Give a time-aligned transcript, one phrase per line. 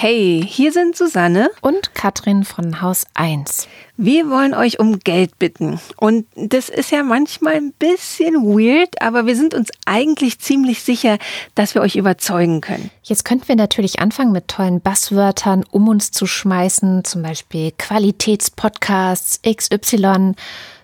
[0.00, 3.66] Hey, hier sind Susanne und Katrin von Haus 1.
[3.96, 5.80] Wir wollen euch um Geld bitten.
[5.96, 11.18] Und das ist ja manchmal ein bisschen weird, aber wir sind uns eigentlich ziemlich sicher,
[11.56, 12.92] dass wir euch überzeugen können.
[13.02, 19.40] Jetzt könnten wir natürlich anfangen mit tollen Basswörtern, um uns zu schmeißen, zum Beispiel Qualitätspodcasts,
[19.42, 20.34] XY.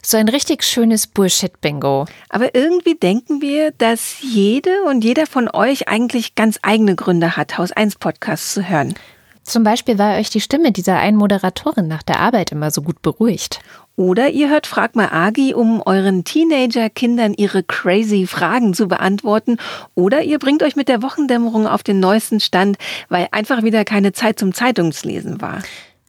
[0.07, 2.05] So ein richtig schönes Bullshit-Bingo.
[2.29, 7.57] Aber irgendwie denken wir, dass jede und jeder von euch eigentlich ganz eigene Gründe hat,
[7.57, 8.93] Haus 1 Podcasts zu hören.
[9.45, 13.01] Zum Beispiel, weil euch die Stimme dieser einen Moderatorin nach der Arbeit immer so gut
[13.01, 13.61] beruhigt.
[13.97, 19.57] Oder ihr hört Frag mal Agi, um euren Teenager-Kindern ihre crazy Fragen zu beantworten.
[19.95, 22.77] Oder ihr bringt euch mit der Wochendämmerung auf den neuesten Stand,
[23.09, 25.63] weil einfach wieder keine Zeit zum Zeitungslesen war.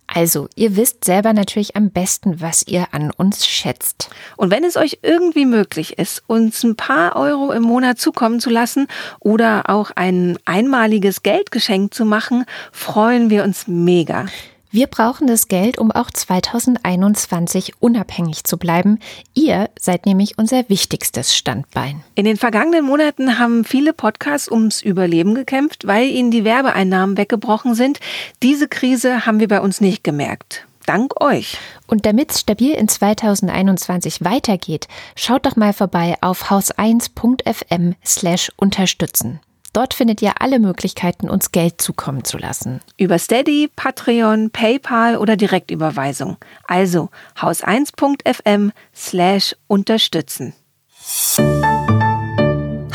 [0.08, 4.10] Also, ihr wisst selber natürlich am besten, was ihr an uns schätzt.
[4.38, 8.50] Und wenn es euch irgendwie möglich ist, uns ein paar Euro im Monat zukommen zu
[8.50, 8.88] lassen
[9.20, 14.28] oder auch ein einmaliges Geldgeschenk zu machen, freuen wir uns mega.
[14.76, 19.00] Wir brauchen das Geld, um auch 2021 unabhängig zu bleiben.
[19.34, 22.04] Ihr seid nämlich unser wichtigstes Standbein.
[22.16, 27.74] In den vergangenen Monaten haben viele Podcasts ums Überleben gekämpft, weil ihnen die Werbeeinnahmen weggebrochen
[27.74, 28.02] sind.
[28.44, 30.68] Diese Krise haben wir bei uns nicht gemerkt.
[30.86, 31.58] Dank euch.
[31.88, 39.40] Und damit es stabil in 2021 weitergeht, schaut doch mal vorbei auf haus1.fm slash unterstützen.
[39.76, 42.80] Dort findet ihr alle Möglichkeiten, uns Geld zukommen zu lassen.
[42.98, 46.38] Über Steady, Patreon, PayPal oder Direktüberweisung.
[46.64, 50.54] Also haus1.fm slash unterstützen.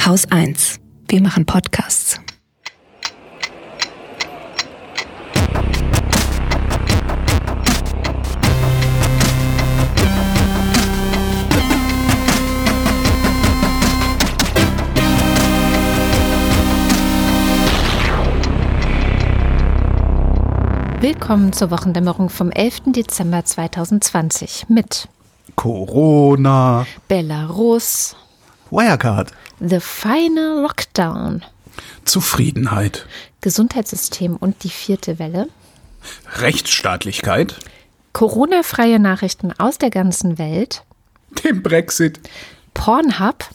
[0.07, 0.81] Haus 1.
[1.07, 2.19] Wir machen Podcasts.
[21.01, 22.93] Willkommen zur Wochendämmerung vom 11.
[22.93, 25.09] Dezember 2020 mit
[25.57, 28.17] Corona, Belarus,
[28.71, 31.43] Wirecard, The Final Lockdown,
[32.05, 33.07] Zufriedenheit,
[33.41, 35.49] Gesundheitssystem und die vierte Welle,
[36.35, 37.57] Rechtsstaatlichkeit,
[38.13, 40.85] Corona-freie Nachrichten aus der ganzen Welt,
[41.45, 42.21] dem Brexit,
[42.75, 43.49] Pornhub,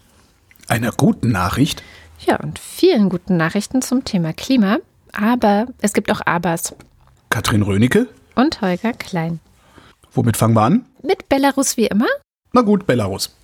[0.67, 1.84] einer guten Nachricht,
[2.25, 4.79] ja, und vielen guten Nachrichten zum Thema Klima.
[5.11, 6.73] Aber es gibt auch Abers.
[7.35, 9.41] Katrin Rönecke und Holger Klein.
[10.13, 10.85] Womit fangen wir an?
[11.03, 12.06] Mit Belarus wie immer.
[12.53, 13.35] Na gut, Belarus.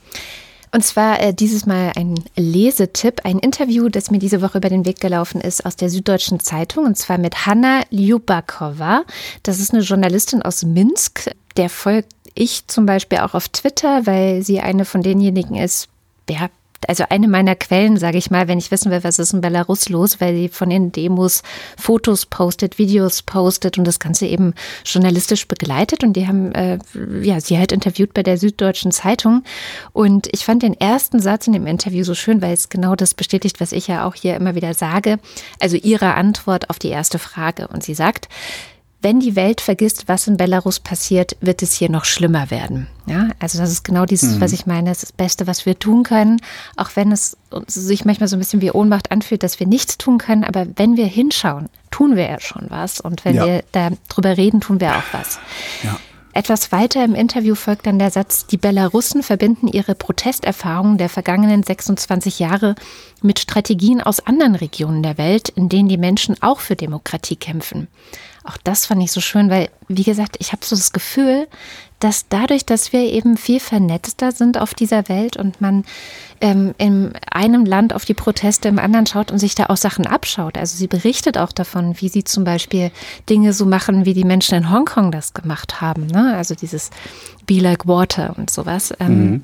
[0.71, 4.85] Und zwar äh, dieses Mal ein Lesetipp, ein Interview, das mir diese Woche über den
[4.85, 9.03] Weg gelaufen ist aus der Süddeutschen Zeitung, und zwar mit Hanna Ljubakova.
[9.43, 11.29] Das ist eine Journalistin aus Minsk.
[11.57, 15.89] Der folgt ich zum Beispiel auch auf Twitter, weil sie eine von denjenigen ist,
[16.29, 16.49] ja,
[16.87, 19.89] also eine meiner Quellen, sage ich mal, wenn ich wissen will, was ist in Belarus
[19.89, 21.43] los, weil sie von den Demos
[21.77, 24.53] Fotos postet, Videos postet und das Ganze eben
[24.85, 26.03] journalistisch begleitet.
[26.03, 26.79] Und die haben äh,
[27.21, 29.43] ja sie halt interviewt bei der Süddeutschen Zeitung.
[29.93, 33.13] Und ich fand den ersten Satz in dem Interview so schön, weil es genau das
[33.13, 35.19] bestätigt, was ich ja auch hier immer wieder sage.
[35.59, 37.67] Also ihre Antwort auf die erste Frage.
[37.67, 38.27] Und sie sagt,
[39.01, 42.87] wenn die Welt vergisst, was in Belarus passiert, wird es hier noch schlimmer werden.
[43.07, 44.41] Ja, also das ist genau dieses, mhm.
[44.41, 46.39] was ich meine, das, das Beste, was wir tun können,
[46.77, 47.35] auch wenn es
[47.67, 50.97] sich manchmal so ein bisschen wie Ohnmacht anfühlt, dass wir nichts tun können, aber wenn
[50.97, 53.45] wir hinschauen, tun wir ja schon was und wenn ja.
[53.45, 55.39] wir darüber reden, tun wir auch was.
[55.83, 55.99] Ja.
[56.33, 61.63] Etwas weiter im Interview folgt dann der Satz, die Belarussen verbinden ihre Protesterfahrungen der vergangenen
[61.63, 62.75] 26 Jahre
[63.21, 67.89] mit Strategien aus anderen Regionen der Welt, in denen die Menschen auch für Demokratie kämpfen.
[68.43, 71.47] Auch das fand ich so schön, weil, wie gesagt, ich habe so das Gefühl,
[71.99, 75.85] dass dadurch, dass wir eben viel vernetzter sind auf dieser Welt und man
[76.41, 80.07] ähm, in einem Land auf die Proteste im anderen schaut und sich da auch Sachen
[80.07, 80.57] abschaut.
[80.57, 82.91] Also sie berichtet auch davon, wie sie zum Beispiel
[83.29, 86.07] Dinge so machen, wie die Menschen in Hongkong das gemacht haben.
[86.07, 86.35] Ne?
[86.35, 86.89] Also dieses
[87.45, 88.91] Be Like Water und sowas.
[88.99, 89.43] Ähm, mhm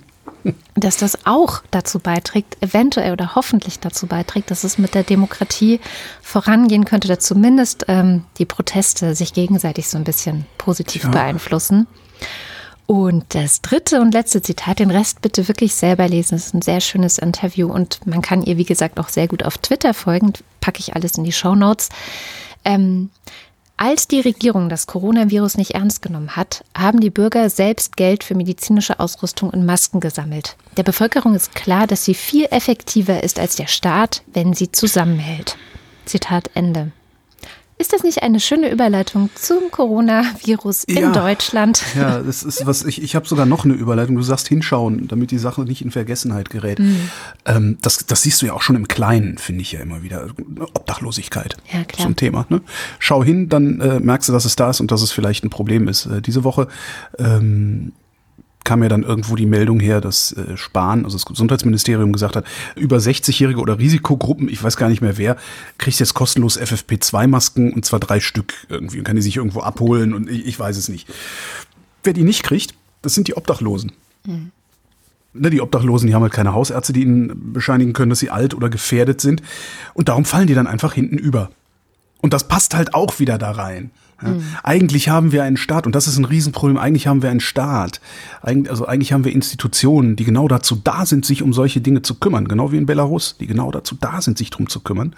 [0.75, 5.79] dass das auch dazu beiträgt, eventuell oder hoffentlich dazu beiträgt, dass es mit der Demokratie
[6.21, 11.09] vorangehen könnte, oder zumindest ähm, die Proteste sich gegenseitig so ein bisschen positiv ja.
[11.09, 11.87] beeinflussen.
[12.85, 16.35] Und das dritte und letzte Zitat, den Rest bitte wirklich selber lesen.
[16.35, 19.43] Es ist ein sehr schönes Interview und man kann ihr, wie gesagt, auch sehr gut
[19.43, 20.31] auf Twitter folgen.
[20.61, 21.89] Packe ich alles in die Show Notes.
[22.63, 23.09] Ähm,
[23.77, 28.35] als die Regierung das Coronavirus nicht ernst genommen hat, haben die Bürger selbst Geld für
[28.35, 30.57] medizinische Ausrüstung und Masken gesammelt.
[30.75, 35.57] Der Bevölkerung ist klar, dass sie viel effektiver ist als der Staat, wenn sie zusammenhält.
[36.05, 36.91] Zitat Ende.
[37.79, 41.11] Ist das nicht eine schöne Überleitung zum Coronavirus in Ja.
[41.11, 41.83] Deutschland?
[41.95, 44.15] Ja, das ist was ich, ich habe sogar noch eine Überleitung.
[44.15, 46.79] Du sagst hinschauen, damit die Sache nicht in Vergessenheit gerät.
[46.79, 47.09] Mhm.
[47.45, 50.27] Ähm, das, das siehst du ja auch schon im Kleinen, finde ich ja immer wieder.
[50.73, 51.55] Obdachlosigkeit.
[51.71, 52.05] Ja, klar.
[52.07, 52.47] Zum Thema.
[52.49, 52.61] Ne?
[52.97, 55.51] Schau hin, dann äh, merkst du, dass es da ist und dass es vielleicht ein
[55.51, 56.07] Problem ist.
[56.07, 56.67] Äh, diese Woche
[57.19, 57.91] ähm,
[58.67, 62.45] kam ja dann irgendwo die Meldung her, dass äh, Spahn, also das Gesundheitsministerium gesagt hat,
[62.75, 65.37] über 60-Jährige oder Risikogruppen, ich weiß gar nicht mehr wer,
[65.77, 70.13] kriegt jetzt kostenlos FFP2-Masken und zwar drei Stück irgendwie und kann die sich irgendwo abholen
[70.13, 71.07] und ich, ich weiß es nicht.
[72.03, 72.73] Wer die nicht kriegt,
[73.03, 73.93] das sind die Obdachlosen.
[75.33, 78.53] Ne, die Obdachlosen, die haben halt keine Hausärzte, die ihnen bescheinigen können, dass sie alt
[78.53, 79.41] oder gefährdet sind.
[79.93, 81.51] Und darum fallen die dann einfach hinten über.
[82.21, 83.91] Und das passt halt auch wieder da rein.
[84.21, 84.33] Ja.
[84.63, 88.01] Eigentlich haben wir einen Staat, und das ist ein Riesenproblem, eigentlich haben wir einen Staat,
[88.41, 92.01] Eig also eigentlich haben wir Institutionen, die genau dazu da sind, sich um solche Dinge
[92.01, 95.15] zu kümmern, genau wie in Belarus, die genau dazu da sind, sich drum zu kümmern.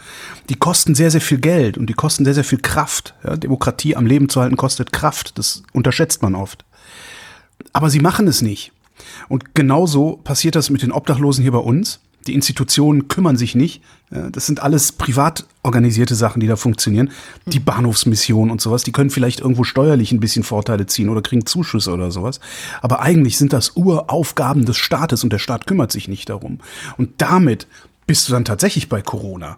[0.50, 3.14] Die kosten sehr, sehr viel Geld und die kosten sehr, sehr viel Kraft.
[3.24, 6.66] Ja, Demokratie am Leben zu halten kostet Kraft, das unterschätzt man oft.
[7.72, 8.74] Aber sie machen es nicht.
[9.30, 12.02] Und genauso passiert das mit den Obdachlosen hier bei uns.
[12.28, 13.82] Die Institutionen kümmern sich nicht.
[14.12, 17.12] Ja, Das sind alles privat organisierte Sachen, die da funktionieren.
[17.46, 21.46] Die Bahnhofsmission und sowas, die können vielleicht irgendwo steuerlich ein bisschen Vorteile ziehen oder kriegen
[21.46, 22.40] Zuschüsse oder sowas.
[22.82, 26.60] Aber eigentlich sind das Uraufgaben des Staates und der Staat kümmert sich nicht darum.
[26.98, 27.68] Und damit
[28.08, 29.58] bist du dann tatsächlich bei Corona.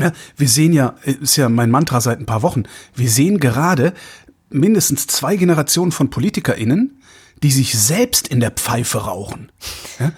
[0.00, 2.62] Ja, wir sehen ja, ist ja mein Mantra seit ein paar Wochen,
[2.94, 3.92] wir sehen gerade
[4.48, 7.02] mindestens zwei Generationen von PolitikerInnen,
[7.42, 9.52] die sich selbst in der Pfeife rauchen.
[9.98, 10.12] Ja,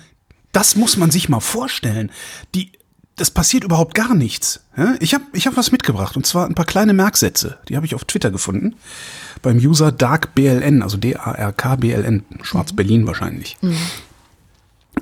[0.53, 2.11] das muss man sich mal vorstellen.
[2.55, 2.73] Die,
[3.17, 4.61] das passiert überhaupt gar nichts.
[5.01, 7.59] Ich habe ich hab was mitgebracht und zwar ein paar kleine Merksätze.
[7.69, 8.77] Die habe ich auf Twitter gefunden.
[9.43, 13.57] Beim User DarkBLN, also D-A-R-K-B-L-N, Schwarz-Berlin wahrscheinlich.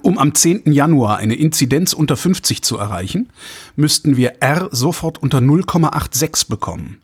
[0.02, 0.73] Um am 10.
[0.73, 3.29] Januar eine Inzidenz unter 50 zu erreichen,
[3.76, 7.00] müssten wir R sofort unter 0,86 bekommen.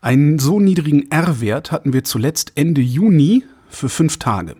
[0.00, 4.56] Einen so niedrigen R-Wert hatten wir zuletzt Ende Juni für fünf Tage.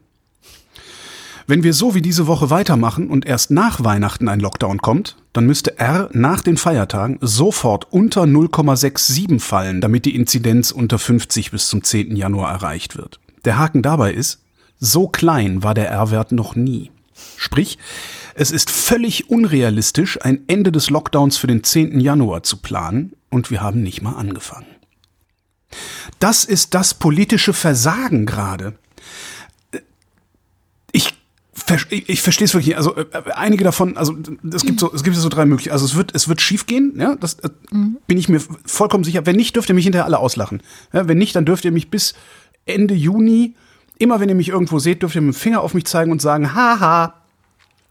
[1.47, 5.47] Wenn wir so wie diese Woche weitermachen und erst nach Weihnachten ein Lockdown kommt, dann
[5.47, 11.69] müsste R nach den Feiertagen sofort unter 0,67 fallen, damit die Inzidenz unter 50 bis
[11.69, 12.17] zum 10.
[12.17, 13.19] Januar erreicht wird.
[13.45, 14.41] Der Haken dabei ist,
[14.79, 16.91] so klein war der R-Wert noch nie.
[17.37, 17.79] Sprich,
[18.35, 22.01] es ist völlig unrealistisch, ein Ende des Lockdowns für den 10.
[22.01, 24.67] Januar zu planen und wir haben nicht mal angefangen.
[26.19, 28.75] Das ist das politische Versagen gerade.
[30.93, 31.15] Ich,
[31.91, 32.69] ich, ich verstehe es wirklich.
[32.69, 32.77] nicht.
[32.77, 34.17] Also äh, einige davon, also
[34.53, 35.75] es gibt so, es gibt so drei Möglichkeiten.
[35.75, 36.95] Also es wird, es wird schief gehen.
[36.97, 37.51] Ja, das äh,
[38.07, 39.27] bin ich mir vollkommen sicher.
[39.27, 40.63] Wenn nicht, dürft ihr mich hinterher alle auslachen.
[40.93, 42.15] Ja, wenn nicht, dann dürft ihr mich bis
[42.67, 43.55] Ende Juni
[43.99, 46.21] immer, wenn ihr mich irgendwo seht, dürft ihr mit dem Finger auf mich zeigen und
[46.21, 47.15] sagen, haha,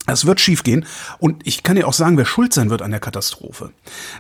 [0.08, 0.86] es wird schiefgehen.
[1.20, 3.72] Und ich kann dir auch sagen, wer schuld sein wird an der Katastrophe.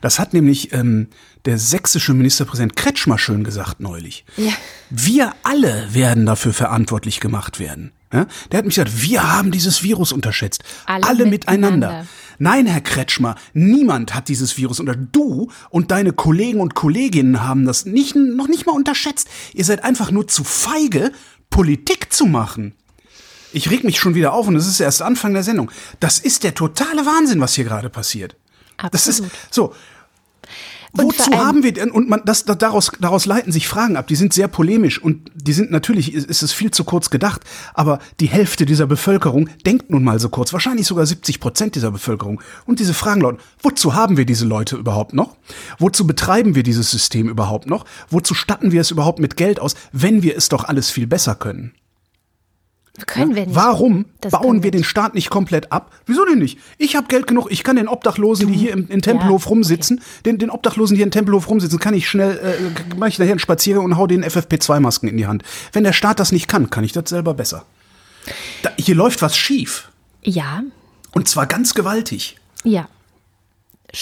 [0.01, 1.07] Das hat nämlich ähm,
[1.45, 4.25] der sächsische Ministerpräsident Kretschmer schön gesagt neulich.
[4.37, 4.53] Ja.
[4.89, 7.91] Wir alle werden dafür verantwortlich gemacht werden.
[8.13, 8.27] Ja?
[8.51, 10.63] Der hat mich gesagt, wir haben dieses Virus unterschätzt.
[10.85, 11.71] Alle Alle, miteinander.
[11.71, 12.07] miteinander.
[12.39, 14.95] Nein, Herr Kretschmer, niemand hat dieses Virus unter.
[14.95, 19.27] Du und deine Kollegen und Kolleginnen haben das nicht, noch nicht mal unterschätzt.
[19.53, 21.11] Ihr seid einfach nur zu feige,
[21.49, 22.73] Politik zu machen.
[23.53, 25.71] Ich reg mich schon wieder auf und es ist erst Anfang der Sendung.
[25.99, 28.35] Das ist der totale Wahnsinn, was hier gerade passiert.
[28.91, 29.31] Das ist Absolut.
[29.51, 29.75] so.
[30.93, 34.33] Wozu haben wir denn, und man, das, daraus, daraus leiten sich Fragen ab, die sind
[34.33, 37.41] sehr polemisch und die sind natürlich, ist ist es viel zu kurz gedacht,
[37.73, 41.91] aber die Hälfte dieser Bevölkerung denkt nun mal so kurz, wahrscheinlich sogar 70 Prozent dieser
[41.91, 42.41] Bevölkerung.
[42.65, 45.37] Und diese Fragen lauten, wozu haben wir diese Leute überhaupt noch?
[45.79, 47.85] Wozu betreiben wir dieses System überhaupt noch?
[48.09, 51.35] Wozu statten wir es überhaupt mit Geld aus, wenn wir es doch alles viel besser
[51.35, 51.73] können?
[53.07, 53.55] Können wir nicht.
[53.55, 54.89] Warum Das bauen wir wir den nicht.
[54.89, 55.91] Staat nicht komplett ab?
[56.05, 56.57] Wieso denn nicht?
[56.77, 60.01] Ich habe Geld genug, ich kann den Obdachlosen, die hier im, in Tempelhof ja, rumsitzen,
[60.25, 63.31] den, den Obdachlosen, die hier in Tempelhof rumsitzen, kann ich schnell, äh, mache ich nachher
[63.31, 65.43] einen Spaziergang und hau den FFP2-Masken in die Hand.
[65.73, 67.65] Wenn der Staat das nicht kann, kann ich das selber besser.
[68.63, 69.89] Da, hier läuft was schief.
[70.23, 70.61] Ja,
[71.13, 72.37] Und zwar ganz gewaltig.
[72.63, 72.87] ja.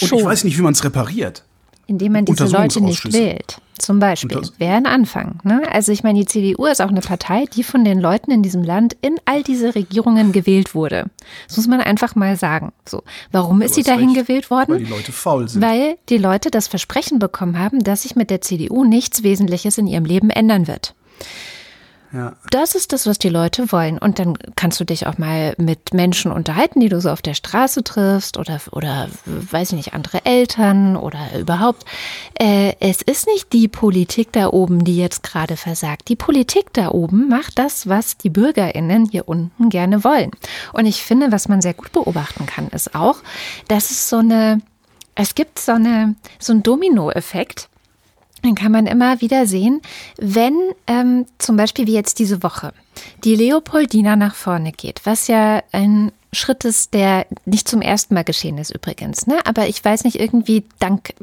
[0.00, 0.18] Und Schon.
[0.20, 1.42] ich weiß nicht, wie man es repariert.
[1.88, 3.60] Indem man diese Leute nicht wählt.
[3.80, 4.42] Zum Beispiel.
[4.58, 5.38] Wäre ein Anfang.
[5.42, 5.62] Ne?
[5.70, 8.62] Also ich meine, die CDU ist auch eine Partei, die von den Leuten in diesem
[8.62, 11.06] Land in all diese Regierungen gewählt wurde.
[11.48, 12.72] Das muss man einfach mal sagen.
[12.86, 14.72] So, warum ist sie dahin recht, gewählt worden?
[14.72, 15.62] Weil die Leute faul sind.
[15.62, 19.86] Weil die Leute das Versprechen bekommen haben, dass sich mit der CDU nichts Wesentliches in
[19.86, 20.94] ihrem Leben ändern wird.
[22.12, 22.32] Ja.
[22.50, 23.96] Das ist das, was die Leute wollen.
[23.96, 27.34] Und dann kannst du dich auch mal mit Menschen unterhalten, die du so auf der
[27.34, 31.84] Straße triffst oder, oder weiß ich nicht, andere Eltern oder überhaupt.
[32.34, 36.08] Äh, es ist nicht die Politik da oben, die jetzt gerade versagt.
[36.08, 40.32] Die Politik da oben macht das, was die BürgerInnen hier unten gerne wollen.
[40.72, 43.18] Und ich finde, was man sehr gut beobachten kann, ist auch,
[43.68, 44.60] dass es so eine,
[45.14, 47.68] es gibt so eine, so einen Dominoeffekt
[48.42, 49.80] dann kann man immer wieder sehen,
[50.18, 50.54] wenn
[50.86, 52.72] ähm, zum Beispiel wie jetzt diese Woche
[53.24, 58.24] die Leopoldina nach vorne geht, was ja ein Schritt ist, der nicht zum ersten Mal
[58.24, 59.26] geschehen ist übrigens.
[59.26, 59.38] Ne?
[59.46, 61.14] Aber ich weiß nicht, irgendwie dank,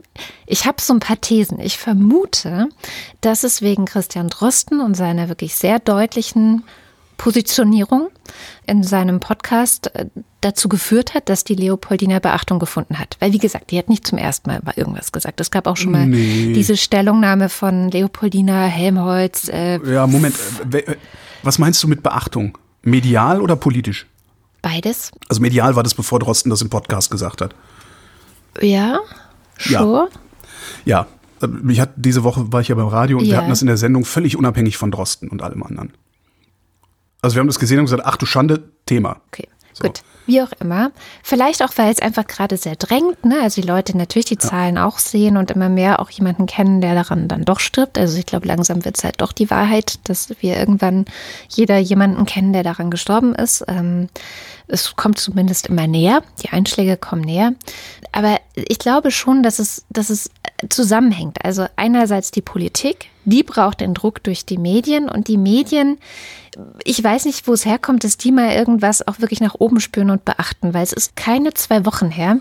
[0.46, 1.60] ich habe so ein paar Thesen.
[1.60, 2.68] Ich vermute,
[3.22, 6.64] dass es wegen Christian Drosten und seiner wirklich sehr deutlichen
[7.18, 8.10] Positionierung
[8.66, 10.06] in seinem Podcast äh,
[10.42, 13.18] dazu geführt hat, dass die Leopoldina Beachtung gefunden hat.
[13.20, 15.42] Weil, wie gesagt, die hat nicht zum ersten Mal irgendwas gesagt.
[15.42, 16.54] Es gab auch schon mal nee.
[16.54, 19.50] diese Stellungnahme von Leopoldina Helmholtz.
[19.50, 20.36] Äh, ja, Moment.
[20.72, 20.96] Äh,
[21.44, 22.58] was meinst du mit Beachtung?
[22.84, 24.08] Medial oder politisch?
[24.62, 25.12] Beides.
[25.28, 27.56] Also medial war das, bevor Drosten das im Podcast gesagt hat.
[28.62, 29.00] Ja,
[29.58, 30.10] sure.
[30.86, 31.08] Ja.
[31.42, 31.50] ja.
[31.70, 33.32] Ich hatte, diese Woche war ich ja beim Radio und ja.
[33.32, 35.94] wir hatten das in der Sendung völlig unabhängig von Drosten und allem anderen.
[37.22, 39.22] Also wir haben das gesehen und gesagt, ach du Schande, Thema.
[39.28, 39.84] Okay, so.
[39.84, 40.02] gut.
[40.28, 40.92] Wie auch immer.
[41.24, 43.24] Vielleicht auch, weil es einfach gerade sehr drängt.
[43.24, 43.40] Ne?
[43.42, 44.42] Also die Leute natürlich die ja.
[44.42, 47.98] Zahlen auch sehen und immer mehr auch jemanden kennen, der daran dann doch stirbt.
[47.98, 51.06] Also ich glaube, langsam wird es halt doch die Wahrheit, dass wir irgendwann
[51.48, 53.64] jeder jemanden kennen, der daran gestorben ist.
[53.70, 54.10] Ähm,
[54.68, 56.22] es kommt zumindest immer näher.
[56.44, 57.54] Die Einschläge kommen näher.
[58.12, 60.30] Aber ich glaube schon, dass es, dass es
[60.70, 61.44] zusammenhängt.
[61.44, 65.98] Also einerseits die Politik, die braucht den Druck durch die Medien und die Medien,
[66.84, 70.10] ich weiß nicht, wo es herkommt, dass die mal irgendwas auch wirklich nach oben spüren
[70.10, 72.40] und beachten, weil es ist keine zwei Wochen her,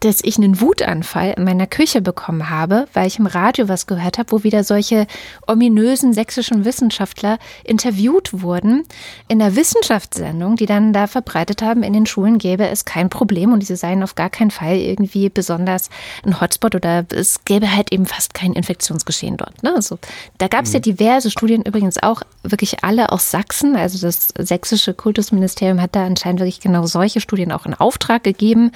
[0.00, 4.18] dass ich einen Wutanfall in meiner Küche bekommen habe, weil ich im Radio was gehört
[4.18, 5.06] habe, wo wieder solche
[5.46, 8.84] ominösen sächsischen Wissenschaftler interviewt wurden
[9.28, 13.52] in einer Wissenschaftssendung, die dann da verbreitet haben, in den Schulen gäbe es kein Problem
[13.52, 15.90] und diese seien auf gar keinen Fall irgendwie besonders
[16.24, 19.62] ein Hotspot oder es gäbe halt eben fast kein Infektionsgeschehen dort.
[19.62, 19.74] Ne?
[19.74, 19.98] Also,
[20.38, 20.74] da gab es mhm.
[20.74, 23.76] ja diverse Studien, übrigens auch wirklich alle aus Sachsen.
[23.76, 28.72] Also das sächsische Kultusministerium hat da anscheinend wirklich genau solche Studien auch in Auftrag gegeben,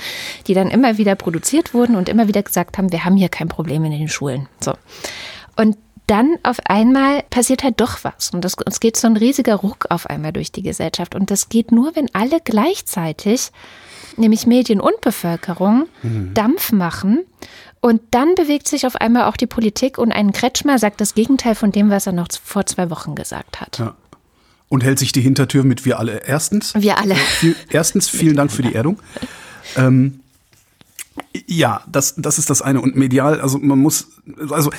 [0.46, 3.28] die dann immer wieder wieder produziert wurden und immer wieder gesagt haben, wir haben hier
[3.28, 4.48] kein Problem in den Schulen.
[4.60, 4.72] So.
[5.56, 5.76] Und
[6.06, 8.30] dann auf einmal passiert halt doch was.
[8.30, 11.14] Und das, es geht so ein riesiger Ruck auf einmal durch die Gesellschaft.
[11.14, 13.50] Und das geht nur, wenn alle gleichzeitig,
[14.16, 16.34] nämlich Medien und Bevölkerung, mhm.
[16.34, 17.24] Dampf machen.
[17.80, 21.54] Und dann bewegt sich auf einmal auch die Politik und ein Kretschmer sagt das Gegenteil
[21.54, 23.78] von dem, was er noch vor zwei Wochen gesagt hat.
[23.78, 23.94] Ja.
[24.68, 26.22] Und hält sich die Hintertür mit wir alle.
[26.24, 26.74] Erstens.
[26.74, 27.14] Wir alle.
[27.14, 28.98] Viel, erstens, vielen Dank für die Erdung.
[29.76, 30.21] Ähm,
[31.46, 32.80] ja, das, das ist das eine.
[32.80, 34.08] Und medial, also man muss,
[34.50, 34.70] also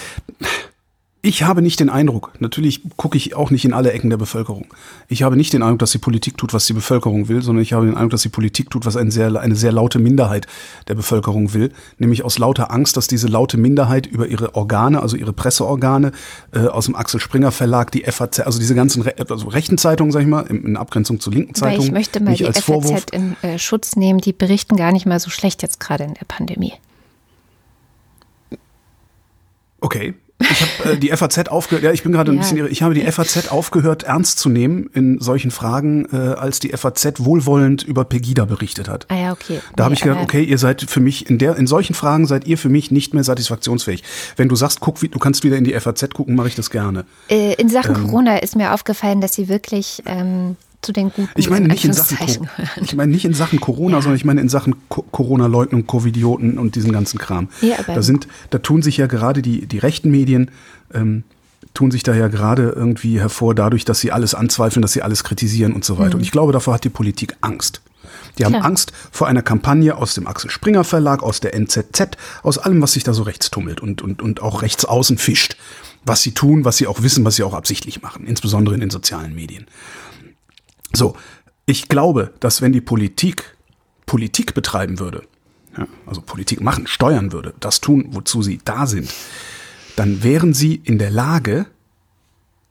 [1.25, 4.65] ich habe nicht den Eindruck, natürlich gucke ich auch nicht in alle Ecken der Bevölkerung.
[5.07, 7.71] Ich habe nicht den Eindruck, dass die Politik tut, was die Bevölkerung will, sondern ich
[7.71, 10.47] habe den Eindruck, dass die Politik tut, was eine sehr, eine sehr laute Minderheit
[10.89, 11.71] der Bevölkerung will.
[11.97, 16.11] Nämlich aus lauter Angst, dass diese laute Minderheit über ihre Organe, also ihre Presseorgane,
[16.53, 20.11] äh, aus dem Axel Springer Verlag, die FAZ, also diese ganzen Re also rechten Zeitungen,
[20.11, 21.79] sag ich mal, in, in Abgrenzung zu linken Zeitungen.
[21.79, 25.05] Weil ich möchte mal die FAZ Vorwurf, in äh, Schutz nehmen, die berichten gar nicht
[25.05, 26.73] mal so schlecht jetzt gerade in der Pandemie.
[29.79, 32.41] Okay, ich habe äh, die FAZ aufgehört, ja, ich bin gerade ein ja.
[32.41, 36.69] bisschen, ich habe die FAZ aufgehört, ernst zu nehmen in solchen Fragen, äh, als die
[36.69, 39.05] FAZ wohlwollend über Pegida berichtet hat.
[39.09, 39.59] Ah ja, okay.
[39.75, 42.45] Da habe ich gedacht, okay, ihr seid für mich, in der, in solchen Fragen seid
[42.45, 44.03] ihr für mich nicht mehr satisfaktionsfähig.
[44.35, 46.69] Wenn du sagst, guck, wie, du kannst wieder in die FAZ gucken, mache ich das
[46.69, 47.05] gerne.
[47.29, 51.29] Äh, in Sachen ähm, Corona ist mir aufgefallen, dass sie wirklich ähm, zu den guten
[51.35, 52.49] ich meine nicht in Sachen
[52.81, 54.01] Ich meine nicht in Sachen Corona, ja.
[54.01, 57.49] sondern ich meine in Sachen Corona-Leugnung, Covidioten und diesen ganzen Kram.
[57.61, 60.51] Ja, da sind, da tun sich ja gerade die, die rechten Medien,
[60.93, 61.23] ähm,
[61.73, 65.23] tun sich da ja gerade irgendwie hervor dadurch, dass sie alles anzweifeln, dass sie alles
[65.23, 66.11] kritisieren und so weiter.
[66.11, 66.15] Mhm.
[66.15, 67.81] Und ich glaube, davor hat die Politik Angst.
[68.37, 68.65] Die haben Klar.
[68.65, 72.93] Angst vor einer Kampagne aus dem Axel Springer Verlag, aus der NZZ, aus allem, was
[72.93, 75.55] sich da so rechts tummelt und, und, und auch rechts außen fischt.
[76.05, 78.89] Was sie tun, was sie auch wissen, was sie auch absichtlich machen, insbesondere in den
[78.89, 79.67] sozialen Medien.
[80.95, 81.15] So,
[81.65, 83.55] ich glaube, dass wenn die Politik
[84.05, 85.23] Politik betreiben würde,
[85.77, 89.11] ja, also Politik machen, steuern würde, das tun, wozu sie da sind,
[89.95, 91.65] dann wären sie in der Lage,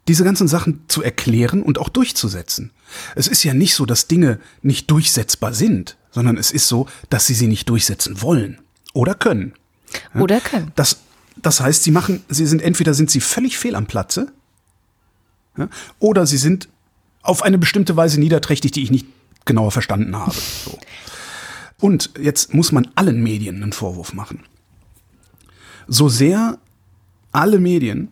[0.09, 2.71] diese ganzen Sachen zu erklären und auch durchzusetzen.
[3.15, 7.27] Es ist ja nicht so, dass Dinge nicht durchsetzbar sind, sondern es ist so, dass
[7.27, 8.61] sie sie nicht durchsetzen wollen
[8.93, 9.55] oder können.
[10.15, 10.73] Ja, oder können.
[10.75, 10.99] Das,
[11.37, 14.33] das heißt, sie machen, sie sind entweder sind sie völlig fehl am Platze,
[15.57, 16.69] ja, oder sie sind
[17.23, 19.07] auf eine bestimmte Weise niederträchtig, die ich nicht
[19.45, 20.35] genauer verstanden habe.
[20.65, 20.79] So.
[21.81, 24.41] Und jetzt muss man allen Medien einen Vorwurf machen.
[25.89, 26.59] So sehr
[27.33, 28.09] alle Medien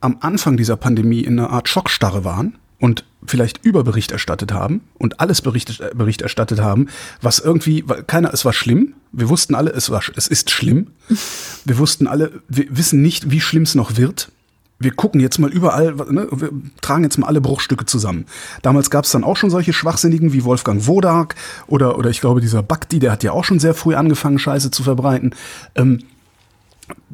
[0.00, 5.20] am Anfang dieser Pandemie in einer Art Schockstarre waren und vielleicht Überbericht erstattet haben und
[5.20, 6.88] alles Bericht, äh, Bericht erstattet haben,
[7.22, 8.94] was irgendwie, keiner, es war schlimm.
[9.12, 10.88] Wir wussten alle, es war, es ist schlimm.
[11.64, 14.30] Wir wussten alle, wir wissen nicht, wie schlimm es noch wird
[14.78, 16.50] wir gucken jetzt mal überall, ne, wir
[16.80, 18.26] tragen jetzt mal alle Bruchstücke zusammen.
[18.62, 22.40] Damals gab es dann auch schon solche Schwachsinnigen wie Wolfgang Wodak oder, oder ich glaube
[22.40, 25.34] dieser Bakti, der hat ja auch schon sehr früh angefangen, Scheiße zu verbreiten.
[25.74, 26.00] Ähm,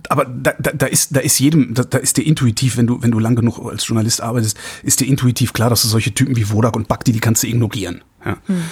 [0.09, 3.03] aber da, da, da ist da ist jedem da, da ist dir intuitiv, wenn du
[3.03, 6.37] wenn du lang genug als Journalist arbeitest, ist dir intuitiv klar, dass du solche Typen
[6.37, 8.03] wie Wodak und Bakti, die kannst du ignorieren.
[8.25, 8.39] Ja.
[8.47, 8.63] Hm.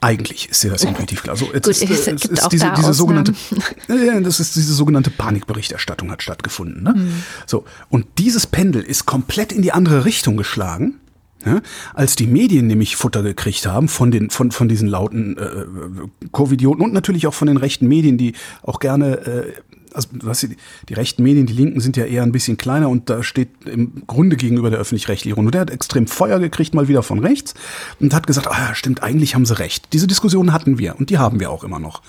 [0.00, 1.36] Eigentlich ist dir das intuitiv klar.
[1.36, 3.34] So, jetzt Gut, ist, es äh, gibt auch diese, da diese sogenannte,
[3.88, 6.82] ja, das ist diese sogenannte Panikberichterstattung hat stattgefunden.
[6.82, 7.08] Ne?
[7.46, 11.00] So und dieses Pendel ist komplett in die andere Richtung geschlagen.
[11.46, 11.60] Ja,
[11.94, 15.66] als die Medien nämlich Futter gekriegt haben von den von von diesen lauten äh,
[16.32, 19.52] Covidioten und natürlich auch von den rechten Medien, die auch gerne äh,
[19.98, 20.56] also was die,
[20.88, 24.04] die rechten Medien, die Linken sind ja eher ein bisschen kleiner und da steht im
[24.06, 25.50] Grunde gegenüber der öffentlich-rechtlichen Runde.
[25.50, 27.54] Der hat extrem Feuer gekriegt, mal wieder von rechts
[27.98, 29.92] und hat gesagt, ah, stimmt, eigentlich haben sie recht.
[29.92, 32.02] Diese Diskussion hatten wir und die haben wir auch immer noch.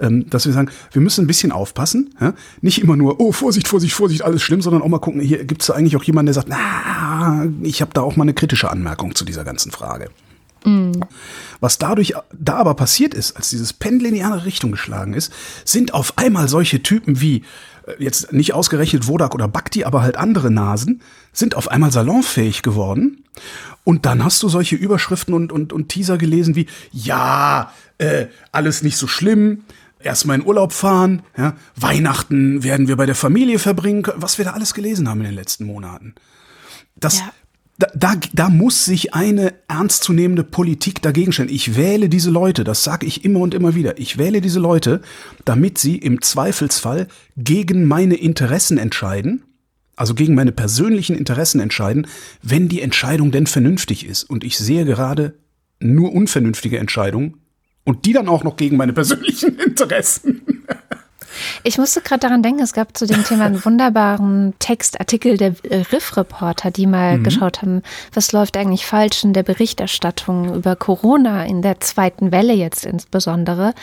[0.00, 2.34] Ähm, dass wir sagen, wir müssen ein bisschen aufpassen, ja?
[2.60, 5.62] nicht immer nur, oh, Vorsicht, Vorsicht, Vorsicht, alles schlimm, sondern auch mal gucken, hier gibt
[5.62, 8.70] es da eigentlich auch jemanden, der sagt, na, ich habe da auch mal eine kritische
[8.70, 10.10] Anmerkung zu dieser ganzen Frage.
[11.60, 15.32] Was dadurch da aber passiert ist, als dieses Pendel in die andere Richtung geschlagen ist,
[15.64, 17.44] sind auf einmal solche Typen wie
[17.86, 21.02] äh, jetzt nicht ausgerechnet Wodak oder Bhakti, aber halt andere Nasen,
[21.32, 23.24] sind auf einmal salonfähig geworden.
[23.84, 28.82] Und dann hast du solche Überschriften und, und, und Teaser gelesen wie, ja, äh, alles
[28.82, 29.64] nicht so schlimm,
[29.98, 34.52] erstmal in Urlaub fahren, ja, Weihnachten werden wir bei der Familie verbringen, was wir da
[34.52, 36.14] alles gelesen haben in den letzten Monaten.
[36.96, 37.32] Das, Ja.
[37.82, 41.48] Da, da, da muss sich eine ernstzunehmende Politik dagegen stellen.
[41.48, 43.98] Ich wähle diese Leute, das sage ich immer und immer wieder.
[43.98, 45.00] Ich wähle diese Leute,
[45.44, 49.42] damit sie im Zweifelsfall gegen meine Interessen entscheiden,
[49.96, 52.06] also gegen meine persönlichen Interessen entscheiden,
[52.40, 54.30] wenn die Entscheidung denn vernünftig ist.
[54.30, 55.34] Und ich sehe gerade
[55.80, 57.38] nur unvernünftige Entscheidungen
[57.82, 60.42] und die dann auch noch gegen meine persönlichen Interessen.
[61.64, 65.76] Ich musste gerade daran denken, es gab zu dem Thema einen wunderbaren Textartikel der äh,
[65.92, 67.24] Riff-Reporter, die mal Mhm.
[67.24, 72.52] geschaut haben, was läuft eigentlich falsch in der Berichterstattung über Corona in der zweiten Welle
[72.52, 73.74] jetzt insbesondere.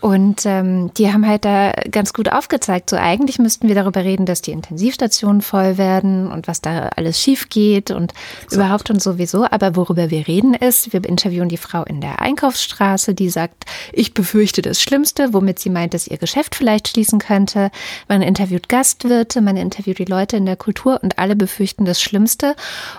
[0.00, 4.26] Und ähm, die haben halt da ganz gut aufgezeigt, so eigentlich müssten wir darüber reden,
[4.26, 8.14] dass die Intensivstationen voll werden und was da alles schief geht und
[8.50, 9.44] überhaupt und sowieso.
[9.48, 14.12] Aber worüber wir reden ist, wir interviewen die Frau in der Einkaufsstraße, die sagt, ich
[14.14, 17.70] befürchte das Schlimmste, womit sie meint, dass ihr Geschäft vielleicht schließen könnte.
[18.08, 22.56] Man interviewt Gastwirte, man interviewt die Leute in der Kultur und alle befürchten das Schlimmste.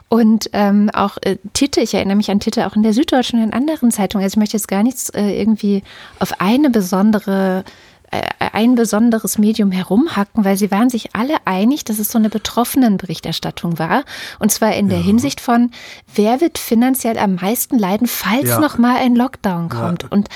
[0.07, 3.45] Und ähm, auch äh, Titel, ich erinnere mich an Titel auch in der Süddeutschen und
[3.45, 4.23] in anderen Zeitungen.
[4.23, 5.81] Also ich möchte jetzt gar nichts äh, irgendwie
[6.19, 7.63] auf eine besondere
[8.11, 13.77] ein besonderes Medium herumhacken, weil sie waren sich alle einig, dass es so eine Betroffenenberichterstattung
[13.79, 14.03] war.
[14.39, 15.71] Und zwar in der Hinsicht von,
[16.15, 18.59] wer wird finanziell am meisten leiden, falls Ja.
[18.59, 20.11] noch mal ein Lockdown kommt.
[20.11, 20.29] Und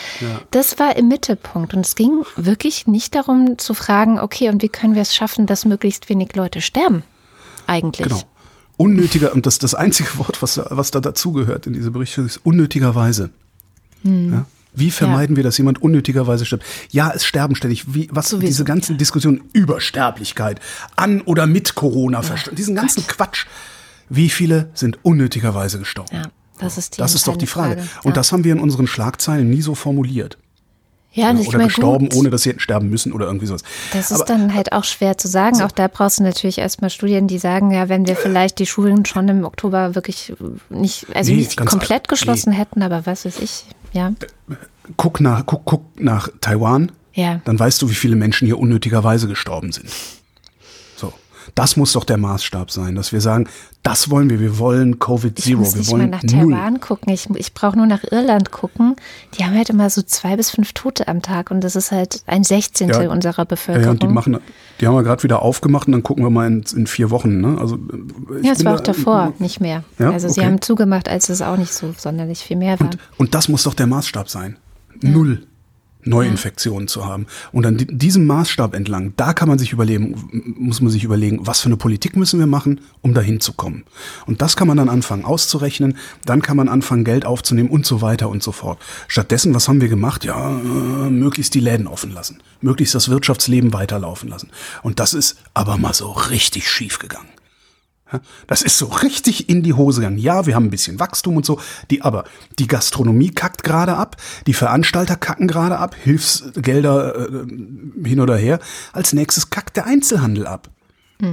[0.51, 1.73] das war im Mittelpunkt.
[1.73, 5.45] Und es ging wirklich nicht darum zu fragen, okay, und wie können wir es schaffen,
[5.45, 7.03] dass möglichst wenig Leute sterben?
[7.65, 8.07] Eigentlich.
[8.07, 8.21] Genau.
[8.77, 13.29] Unnötiger, und das, das einzige Wort, was, was da dazugehört in diese Berichte, ist unnötigerweise.
[14.03, 14.45] Ja?
[14.75, 16.65] Wie vermeiden wir, dass jemand unnötigerweise stirbt?
[16.91, 17.93] Ja, es sterben ständig.
[17.93, 20.59] Wie, was Sowieso, diese ganzen Diskussionen über Sterblichkeit,
[20.95, 23.45] an oder mit Corona, verst- diesen ganzen Quatsch.
[24.09, 26.15] Wie viele sind unnötigerweise gestorben?
[26.15, 26.23] Ja,
[26.59, 27.73] das ist die Das ist doch die Frage.
[27.73, 28.15] entscheidende Und Ja.
[28.15, 30.37] das haben wir in unseren Schlagzeilen nie so formuliert.
[31.13, 32.17] Ja, nicht oder mehr gestorben, gut.
[32.19, 33.61] ohne dass sie hätten sterben müssen oder irgendwie sowas.
[33.93, 35.61] Das ist Aber- dann halt auch schwer zu sagen.
[35.61, 39.05] Auch da brauchst du natürlich erstmal Studien, die sagen, ja, wenn wir vielleicht die Schulen
[39.05, 40.33] schon im Oktober wirklich
[40.69, 44.13] nicht, also Nee, nicht komplett geschlossen hätten, aber was weiß ich, ja.
[44.97, 47.41] guck nach, guck, guck nach Taiwan, Ja.
[47.45, 49.87] dann weißt du, wie viele Menschen hier unnötigerweise gestorben sind.
[51.55, 53.47] Das muss doch der Maßstab sein, dass wir sagen,
[53.83, 56.51] das wollen wir, wir wollen Covid Ich Zero, muss wir nicht mal wollen nach null.
[56.53, 57.13] Taiwan gucken.
[57.13, 58.95] Ich, ich brauche nur nach Irland gucken.
[59.37, 62.23] Die haben halt immer so zwei bis fünf Tote am Tag und das ist halt
[62.25, 63.11] ein Sechzehntel Ja.
[63.11, 63.85] unserer Bevölkerung.
[63.85, 64.39] ja, und die machen,
[64.81, 67.39] die haben wir gerade wieder aufgemacht und dann gucken wir mal in, in vier Wochen.
[67.41, 67.57] Ne?
[67.59, 67.77] Also,
[68.39, 69.83] ich ja, es war auch da- davor, nicht mehr.
[69.99, 70.49] Ja, also sie okay.
[70.49, 72.87] haben zugemacht, als es auch nicht so sonderlich viel mehr war.
[72.87, 74.57] Und, und das muss doch der Maßstab sein.
[75.01, 75.45] Null
[76.05, 77.27] Neuinfektionen zu haben.
[77.51, 81.45] Und an di- diesem Maßstab entlang, da kann man sich überlegen, muss man sich überlegen,
[81.45, 83.83] was für eine Politik müssen wir machen, um dahin zu kommen.
[84.25, 88.01] Und das kann man dann anfangen auszurechnen, dann kann man anfangen, Geld aufzunehmen und so
[88.01, 88.79] weiter und so fort.
[89.07, 90.23] Stattdessen, was haben wir gemacht?
[90.25, 94.49] Ja, äh, möglichst die Läden offen lassen, möglichst das Wirtschaftsleben weiterlaufen lassen.
[94.81, 97.27] Und das ist aber mal so richtig schief gegangen.
[98.47, 100.17] Das ist so richtig in die Hose gegangen.
[100.17, 102.25] Ja, wir haben ein bisschen Wachstum und so, die aber
[102.59, 108.59] die Gastronomie kackt gerade ab, die Veranstalter kacken gerade ab, Hilfsgelder äh, hin oder her.
[108.91, 110.69] Als nächstes kackt der Einzelhandel ab.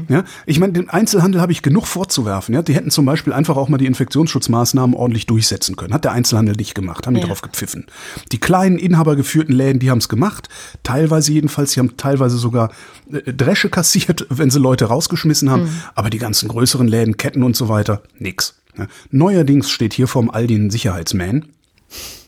[0.09, 2.55] Ja, ich meine, den Einzelhandel habe ich genug vorzuwerfen.
[2.55, 5.93] Ja, die hätten zum Beispiel einfach auch mal die Infektionsschutzmaßnahmen ordentlich durchsetzen können.
[5.95, 7.27] Hat der Einzelhandel nicht gemacht, haben die Ja.
[7.27, 7.87] drauf gepfiffen.
[8.33, 10.49] Die kleinen inhabergeführten Läden, die haben es gemacht.
[10.83, 12.71] Teilweise jedenfalls, die haben teilweise sogar
[13.13, 15.69] äh, Dresche kassiert, wenn sie Leute rausgeschmissen haben.
[15.95, 18.61] Aber die ganzen größeren Läden, Ketten und so weiter, nix.
[18.79, 18.87] Ja.
[19.11, 21.47] Neuerdings steht hier vorm Aldi ein Sicherheitsman,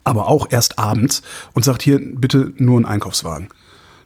[0.05, 1.23] aber auch erst abends
[1.53, 3.49] und sagt hier bitte nur einen Einkaufswagen.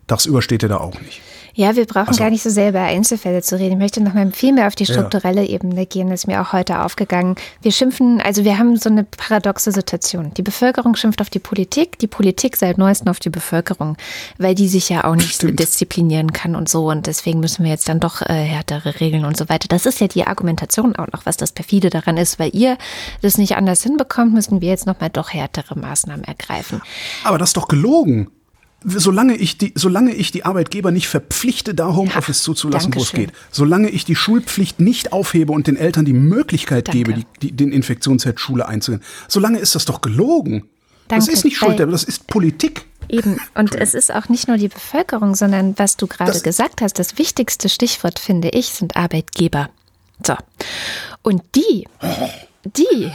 [0.06, 1.20] Tagsüber steht er da auch nicht.
[1.58, 3.72] Ja, wir brauchen Also- gar nicht so sehr über Einzelfälle zu reden.
[3.72, 6.10] Ich möchte noch mal viel mehr auf die strukturelle Ebene gehen.
[6.10, 7.34] Das ist mir auch heute aufgegangen.
[7.62, 10.34] Wir schimpfen, also wir haben so eine paradoxe Situation.
[10.36, 13.96] Die Bevölkerung schimpft auf die Politik, die Politik seit neuestem auf die Bevölkerung,
[14.36, 15.58] weil die sich ja auch nicht Stimmt.
[15.58, 16.90] disziplinieren kann und so.
[16.90, 19.66] Und deswegen müssen wir jetzt dann doch äh, härtere Regeln und so weiter.
[19.66, 22.76] Das ist ja die Argumentation auch noch, was das perfide daran ist, weil ihr
[23.22, 26.82] das nicht anders hinbekommt, müssen wir jetzt noch mal doch härtere Maßnahmen ergreifen.
[27.24, 28.28] Aber das ist doch gelogen.
[28.88, 33.10] Solange ich die, solange ich die Arbeitgeber nicht verpflichte, da Homeoffice Ja, zuzulassen, wo es
[33.12, 36.98] geht, solange ich die Schulpflicht nicht aufhebe und den Eltern die Möglichkeit Danke.
[36.98, 40.68] gebe, die, die, den Infektionsherd Schule einzugehen, solange ist das doch gelogen.
[41.08, 42.84] das Danke, ist nicht Schuld, das ist Politik.
[43.08, 43.38] Eben.
[43.54, 46.98] Und es ist auch nicht nur die Bevölkerung, sondern was du gerade Das- gesagt hast,
[47.00, 49.68] das wichtigste Stichwort, finde ich, sind Arbeitgeber.
[50.24, 50.34] So.
[51.22, 51.86] Und die,
[52.66, 53.12] die,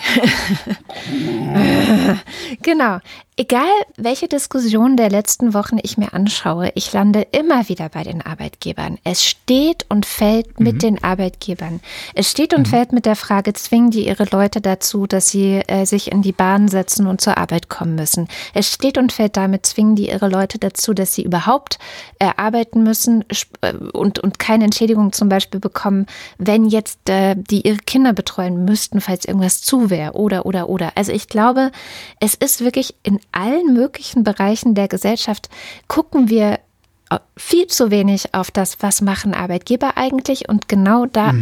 [2.61, 2.99] genau,
[3.41, 3.65] egal
[3.97, 8.99] welche Diskussion der letzten Wochen ich mir anschaue, ich lande immer wieder bei den Arbeitgebern.
[9.03, 11.79] Es steht und fällt mit den Arbeitgebern.
[12.13, 15.85] Es steht und fällt mit der Frage, zwingen die ihre Leute dazu, dass sie äh,
[15.85, 18.27] sich in die Bahn setzen und zur Arbeit kommen müssen.
[18.53, 21.79] Es steht und fällt damit, zwingen die ihre Leute dazu, dass sie überhaupt
[22.19, 23.25] äh, arbeiten müssen
[23.61, 26.05] äh, und, und keine Entschädigung zum Beispiel bekommen,
[26.37, 30.91] wenn jetzt äh, die ihre Kinder betreuen müssten, falls irgendwas zu wäre oder, oder, oder.
[30.95, 31.71] Also ich glaube,
[32.19, 35.49] es ist wirklich in allen möglichen Bereichen der Gesellschaft
[35.87, 36.59] gucken wir
[37.09, 40.47] äh, viel zu wenig auf das, was machen Arbeitgeber eigentlich.
[40.47, 41.33] Und genau da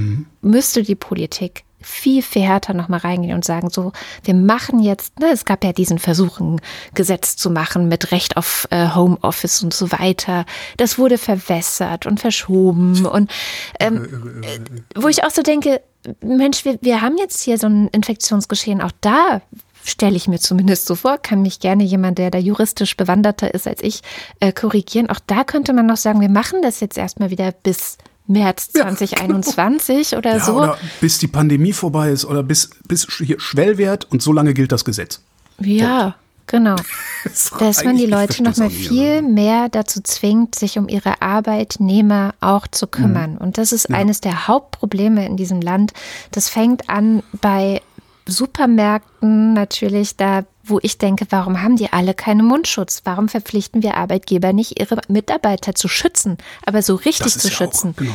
[0.41, 3.91] müsste die Politik viel, viel härter nochmal reingehen und sagen, so,
[4.23, 6.61] wir machen jetzt, ne, es gab ja diesen Versuch, ein
[6.93, 10.45] Gesetz zu machen mit Recht auf äh, Homeoffice und so weiter.
[10.77, 13.31] Das wurde verwässert und verschoben und
[13.79, 14.59] ähm, äh,
[14.95, 15.81] wo ich auch so denke,
[16.21, 19.41] Mensch, wir, wir haben jetzt hier so ein Infektionsgeschehen, auch da
[19.83, 23.67] stelle ich mir zumindest so vor, kann mich gerne jemand, der da juristisch bewanderter ist
[23.67, 24.01] als ich,
[24.39, 25.09] äh, korrigieren.
[25.09, 27.97] Auch da könnte man noch sagen, wir machen das jetzt erstmal wieder bis
[28.29, 30.53] März Ja, 2021 oder Ja, so.
[30.53, 34.71] oder bis die Pandemie vorbei ist oder bis, bis hier Schwellwert und so lange gilt
[34.71, 35.21] das Gesetz.
[35.59, 36.15] Ja,
[36.47, 36.75] genau.
[37.25, 42.33] Das Dass man die Leute noch mal viel mehr dazu zwingt, sich um ihre Arbeitnehmer
[42.39, 43.37] auch zu kümmern.
[43.37, 45.91] Und das ist eines der Hauptprobleme in diesem Land.
[46.31, 47.81] Das fängt an bei
[48.29, 53.01] Supermärkten natürlich da, wo ich denke, warum haben die alle keinen Mundschutz?
[53.03, 57.57] Warum verpflichten wir Arbeitgeber nicht, ihre Mitarbeiter zu schützen, aber so richtig zu ja auch,
[57.57, 57.93] schützen?
[57.97, 58.13] genau.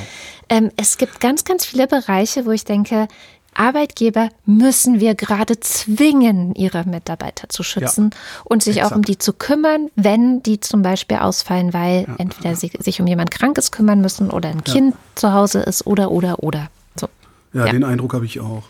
[0.48, 3.08] Ähm, es gibt ganz, ganz viele Bereiche, wo ich denke,
[3.56, 8.10] Arbeitgeber müssen wir gerade zwingen, ihre Mitarbeiter zu schützen
[8.44, 9.08] und sich auch um exakt.
[9.08, 13.70] die zu kümmern, wenn die zum Beispiel ausfallen, weil entweder sie sich um jemand Krankes
[13.70, 16.68] kümmern müssen oder ein Kind zu Hause ist oder, oder, oder.
[16.98, 17.08] So.
[17.52, 17.72] Ja, Ja.
[17.72, 18.64] den Eindruck habe ich auch.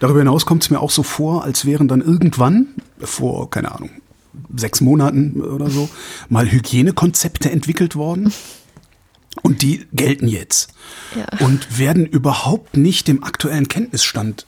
[0.00, 2.68] Darüber hinaus kommt es mir auch so vor, als wären dann irgendwann,
[3.00, 3.90] vor, keine Ahnung,
[4.54, 5.88] sechs Monaten oder so,
[6.28, 8.32] mal Hygienekonzepte entwickelt worden.
[9.42, 10.72] Und die gelten jetzt.
[11.14, 11.46] Ja.
[11.46, 14.46] Und werden überhaupt nicht dem aktuellen Kenntnisstand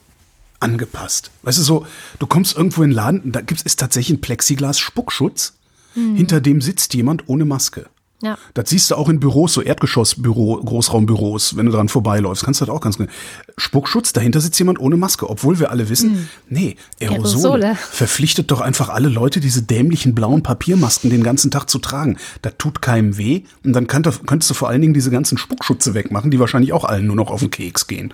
[0.59, 1.30] angepasst.
[1.42, 1.87] Weißt du, so,
[2.18, 5.54] du kommst irgendwo in den Laden, da gibt's ist tatsächlich ein Plexiglas-Spuckschutz,
[5.94, 7.88] hinter dem sitzt jemand ohne Maske.
[8.22, 8.37] Ja.
[8.52, 12.66] Das siehst du auch in Büros, so Erdgeschossbüro, Großraumbüros, wenn du dran vorbeiläufst, kannst du
[12.66, 13.11] das auch ganz genau.
[13.56, 17.76] Spuckschutz, dahinter sitzt jemand ohne Maske, obwohl wir alle wissen, nee, Aerosole, Aerosole.
[17.76, 22.18] verpflichtet doch einfach alle Leute, diese dämlichen blauen Papiermasken den ganzen Tag zu tragen.
[22.42, 25.94] Das tut keinem weh und dann kann, könntest du vor allen Dingen diese ganzen Spuckschutze
[25.94, 28.12] wegmachen, die wahrscheinlich auch allen nur noch auf den Keks gehen.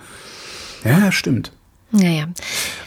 [0.85, 1.51] Ja, stimmt.
[1.91, 2.27] Naja.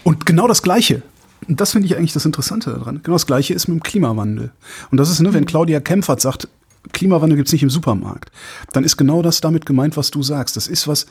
[0.05, 1.03] Und genau das Gleiche.
[1.49, 3.01] Und das finde ich eigentlich das Interessante daran.
[3.03, 4.53] Genau das Gleiche ist mit dem Klimawandel.
[4.91, 6.49] Und das ist, ne, wenn Claudia Kempfert sagt,
[6.93, 8.31] Klimawandel gibt's nicht im Supermarkt,
[8.73, 10.57] dann ist genau das damit gemeint, was du sagst.
[10.57, 11.07] Das ist was,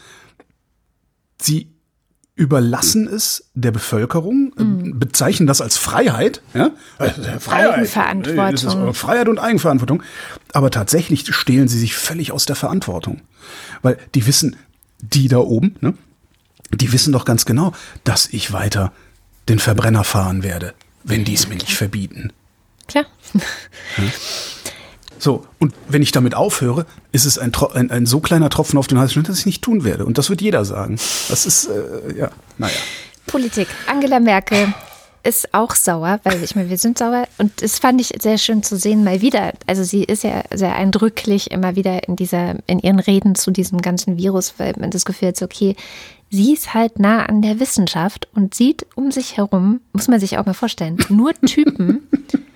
[1.42, 1.72] sie
[2.40, 6.72] überlassen es der Bevölkerung, äh, bezeichnen das als Freiheit, ja?
[6.98, 7.80] Äh, Freiheit.
[7.80, 8.82] Eigenverantwortung.
[8.82, 10.04] Eure Freiheit und Eigenverantwortung.
[10.54, 13.22] Aber tatsächlich stehlen sie sich völlig aus der Verantwortung.
[13.82, 14.56] Weil die wissen,
[15.02, 15.96] die da oben, ne?
[16.72, 17.74] die wissen doch ganz genau,
[18.06, 18.94] dass ich weiter
[19.50, 22.32] den Verbrenner fahren werde, wenn die es mir nicht verbieten.
[22.88, 23.06] Klar.
[25.20, 28.88] So, und wenn ich damit aufhöre, ist es ein, ein, ein so kleiner Tropfen auf
[28.88, 30.06] den heißen Stein, dass ich nicht tun werde.
[30.06, 30.98] Und das wird jeder sagen.
[31.30, 32.74] Das ist, äh, ja, naja.
[33.28, 33.68] Politik.
[33.86, 34.74] Angela Merkel
[35.24, 38.64] ist auch sauer, weil ich meine, wir sind sauer und das fand ich sehr schön
[38.64, 39.54] zu sehen mal wieder.
[39.68, 43.82] Also sie ist ja sehr eindrücklich immer wieder in dieser, in ihren Reden zu diesem
[43.82, 45.76] ganzen Virus, weil man das Gefühl hat, okay,
[46.32, 50.38] sie ist halt nah an der Wissenschaft und sieht um sich herum, muss man sich
[50.38, 52.08] auch mal vorstellen, nur Typen.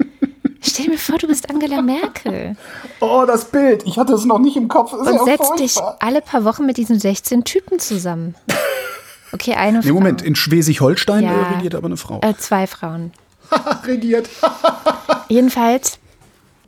[0.65, 2.55] Stell dir mir vor, du bist Angela Merkel
[2.99, 3.83] Oh, das Bild.
[3.85, 4.93] Ich hatte es noch nicht im Kopf.
[4.93, 8.35] Ist und setzt dich alle paar Wochen mit diesen 16 Typen zusammen.
[9.33, 9.93] Okay, eine Nee, Frau.
[9.95, 11.43] Moment, in Schleswig-Holstein Ja.
[11.55, 12.21] regiert aber eine Frau.
[12.21, 13.11] Äh, zwei Frauen.
[13.85, 14.29] regiert.
[15.27, 15.97] Jedenfalls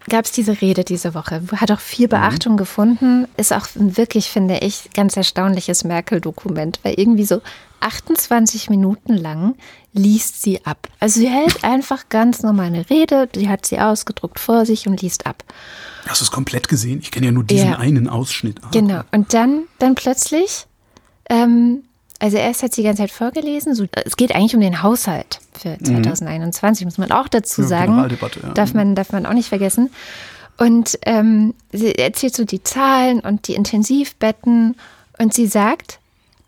[0.10, 1.42] gab es diese Rede diese Woche.
[1.56, 2.58] Hat auch viel Beachtung mhm.
[2.58, 3.28] gefunden.
[3.38, 7.42] Ist auch wirklich, finde ich, ganz erstaunliches Merkel-Dokument, weil irgendwie so
[7.80, 9.56] 28 Minuten lang
[9.94, 10.88] liest sie ab.
[11.00, 15.02] Also sie hält einfach ganz normal eine Rede, die hat sie ausgedruckt vor sich und
[15.02, 15.44] liest ab.
[16.08, 17.00] Hast du es komplett gesehen?
[17.02, 17.78] Ich kenne ja nur diesen ja.
[17.78, 18.60] einen Ausschnitt.
[18.64, 18.70] Ah.
[18.72, 19.02] Genau.
[19.12, 20.66] Und dann, dann plötzlich,
[21.30, 21.84] ähm,
[22.20, 25.40] also erst hat sie die ganze Zeit vorgelesen, so, es geht eigentlich um den Haushalt
[25.54, 26.88] für 2021, mhm.
[26.88, 27.98] muss man auch dazu sagen.
[27.98, 29.92] Ja, darf, man, darf man auch nicht vergessen.
[30.58, 34.76] Und ähm, sie erzählt so die Zahlen und die Intensivbetten
[35.18, 36.00] und sie sagt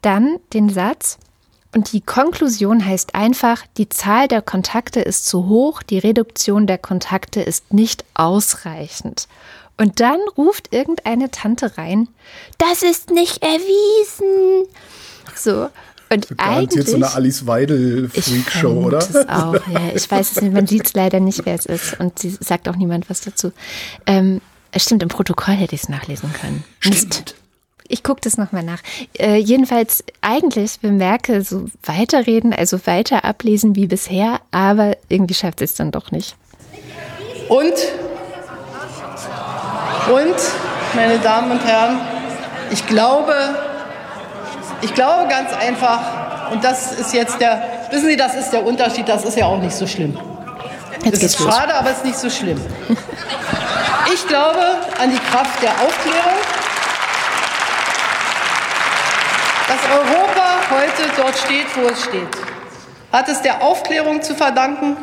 [0.01, 1.17] dann den Satz,
[1.75, 6.77] und die Konklusion heißt einfach, die Zahl der Kontakte ist zu hoch, die Reduktion der
[6.77, 9.27] Kontakte ist nicht ausreichend.
[9.77, 12.07] Und dann ruft irgendeine Tante rein,
[12.57, 14.67] das ist nicht erwiesen.
[15.37, 15.69] So.
[16.09, 18.99] Und eigentlich jetzt so eine Alice Weidel Freakshow, oder?
[18.99, 19.91] Es auch, ja.
[19.93, 21.99] Ich weiß es nicht, man sieht es leider nicht, wer es ist.
[21.99, 23.51] Und sie sagt auch niemand was dazu.
[24.05, 24.41] Ähm,
[24.75, 26.63] stimmt, im Protokoll hätte ich es nachlesen können.
[26.79, 27.35] Stimmt.
[27.89, 28.79] Ich gucke das nochmal nach.
[29.17, 35.61] Äh, jedenfalls, eigentlich will Merkel so weiterreden, also weiter ablesen wie bisher, aber irgendwie schafft
[35.61, 36.35] es dann doch nicht.
[37.47, 37.73] Und,
[40.11, 40.35] und,
[40.95, 41.99] meine Damen und Herren,
[42.71, 43.33] ich glaube,
[44.81, 47.61] ich glaube ganz einfach, und das ist jetzt der,
[47.91, 50.17] wissen Sie, das ist der Unterschied, das ist ja auch nicht so schlimm.
[51.11, 52.59] Es ist schade, aber es ist nicht so schlimm.
[54.13, 54.59] Ich glaube
[55.01, 56.37] an die Kraft der Aufklärung.
[59.67, 62.27] Dass Europa heute dort steht, wo es steht,
[63.11, 64.97] hat es der Aufklärung zu verdanken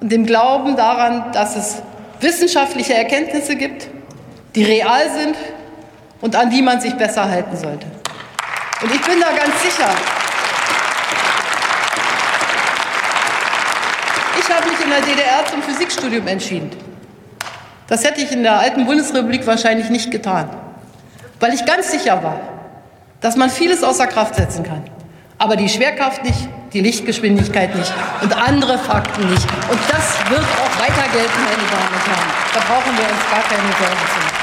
[0.00, 1.82] und dem Glauben daran, dass es
[2.20, 3.88] wissenschaftliche Erkenntnisse gibt,
[4.54, 5.36] die real sind
[6.20, 7.86] und an die man sich besser halten sollte.
[8.82, 9.90] Und ich bin da ganz sicher,
[14.38, 16.70] ich habe mich in der DDR zum Physikstudium entschieden.
[17.88, 20.48] Das hätte ich in der alten Bundesrepublik wahrscheinlich nicht getan,
[21.40, 22.40] weil ich ganz sicher war,
[23.20, 24.82] dass man vieles außer Kraft setzen kann.
[25.36, 29.46] Aber die Schwerkraft nicht, die Lichtgeschwindigkeit nicht und andere Fakten nicht.
[29.70, 32.30] Und das wird auch weiter gelten, meine Damen und Herren.
[32.54, 34.39] Da brauchen wir uns gar keine Sorgen zu machen.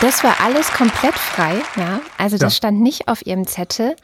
[0.00, 2.00] Das war alles komplett frei, ja.
[2.18, 2.56] Also das ja.
[2.56, 3.96] stand nicht auf ihrem Zettel.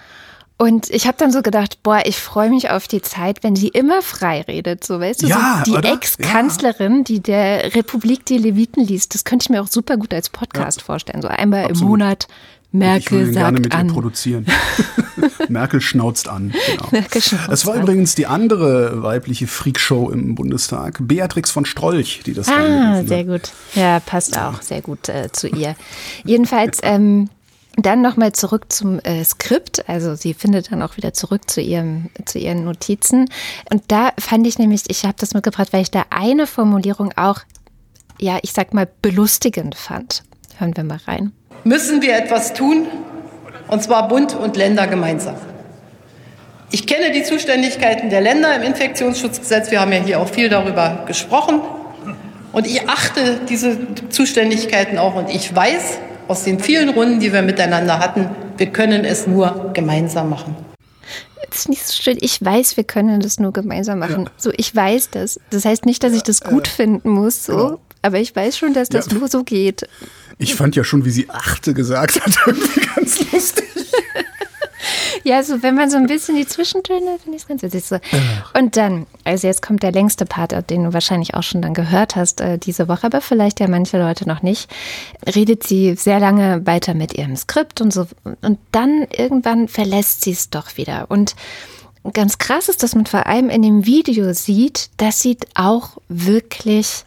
[0.57, 3.69] Und ich habe dann so gedacht, boah, ich freue mich auf die Zeit, wenn sie
[3.69, 7.03] immer frei redet, so weißt du, ja, so die Ex-Kanzlerin, ja.
[7.05, 10.81] die der Republik die Leviten liest, das könnte ich mir auch super gut als Podcast
[10.81, 10.85] ja.
[10.85, 11.81] vorstellen, so einmal Absolut.
[11.81, 12.29] im Monat.
[12.73, 13.89] Merkel ich sagt gerne mit an.
[13.89, 14.47] ihr produzieren.
[15.49, 16.53] Merkel schnauzt an.
[16.67, 16.89] Genau.
[16.93, 17.83] Merkel schnauzt es war an.
[17.83, 23.53] übrigens die andere weibliche Freakshow im Bundestag, Beatrix von Strolch, die das Ah, sehr gut.
[23.75, 25.75] Ja, passt auch sehr gut äh, zu ihr.
[26.25, 27.29] Jedenfalls ähm,
[27.77, 29.89] dann nochmal zurück zum äh, Skript.
[29.89, 33.29] Also sie findet dann auch wieder zurück zu, ihrem, zu ihren Notizen.
[33.71, 37.41] Und da fand ich nämlich, ich habe das mitgebracht, weil ich da eine Formulierung auch,
[38.21, 40.23] ja, ich sag mal, belustigend fand.
[40.61, 41.33] Hören wir mal rein.
[41.65, 42.87] Müssen wir etwas tun?
[43.69, 45.37] Und zwar Bund und Länder gemeinsam.
[46.71, 49.71] Ich kenne die Zuständigkeiten der Länder im Infektionsschutzgesetz.
[49.71, 51.63] Wir haben ja hier auch viel darüber gesprochen.
[52.53, 53.79] Und ich achte diese
[54.11, 55.15] Zuständigkeiten auch.
[55.15, 59.71] Und ich weiß, aus den vielen Runden, die wir miteinander hatten, wir können es nur
[59.73, 60.55] gemeinsam machen.
[61.49, 62.19] Das ist nicht so schön.
[62.21, 64.25] Ich weiß, wir können das nur gemeinsam machen.
[64.25, 64.31] Ja.
[64.37, 65.41] So, ich weiß das.
[65.49, 67.57] Das heißt nicht, dass ich das gut äh, finden muss, so.
[67.57, 67.81] Genau.
[68.03, 69.19] Aber ich weiß schon, dass das ja.
[69.19, 69.87] nur so geht.
[70.39, 73.65] Ich fand ja schon, wie sie achte gesagt hat, irgendwie ganz lustig.
[75.23, 77.85] Ja, so wenn man so ein bisschen die Zwischentöne, finde ich es ganz witzig.
[77.85, 77.99] So.
[78.59, 82.17] Und dann, also jetzt kommt der längste Part, den du wahrscheinlich auch schon dann gehört
[82.17, 84.71] hast äh, diese Woche, aber vielleicht ja manche Leute noch nicht,
[85.35, 88.07] redet sie sehr lange weiter mit ihrem Skript und so.
[88.41, 91.07] Und dann irgendwann verlässt sie es doch wieder.
[91.11, 91.35] Und
[92.13, 97.05] ganz krass ist, dass man vor allem in dem Video sieht, das sieht auch wirklich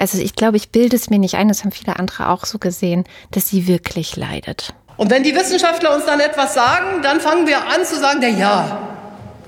[0.00, 2.58] also ich glaube, ich bilde es mir nicht ein, das haben viele andere auch so
[2.58, 4.72] gesehen, dass sie wirklich leidet.
[4.96, 8.30] Und wenn die Wissenschaftler uns dann etwas sagen, dann fangen wir an zu sagen, der
[8.30, 8.78] ja,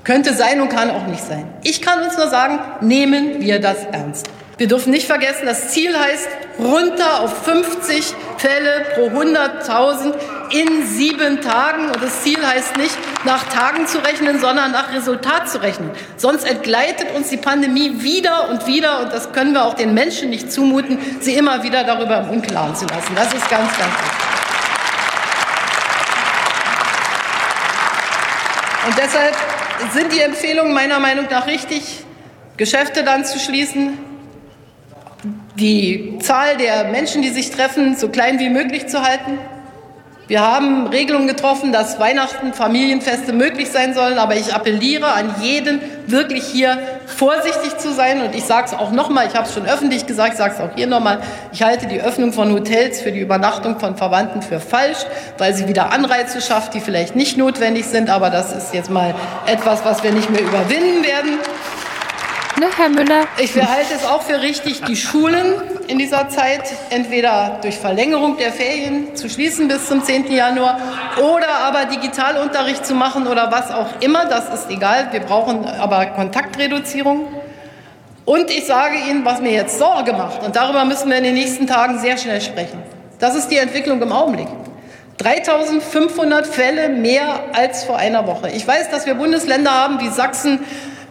[0.05, 1.47] könnte sein und kann auch nicht sein.
[1.63, 4.29] Ich kann uns nur sagen, nehmen wir das ernst.
[4.59, 10.15] Wir dürfen nicht vergessen, das Ziel heißt runter auf 50 Fälle pro 100.000
[10.51, 11.87] in sieben Tagen.
[11.87, 15.91] Und das Ziel heißt nicht nach Tagen zu rechnen, sondern nach Resultat zu rechnen.
[16.19, 19.01] Sonst entgleitet uns die Pandemie wieder und wieder.
[19.01, 22.77] Und das können wir auch den Menschen nicht zumuten, sie immer wieder darüber im Unklaren
[22.77, 23.15] zu lassen.
[23.15, 24.33] Das ist ganz, ganz wichtig.
[28.87, 29.37] Und deshalb
[29.95, 32.05] sind die Empfehlungen meiner Meinung nach richtig,
[32.57, 34.12] Geschäfte dann zu schließen,
[35.57, 39.39] die Zahl der Menschen, die sich treffen, so klein wie möglich zu halten.
[40.29, 45.81] Wir haben Regelungen getroffen, dass Weihnachten, Familienfeste möglich sein sollen, aber ich appelliere an jeden,
[46.07, 48.23] wirklich hier vorsichtig zu sein.
[48.23, 50.61] Und ich sage es auch nochmal, ich habe es schon öffentlich gesagt, ich sage es
[50.61, 51.21] auch hier nochmal,
[51.53, 54.99] ich halte die Öffnung von Hotels für die Übernachtung von Verwandten für falsch,
[55.39, 58.09] weil sie wieder Anreize schafft, die vielleicht nicht notwendig sind.
[58.09, 59.15] Aber das ist jetzt mal
[59.47, 61.41] etwas, was wir nicht mehr überwinden werden.
[62.63, 63.25] Ne, Herr Müller?
[63.39, 65.55] Ich halte es auch für richtig, die Schulen
[65.89, 70.31] in dieser Zeit entweder durch Verlängerung der Ferien zu schließen bis zum 10.
[70.31, 70.79] Januar
[71.21, 74.27] oder aber Digitalunterricht zu machen oder was auch immer.
[74.27, 75.09] Das ist egal.
[75.11, 77.27] Wir brauchen aber Kontaktreduzierung.
[78.27, 81.35] Und ich sage Ihnen, was mir jetzt Sorge macht, und darüber müssen wir in den
[81.35, 82.81] nächsten Tagen sehr schnell sprechen.
[83.19, 84.47] Das ist die Entwicklung im Augenblick.
[85.19, 88.51] 3500 Fälle mehr als vor einer Woche.
[88.51, 90.61] Ich weiß, dass wir Bundesländer haben wie Sachsen,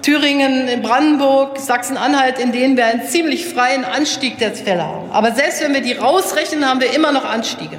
[0.02, 5.12] Thüringen, Brandenburg, Sachsen-Anhalt, in denen wir einen ziemlich freien Anstieg der Fälle haben.
[5.12, 7.78] Aber selbst wenn wir die rausrechnen, haben wir immer noch Anstiege.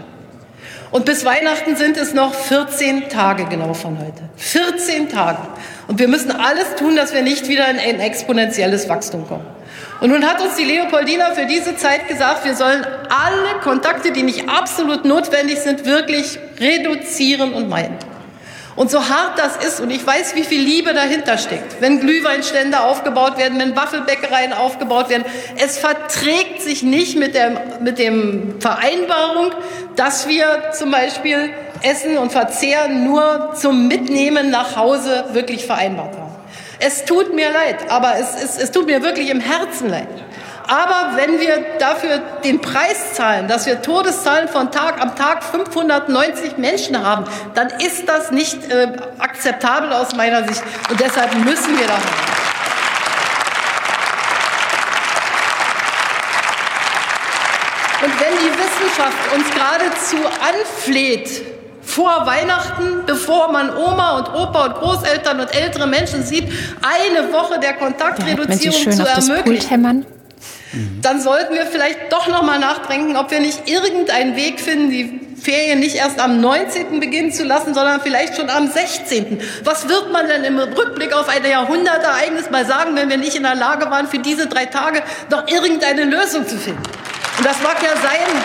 [0.92, 4.22] Und bis Weihnachten sind es noch 14 Tage genau von heute.
[4.37, 5.38] 14 Tage.
[5.88, 9.46] Und wir müssen alles tun, dass wir nicht wieder in ein exponentielles Wachstum kommen.
[10.00, 14.22] Und nun hat uns die Leopoldina für diese Zeit gesagt, wir sollen alle Kontakte, die
[14.22, 17.96] nicht absolut notwendig sind, wirklich reduzieren und meiden.
[18.74, 22.80] Und so hart das ist, und ich weiß, wie viel Liebe dahinter steckt, wenn Glühweinstände
[22.80, 25.24] aufgebaut werden, wenn Waffelbäckereien aufgebaut werden,
[25.56, 29.50] es verträgt sich nicht mit der mit dem Vereinbarung,
[29.96, 31.50] dass wir zum Beispiel
[31.82, 36.32] Essen und Verzehren nur zum Mitnehmen nach Hause wirklich vereinbart haben.
[36.78, 40.08] Es tut mir leid, aber es, es, es tut mir wirklich im Herzen leid.
[40.68, 46.59] Aber wenn wir dafür den Preis zahlen, dass wir Todeszahlen von Tag am Tag 590
[46.59, 50.62] Menschen haben, dann ist das nicht äh, akzeptabel aus meiner Sicht.
[50.90, 52.42] Und deshalb müssen wir da haben.
[58.05, 61.42] Und wenn die Wissenschaft uns geradezu anfleht,
[61.83, 66.44] vor Weihnachten, bevor man Oma und Opa und Großeltern und ältere Menschen sieht,
[66.81, 70.09] eine Woche der Kontaktreduzierung ja, zu ermöglichen
[71.02, 75.20] dann sollten wir vielleicht doch noch mal nachdenken, ob wir nicht irgendeinen Weg finden, die
[75.42, 77.00] Ferien nicht erst am 19.
[77.00, 79.40] beginnen zu lassen, sondern vielleicht schon am 16.
[79.64, 83.42] Was wird man denn im Rückblick auf ein Jahrhundertereignis mal sagen, wenn wir nicht in
[83.42, 86.82] der Lage waren, für diese drei Tage noch irgendeine Lösung zu finden?
[87.38, 88.42] Und das mag ja sein,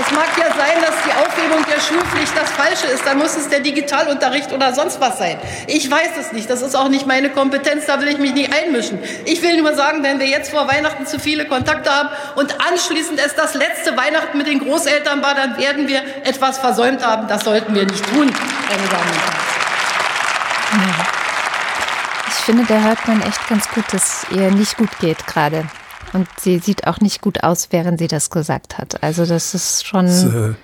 [0.00, 3.06] es mag ja sein, dass die Aufhebung der Schulpflicht das Falsche ist.
[3.06, 5.38] Dann muss es der Digitalunterricht oder sonst was sein.
[5.66, 6.50] Ich weiß es nicht.
[6.50, 7.86] Das ist auch nicht meine Kompetenz.
[7.86, 8.98] Da will ich mich nicht einmischen.
[9.24, 13.20] Ich will nur sagen, wenn wir jetzt vor Weihnachten zu viele Kontakte haben und anschließend
[13.24, 17.28] es das letzte Weihnachten mit den Großeltern war, dann werden wir etwas versäumt haben.
[17.28, 18.32] Das sollten wir nicht tun,
[18.68, 19.44] meine Damen und Herren.
[22.28, 25.64] Ich finde, da hört man echt ganz gut, dass ihr nicht gut geht gerade.
[26.14, 29.02] Und sie sieht auch nicht gut aus, während sie das gesagt hat.
[29.02, 30.06] Also das ist schon.
[30.06, 30.54] Das, äh,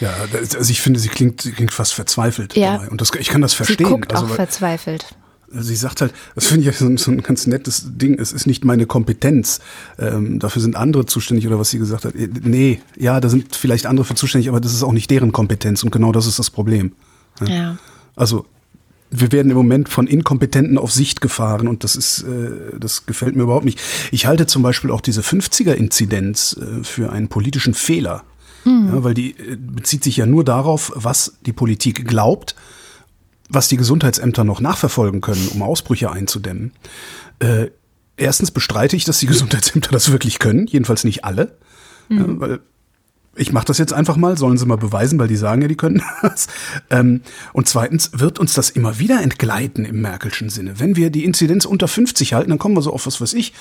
[0.00, 2.78] ja, also ich finde, sie klingt, sie klingt fast verzweifelt ja.
[2.78, 2.88] dabei.
[2.88, 3.76] Und das, ich kann das verstehen.
[3.78, 5.14] Sie guckt also, auch weil, verzweifelt.
[5.52, 8.64] Sie sagt halt, das finde ich so, so ein ganz nettes Ding, es ist nicht
[8.64, 9.60] meine Kompetenz.
[9.98, 12.14] Ähm, dafür sind andere zuständig oder was sie gesagt hat.
[12.14, 15.32] Äh, nee, ja, da sind vielleicht andere für zuständig, aber das ist auch nicht deren
[15.32, 16.92] Kompetenz und genau das ist das Problem.
[17.40, 17.54] Ja.
[17.54, 17.78] ja.
[18.16, 18.46] Also
[19.16, 23.36] wir werden im Moment von Inkompetenten auf Sicht gefahren und das ist, äh, das gefällt
[23.36, 23.80] mir überhaupt nicht.
[24.10, 28.24] Ich halte zum Beispiel auch diese 50er-Inzidenz äh, für einen politischen Fehler,
[28.64, 28.88] mhm.
[28.92, 32.56] ja, weil die äh, bezieht sich ja nur darauf, was die Politik glaubt,
[33.48, 36.72] was die Gesundheitsämter noch nachverfolgen können, um Ausbrüche einzudämmen.
[37.38, 37.68] Äh,
[38.16, 41.56] erstens bestreite ich, dass die Gesundheitsämter das wirklich können, jedenfalls nicht alle,
[42.08, 42.18] mhm.
[42.18, 42.60] ja, weil
[43.36, 45.76] ich mache das jetzt einfach mal, sollen sie mal beweisen, weil die sagen ja, die
[45.76, 46.46] können das.
[46.90, 50.78] Ähm, und zweitens wird uns das immer wieder entgleiten im Merkelschen Sinne.
[50.78, 53.52] Wenn wir die Inzidenz unter 50 halten, dann kommen wir so auf was weiß ich,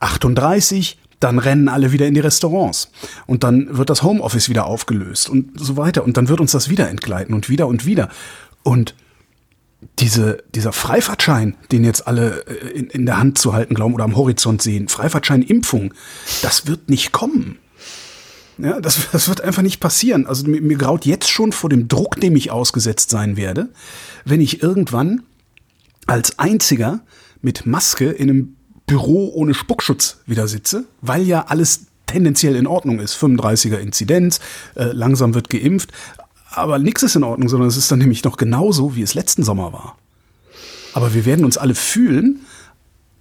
[0.00, 2.90] 38, dann rennen alle wieder in die Restaurants.
[3.26, 6.04] Und dann wird das Homeoffice wieder aufgelöst und so weiter.
[6.04, 8.08] Und dann wird uns das wieder entgleiten und wieder und wieder.
[8.62, 8.94] Und
[9.98, 14.04] diese, dieser Freifahrtschein, den jetzt alle äh, in, in der Hand zu halten glauben oder
[14.04, 15.94] am Horizont sehen, Freifahrtschein-Impfung,
[16.42, 17.58] das wird nicht kommen.
[18.58, 20.26] Ja, das, das wird einfach nicht passieren.
[20.26, 23.68] Also mir, mir graut jetzt schon vor dem Druck, dem ich ausgesetzt sein werde,
[24.24, 25.22] wenn ich irgendwann
[26.06, 27.00] als einziger
[27.40, 32.98] mit Maske in einem Büro ohne Spuckschutz wieder sitze, weil ja alles tendenziell in Ordnung
[32.98, 33.14] ist.
[33.22, 34.40] 35er Inzidenz,
[34.74, 35.92] äh, langsam wird geimpft,
[36.50, 39.44] aber nichts ist in Ordnung, sondern es ist dann nämlich noch genauso, wie es letzten
[39.44, 39.98] Sommer war.
[40.94, 42.40] Aber wir werden uns alle fühlen,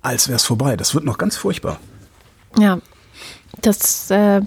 [0.01, 0.77] als wäre es vorbei.
[0.77, 1.79] Das wird noch ganz furchtbar.
[2.57, 2.79] Ja,
[3.61, 4.41] das äh,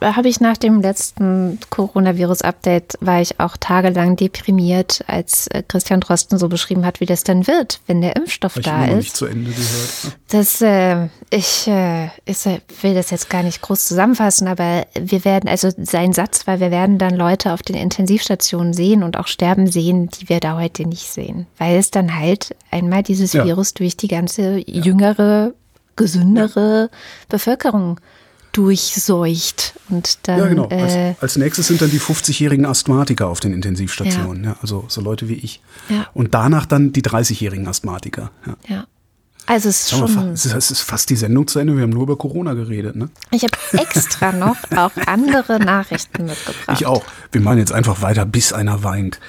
[0.00, 6.38] habe ich nach dem letzten Coronavirus-Update, war ich auch tagelang deprimiert, als äh, Christian Drosten
[6.38, 8.94] so beschrieben hat, wie das dann wird, wenn der Impfstoff ich da ist.
[8.94, 10.18] nicht zu Ende gehört.
[10.30, 15.24] Das, äh, ich, äh, ich äh, will das jetzt gar nicht groß zusammenfassen, aber wir
[15.24, 19.26] werden, also sein Satz war, wir werden dann Leute auf den Intensivstationen sehen und auch
[19.26, 21.46] sterben sehen, die wir da heute nicht sehen.
[21.58, 23.44] Weil es dann halt einmal dieses Ja.
[23.44, 25.52] Virus durch die ganze jüngere,
[25.96, 26.90] gesündere
[27.28, 28.00] Bevölkerung
[28.60, 29.74] durchseucht.
[29.88, 30.68] Und dann, Ja, genau.
[30.68, 34.44] Als, äh, als nächstes sind dann die 50-jährigen Asthmatiker auf den Intensivstationen.
[34.44, 34.56] Ja.
[34.60, 35.60] also so Leute wie ich.
[35.88, 36.06] Ja.
[36.12, 38.30] Und danach dann die 30-jährigen Asthmatiker.
[38.68, 38.86] Ja.
[39.50, 39.54] Ja.
[39.54, 40.32] Also es ist schon.
[40.32, 41.74] Es ist, fast die Sendung zu Ende.
[41.76, 42.96] Wir haben nur über Corona geredet.
[42.96, 43.10] Ne?
[43.30, 46.80] Ich habe extra noch auch andere Nachrichten mitgebracht.
[46.80, 47.04] Ich auch.
[47.32, 49.20] Wir machen jetzt einfach weiter, bis einer weint.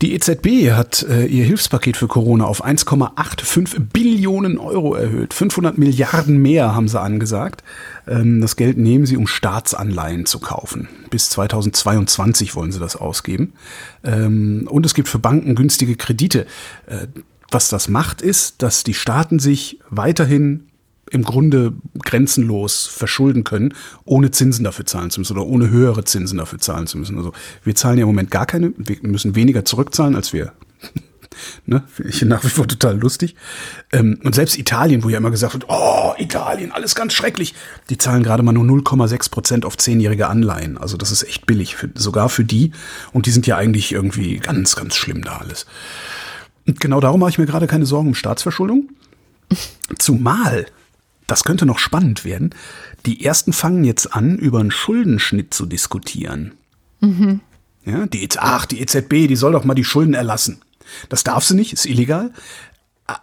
[0.00, 5.34] Die EZB hat äh, ihr Hilfspaket für Corona auf 1,85 Billionen Euro erhöht.
[5.34, 7.64] 500 Milliarden mehr haben sie angesagt.
[8.06, 10.88] Ähm, das Geld nehmen sie, um Staatsanleihen zu kaufen.
[11.10, 13.54] Bis 2022 wollen sie das ausgeben.
[14.04, 16.46] Ähm, und es gibt für Banken günstige Kredite.
[16.86, 17.08] Äh,
[17.50, 20.68] was das macht, ist, dass die Staaten sich weiterhin
[21.10, 21.72] im Grunde
[22.04, 23.74] grenzenlos verschulden können,
[24.04, 27.16] ohne Zinsen dafür zahlen zu müssen oder ohne höhere Zinsen dafür zahlen zu müssen.
[27.16, 27.32] Also
[27.64, 30.52] wir zahlen ja im Moment gar keine, wir müssen weniger zurückzahlen, als wir.
[31.66, 33.36] Ne, finde ich nach wie vor total lustig.
[33.92, 37.54] Ähm, und selbst Italien, wo ja immer gesagt wird, oh, Italien, alles ganz schrecklich,
[37.90, 40.78] die zahlen gerade mal nur 0,6 Prozent auf zehnjährige Anleihen.
[40.78, 42.72] Also das ist echt billig, für, sogar für die.
[43.12, 45.66] Und die sind ja eigentlich irgendwie ganz, ganz schlimm da alles.
[46.74, 48.90] Genau darum mache ich mir gerade keine Sorgen um Staatsverschuldung.
[49.98, 50.66] Zumal,
[51.26, 52.54] das könnte noch spannend werden,
[53.06, 56.52] die ersten fangen jetzt an, über einen Schuldenschnitt zu diskutieren.
[57.84, 60.60] Ja, die, EZ ach, die EZB, die soll doch mal die Schulden erlassen.
[61.08, 62.32] Das darf sie nicht, ist illegal.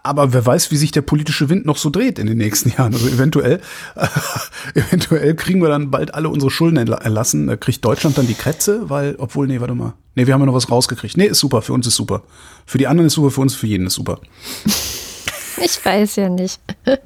[0.01, 2.93] Aber wer weiß, wie sich der politische Wind noch so dreht in den nächsten Jahren.
[2.93, 3.61] Also eventuell,
[4.73, 7.47] eventuell kriegen wir dann bald alle unsere Schulden erla- erlassen.
[7.47, 9.93] Da kriegt Deutschland dann die Krätze, weil, obwohl, nee, warte mal.
[10.15, 11.17] Nee, wir haben ja noch was rausgekriegt.
[11.17, 12.23] Nee, ist super, für uns ist super.
[12.65, 14.19] Für die anderen ist super, für uns, für jeden ist super.
[15.63, 16.59] Ich weiß ja nicht.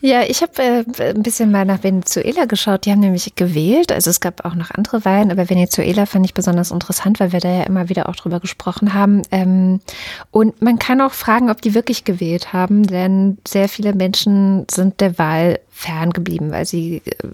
[0.00, 2.86] ja, ich habe äh, ein bisschen mal nach Venezuela geschaut.
[2.86, 3.92] Die haben nämlich gewählt.
[3.92, 7.40] Also es gab auch noch andere Wahlen, aber Venezuela fand ich besonders interessant, weil wir
[7.40, 9.22] da ja immer wieder auch drüber gesprochen haben.
[9.30, 9.80] Ähm,
[10.30, 15.00] und man kann auch fragen, ob die wirklich gewählt haben, denn sehr viele Menschen sind
[15.00, 17.28] der Wahl ferngeblieben, weil sie äh,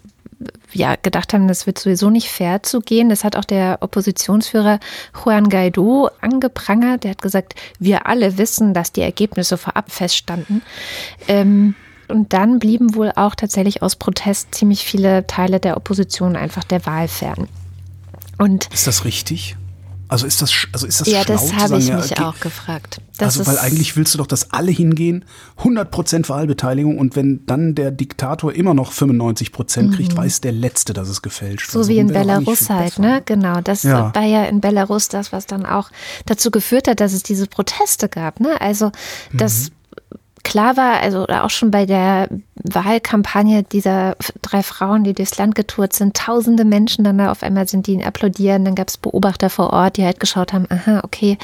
[0.73, 3.09] ja, gedacht haben, das wird sowieso nicht fair zu gehen.
[3.09, 4.81] Das hat auch der Oppositionsführer
[5.25, 7.05] Juan Guaido angeprangert.
[7.05, 10.63] Der hat gesagt, wir alle wissen, dass die Ergebnisse vorab feststanden.
[11.29, 11.75] Ähm,
[12.09, 16.85] und dann blieben wohl auch tatsächlich aus Protest ziemlich viele Teile der Opposition einfach der
[16.87, 17.49] Wahl fern.
[18.39, 19.57] Und Ist das richtig?
[20.07, 22.39] Also ist das, also ist das ja, schlau das habe ich ja, mich okay, auch
[22.39, 23.01] gefragt.
[23.17, 25.25] Das also, weil eigentlich willst du doch, dass alle hingehen,
[25.63, 31.09] 100% Wahlbeteiligung und wenn dann der Diktator immer noch 95% kriegt, weiß der Letzte, dass
[31.09, 31.75] es gefälscht.
[31.75, 31.83] Mhm.
[31.83, 33.23] So wie in Belarus halt, ne?
[33.25, 33.61] Genau.
[33.63, 34.15] Das Ja.
[34.15, 35.91] war ja in Belarus das, was dann auch
[36.27, 38.61] dazu geführt hat, dass es diese Proteste gab, ne?
[38.61, 38.93] Also,
[39.33, 39.71] das
[40.45, 45.93] klar war, also auch schon bei der Wahlkampagne dieser drei Frauen, die durchs Land getourt
[45.93, 48.65] sind, tausende Menschen dann da auf einmal sind, die ihn applaudieren.
[48.65, 51.39] Dann gab es Beobachter vor Ort, die halt geschaut haben, aha, okay,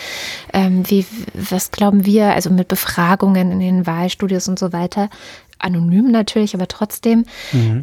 [0.53, 5.11] ähm, wie, was glauben wir, also mit Befragungen in den Wahlstudios und so weiter.
[5.59, 7.25] Anonym natürlich, aber trotzdem.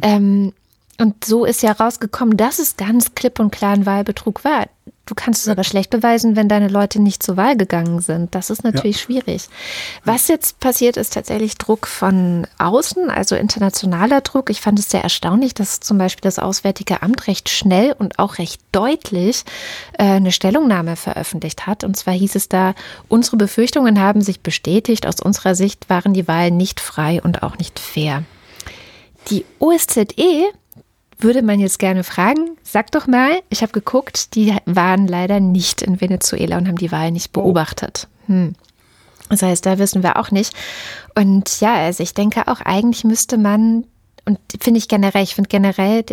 [0.02, 0.52] Ähm,
[1.00, 4.66] und so ist ja rausgekommen, dass es ganz klipp und klar ein Wahlbetrug war.
[5.08, 8.34] Du kannst es aber schlecht beweisen, wenn deine Leute nicht zur Wahl gegangen sind.
[8.34, 9.48] Das ist natürlich schwierig.
[10.04, 14.50] Was jetzt passiert, ist tatsächlich Druck von außen, also internationaler Druck.
[14.50, 18.36] Ich fand es sehr erstaunlich, dass zum Beispiel das Auswärtige Amt recht schnell und auch
[18.36, 19.44] recht deutlich
[19.94, 21.84] äh, eine Stellungnahme veröffentlicht hat.
[21.84, 22.74] Und zwar hieß es da,
[23.08, 25.06] unsere Befürchtungen haben sich bestätigt.
[25.06, 28.24] Aus unserer Sicht waren die Wahlen nicht frei und auch nicht fair.
[29.30, 30.52] Die OSZE
[31.18, 35.82] würde man jetzt gerne fragen, sag doch mal, ich habe geguckt, die waren leider nicht
[35.82, 38.08] in Venezuela und haben die Wahl nicht beobachtet.
[38.26, 38.54] Hm.
[39.28, 40.54] Das heißt, da wissen wir auch nicht.
[41.14, 43.84] Und ja, also ich denke auch, eigentlich müsste man,
[44.24, 46.04] und finde ich generell, ich finde generell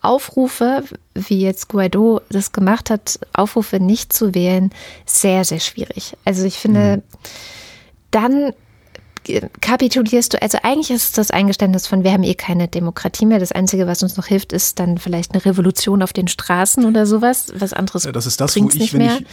[0.00, 0.84] Aufrufe,
[1.14, 4.70] wie jetzt Guaido das gemacht hat, Aufrufe nicht zu wählen,
[5.04, 6.16] sehr, sehr schwierig.
[6.24, 7.02] Also ich finde,
[8.10, 8.52] dann
[9.60, 13.38] kapitulierst du, also eigentlich ist das Eingeständnis von, wir haben eh keine Demokratie mehr.
[13.38, 17.06] Das Einzige, was uns noch hilft, ist dann vielleicht eine Revolution auf den Straßen oder
[17.06, 17.52] sowas.
[17.56, 19.18] Was anderes Ja, das ist das, wo ich, wenn mehr.
[19.20, 19.26] ich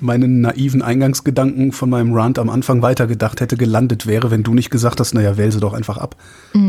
[0.00, 4.70] meinen naiven Eingangsgedanken von meinem Rant am Anfang weitergedacht hätte, gelandet wäre, wenn du nicht
[4.70, 6.16] gesagt hast, naja, wähl sie doch einfach ab.
[6.54, 6.60] Ja,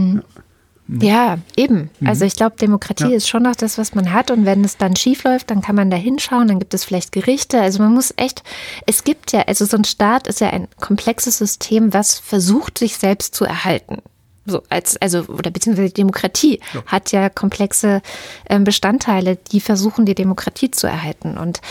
[1.58, 1.90] eben.
[2.06, 3.12] Also ich glaube, Demokratie Mhm.
[3.12, 3.18] Ja.
[3.18, 4.30] ist schon noch das, was man hat.
[4.32, 7.12] Und wenn es dann schief läuft, dann kann man da hinschauen, dann gibt es vielleicht
[7.12, 7.60] Gerichte.
[7.60, 8.44] Also man muss echt,
[8.86, 12.98] es gibt ja, also so ein Staat ist ja ein komplexes System, was versucht, sich
[12.98, 14.02] selbst zu erhalten.
[14.48, 16.84] So als, also, oder beziehungsweise die Demokratie ja.
[16.86, 18.04] hat ja komplexe
[18.48, 21.38] ähm, Bestandteile, die versuchen, die Demokratie zu erhalten.
[21.40, 21.62] Und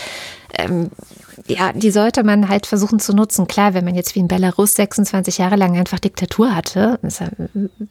[0.57, 0.91] ähm,
[1.47, 3.47] ja, die sollte man halt versuchen zu nutzen.
[3.47, 7.29] Klar, wenn man jetzt wie in Belarus 26 Jahre lang einfach Diktatur hatte, ist ja,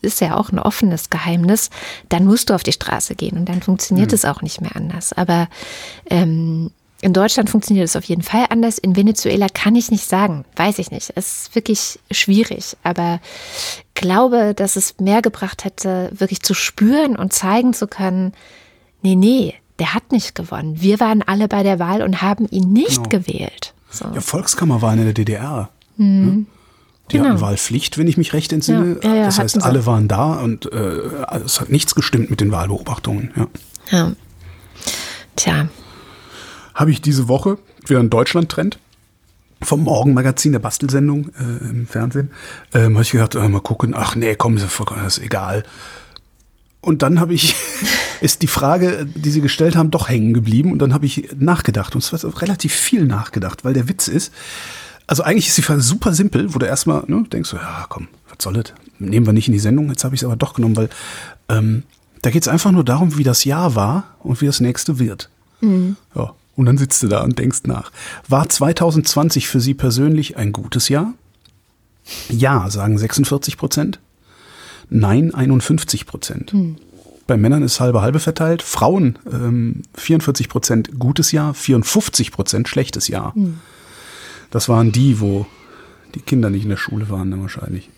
[0.02, 1.70] ist ja auch ein offenes Geheimnis,
[2.08, 4.14] dann musst du auf die Straße gehen und dann funktioniert mhm.
[4.14, 5.12] es auch nicht mehr anders.
[5.12, 5.48] Aber
[6.10, 8.78] ähm, in Deutschland funktioniert es auf jeden Fall anders.
[8.78, 11.12] In Venezuela kann ich nicht sagen, weiß ich nicht.
[11.14, 13.20] Es ist wirklich schwierig, aber
[13.94, 18.32] glaube, dass es mehr gebracht hätte, wirklich zu spüren und zeigen zu können,
[19.02, 20.80] nee, nee, der hat nicht gewonnen.
[20.80, 23.24] Wir waren alle bei der Wahl und haben ihn nicht genau.
[23.24, 23.74] gewählt.
[23.90, 24.06] So.
[24.14, 25.70] Ja, Volkskammerwahlen in der DDR.
[25.96, 26.26] Mhm.
[26.26, 26.46] Ne?
[27.10, 27.30] Die genau.
[27.30, 28.98] hatten Wahlpflicht, wenn ich mich recht entsinne.
[29.02, 29.86] Ja, ja, das heißt, alle sie.
[29.86, 31.00] waren da und äh,
[31.44, 33.30] es hat nichts gestimmt mit den Wahlbeobachtungen.
[33.36, 33.46] Ja.
[33.90, 34.12] ja.
[35.36, 35.68] Tja.
[36.74, 38.78] Habe ich diese Woche wieder einen Deutschland-Trend
[39.62, 42.30] vom Morgenmagazin, der Bastelsendung äh, im Fernsehen.
[42.72, 45.64] Ähm, habe ich gedacht, äh, mal gucken, ach nee, komm, das ist egal.
[46.84, 47.54] Und dann habe ich,
[48.20, 50.72] ist die Frage, die sie gestellt haben, doch hängen geblieben.
[50.72, 51.94] Und dann habe ich nachgedacht.
[51.94, 54.32] Und es war relativ viel nachgedacht, weil der Witz ist,
[55.06, 58.08] also eigentlich ist die Frage super simpel, wo du erstmal ne, denkst, so, ja komm,
[58.28, 58.72] was soll das?
[58.98, 59.88] Nehmen wir nicht in die Sendung.
[59.88, 60.88] Jetzt habe ich es aber doch genommen, weil
[61.48, 61.82] ähm,
[62.22, 65.28] da geht es einfach nur darum, wie das Jahr war und wie das nächste wird.
[65.60, 65.96] Mhm.
[66.14, 66.34] Ja.
[66.56, 67.90] Und dann sitzt du da und denkst nach.
[68.28, 71.12] War 2020 für Sie persönlich ein gutes Jahr?
[72.28, 73.98] Ja, sagen 46 Prozent.
[74.90, 76.52] Nein 51 Prozent.
[76.52, 76.76] Hm.
[77.26, 78.62] Bei Männern ist halbe halbe verteilt.
[78.62, 83.34] Frauen ähm, 44 Prozent gutes Jahr, 54 Prozent schlechtes Jahr.
[83.34, 83.58] Hm.
[84.50, 85.46] Das waren die, wo
[86.14, 87.90] die Kinder nicht in der Schule waren, dann wahrscheinlich.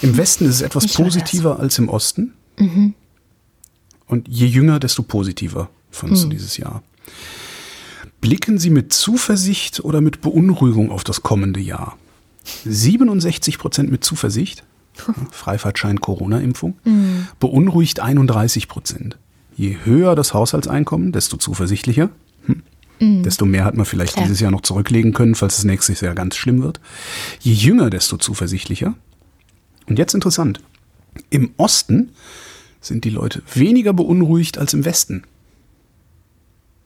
[0.00, 2.34] Im Westen ist es etwas ich positiver als im Osten.
[2.58, 2.94] Mhm.
[4.06, 6.30] Und je jünger, desto positiver fandest hm.
[6.30, 6.82] du dieses Jahr.
[8.20, 11.98] Blicken Sie mit Zuversicht oder mit Beunruhigung auf das kommende Jahr?
[12.64, 14.62] 67 Prozent mit Zuversicht,
[15.30, 17.28] Freifahrtschein Corona-Impfung, mhm.
[17.40, 19.18] beunruhigt 31 Prozent.
[19.56, 22.10] Je höher das Haushaltseinkommen, desto zuversichtlicher.
[22.46, 22.62] Hm.
[23.00, 23.22] Mhm.
[23.22, 24.24] Desto mehr hat man vielleicht Klar.
[24.24, 26.80] dieses Jahr noch zurücklegen können, falls es nächstes Jahr ganz schlimm wird.
[27.40, 28.94] Je jünger, desto zuversichtlicher.
[29.86, 30.60] Und jetzt interessant.
[31.30, 32.10] Im Osten
[32.80, 35.22] sind die Leute weniger beunruhigt als im Westen.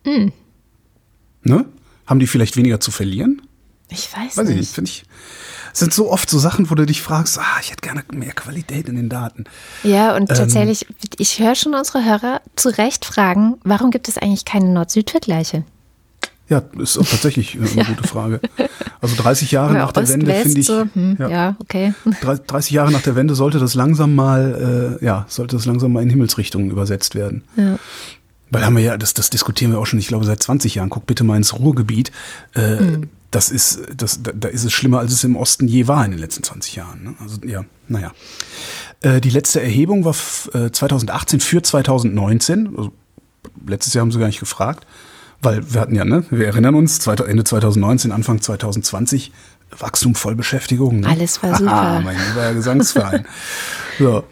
[0.05, 0.33] Mhm.
[1.43, 1.65] Ne?
[2.07, 3.43] Haben die vielleicht weniger zu verlieren?
[3.91, 4.51] Ich weiß, weiß nicht.
[4.51, 5.05] Ich nicht, finde ich
[5.79, 8.89] sind so oft so Sachen, wo du dich fragst, ah, ich hätte gerne mehr Qualität
[8.89, 9.45] in den Daten.
[9.83, 10.87] Ja, und ähm, tatsächlich,
[11.19, 15.65] ich höre schon unsere Hörer zu Recht fragen, warum gibt es eigentlich keine Nord-Süd-Vergleiche?
[16.49, 17.85] Ja, ist auch tatsächlich eine ja.
[17.85, 18.41] gute Frage.
[19.01, 20.67] Also 30 Jahre ja, nach der Ost, Wende finde ich.
[20.67, 21.29] So, hm, ja.
[21.29, 21.57] ja.
[21.61, 21.93] okay.
[22.47, 26.03] 30 Jahre nach der Wende sollte das langsam mal, äh, ja, sollte das langsam mal
[26.03, 27.45] in Himmelsrichtungen übersetzt werden.
[27.57, 27.79] Ja.
[28.51, 30.89] Weil haben wir ja, das, das diskutieren wir auch schon, ich glaube, seit 20 Jahren.
[30.89, 32.11] Guck bitte mal ins Ruhrgebiet.
[32.57, 35.87] Äh, mhm das ist, das, da, da ist es schlimmer, als es im Osten je
[35.87, 37.05] war in den letzten 20 Jahren.
[37.05, 37.15] Ne?
[37.21, 38.13] Also ja, naja.
[39.03, 40.15] Äh, die letzte Erhebung war
[40.55, 42.69] äh, 2018 für 2019.
[42.77, 42.93] Also,
[43.67, 44.87] letztes Jahr haben sie gar nicht gefragt,
[45.43, 49.33] weil wir hatten ja, ne, wir erinnern uns, Ende 2019, Anfang 2020,
[49.79, 51.01] Wachstum, Vollbeschäftigung.
[51.01, 51.09] Ne?
[51.09, 51.73] Alles war super.
[51.73, 53.27] Ah, mein lieber Gesangsverein.
[53.99, 54.25] so.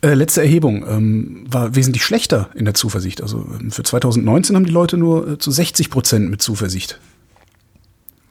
[0.00, 3.22] Äh, letzte Erhebung ähm, war wesentlich schlechter in der Zuversicht.
[3.22, 7.00] Also ähm, für 2019 haben die Leute nur äh, zu 60 Prozent mit Zuversicht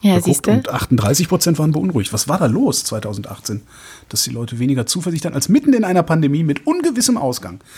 [0.03, 2.13] ja, geguckt und 38 Prozent waren beunruhigt.
[2.13, 3.61] Was war da los 2018?
[4.09, 7.59] Dass die Leute weniger Zuversicht hatten als mitten in einer Pandemie mit ungewissem Ausgang.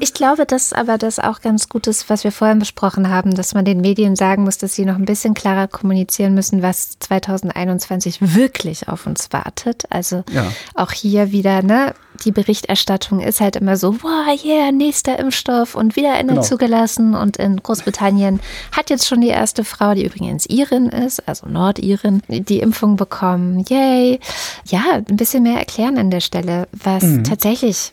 [0.00, 3.52] Ich glaube, dass aber das auch ganz gut ist, was wir vorhin besprochen haben, dass
[3.52, 8.34] man den Medien sagen muss, dass sie noch ein bisschen klarer kommunizieren müssen, was 2021
[8.34, 9.84] wirklich auf uns wartet.
[9.90, 10.50] Also ja.
[10.74, 11.94] auch hier wieder, ne,
[12.24, 16.42] die Berichterstattung ist halt immer so, wow, yeah, nächster Impfstoff und wieder innen genau.
[16.42, 17.14] zugelassen.
[17.14, 18.40] Und in Großbritannien
[18.72, 23.64] hat jetzt schon die erste Frau, die übrigens Irin ist, also Nordirin, die Impfung bekommen.
[23.68, 24.20] Yay.
[24.66, 27.24] Ja, ein bisschen mehr erklären an der Stelle, was mhm.
[27.24, 27.92] tatsächlich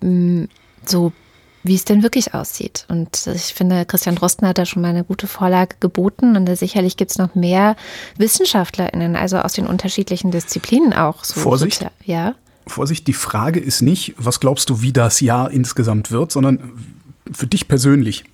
[0.00, 0.48] mh, mm,
[0.86, 1.12] so
[1.62, 2.86] wie es denn wirklich aussieht.
[2.88, 6.96] Und ich finde, Christian Drosten hat da schon mal eine gute Vorlage geboten und sicherlich
[6.96, 7.76] gibt es noch mehr
[8.16, 11.22] WissenschaftlerInnen, also aus den unterschiedlichen Disziplinen auch.
[11.22, 11.84] So Vorsicht.
[12.04, 12.34] ja.
[12.70, 16.72] Vorsicht, die Frage ist nicht, was glaubst du, wie das Jahr insgesamt wird, sondern
[17.32, 18.24] für dich persönlich.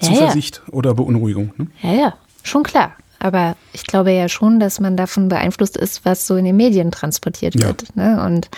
[0.00, 0.72] Ja, Zuversicht ja.
[0.72, 1.52] oder Beunruhigung.
[1.58, 1.66] Ne?
[1.82, 2.92] Ja, ja, schon klar.
[3.18, 6.90] Aber ich glaube ja schon, dass man davon beeinflusst ist, was so in den Medien
[6.90, 7.66] transportiert ja.
[7.66, 7.94] wird.
[7.94, 8.22] Ne?
[8.24, 8.48] Und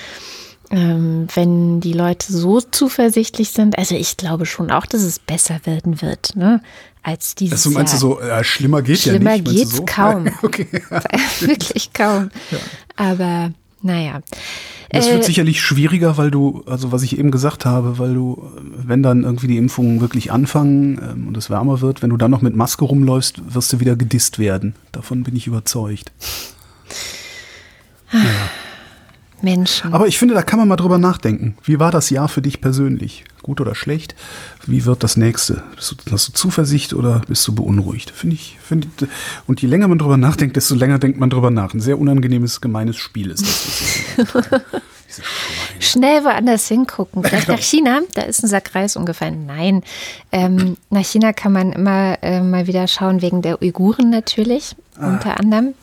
[0.71, 5.61] ähm, wenn die Leute so zuversichtlich sind, also ich glaube schon auch, dass es besser
[5.65, 6.63] werden wird, ne?
[7.03, 8.01] Als dieses also meinst Jahr.
[8.01, 9.49] du so, ja, schlimmer geht schlimmer ja nicht?
[9.49, 9.85] Schlimmer geht's so?
[9.85, 10.29] kaum.
[10.43, 10.69] okay.
[11.41, 12.31] Wirklich kaum.
[12.95, 13.51] Aber
[13.83, 14.21] naja.
[14.93, 18.51] Das wird äh, sicherlich schwieriger, weil du, also was ich eben gesagt habe, weil du,
[18.77, 22.31] wenn dann irgendwie die Impfungen wirklich anfangen ähm, und es wärmer wird, wenn du dann
[22.31, 24.75] noch mit Maske rumläufst, wirst du wieder gedisst werden.
[24.93, 26.13] Davon bin ich überzeugt.
[28.13, 28.21] Ja.
[29.43, 29.93] Menschen.
[29.93, 31.57] Aber ich finde, da kann man mal drüber nachdenken.
[31.63, 33.25] Wie war das Jahr für dich persönlich?
[33.43, 34.15] Gut oder schlecht?
[34.67, 35.63] Wie wird das nächste?
[35.75, 38.11] Bist du, hast du Zuversicht oder bist du beunruhigt?
[38.11, 39.09] Finde ich, finde ich,
[39.47, 41.75] und je länger man drüber nachdenkt, desto länger denkt man drüber nach.
[41.75, 44.43] Ein sehr unangenehmes, gemeines Spiel ist das.
[45.81, 47.23] Schnell woanders hingucken.
[47.25, 49.31] Vielleicht nach China, da ist ein Sack Reis ungefähr.
[49.31, 49.83] Nein,
[50.31, 55.09] ähm, nach China kann man immer äh, mal wieder schauen, wegen der Uiguren natürlich, ah.
[55.09, 55.75] unter anderem.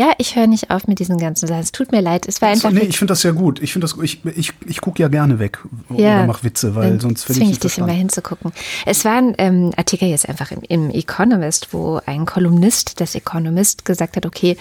[0.00, 1.60] Ja, ich höre nicht auf mit diesen ganzen Sachen.
[1.60, 2.26] Es tut mir leid.
[2.26, 2.70] Es war einfach.
[2.70, 3.60] nee, ich finde das ja gut.
[3.60, 5.58] Ich finde das, ich, ich, ich gucke ja gerne weg
[5.90, 7.50] ja, oder mache Witze, weil sonst finde ich.
[7.50, 8.50] ich dich immer hinzugucken.
[8.86, 13.84] Es war ein ähm, Artikel jetzt einfach im, im Economist, wo ein Kolumnist des Economist
[13.84, 14.56] gesagt hat, okay,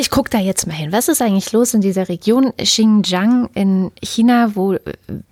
[0.00, 0.92] ich gucke da jetzt mal hin.
[0.92, 4.80] Was ist eigentlich los in dieser Region Xinjiang in China, wo äh,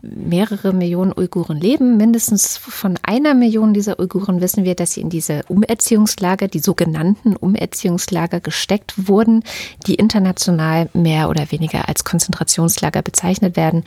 [0.03, 1.97] mehrere Millionen Uiguren leben?
[1.97, 7.35] Mindestens von einer Million dieser Uiguren wissen wir, dass sie in diese Umerziehungslager, die sogenannten
[7.35, 9.43] Umerziehungslager gesteckt wurden,
[9.87, 13.85] die international mehr oder weniger als Konzentrationslager bezeichnet werden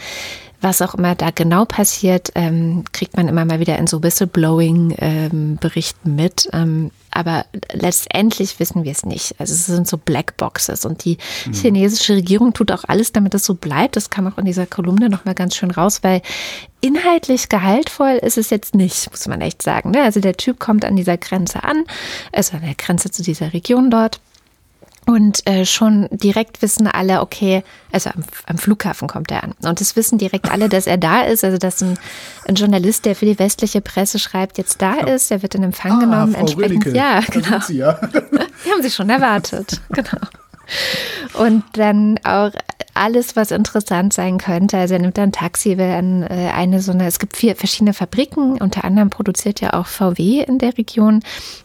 [0.62, 6.10] was auch immer da genau passiert, ähm, kriegt man immer mal wieder in so Whistleblowing-Berichten
[6.10, 6.50] ähm, mit.
[6.54, 9.36] Ähm, aber letztendlich wissen wir es nicht.
[9.38, 11.54] Also es sind so Blackboxes und die mhm.
[11.54, 13.96] chinesische Regierung tut auch alles, damit es so bleibt.
[13.96, 16.22] Das kam auch in dieser Kolumne nochmal ganz schön raus, weil
[16.80, 19.92] inhaltlich gehaltvoll ist es jetzt nicht, muss man echt sagen.
[19.92, 20.04] Ne?
[20.04, 21.84] Also der Typ kommt an dieser Grenze an,
[22.32, 24.22] also an der Grenze zu dieser Region dort
[25.08, 29.54] und äh, schon direkt wissen alle, okay, also am, am, Flughafen kommt er an.
[29.64, 31.44] Und es wissen direkt alle, dass er da ist.
[31.44, 31.98] Also dass ein,
[32.48, 35.94] ein Journalist, der für die westliche Presse schreibt, jetzt da ist, der wird in Empfang
[35.94, 36.34] ah, genommen.
[36.34, 37.60] Frau entsprechend, ja, genau.
[37.60, 37.94] Sie, ja.
[38.66, 39.82] Die haben sie schon erwartet.
[39.90, 40.20] Genau.
[41.34, 42.52] Und dann auch
[42.94, 44.78] alles, was interessant sein könnte.
[44.78, 47.94] Also er nimmt dann Taxi, will an äh, eine so eine, es gibt vier verschiedene
[47.94, 51.22] Fabriken, unter anderem produziert ja auch VW in der Region.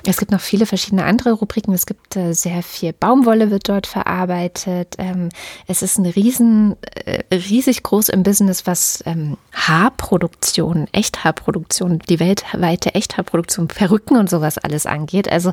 [0.07, 1.72] Es gibt noch viele verschiedene andere Rubriken.
[1.74, 4.95] Es gibt äh, sehr viel Baumwolle wird dort verarbeitet.
[4.99, 5.31] Ähm,
[5.66, 12.95] es ist ein riesen, äh, riesig groß im Business, was ähm, Haarproduktion, Echthaarproduktion, die weltweite
[12.95, 15.31] Echthaarproduktion, Perücken und sowas alles angeht.
[15.31, 15.53] Also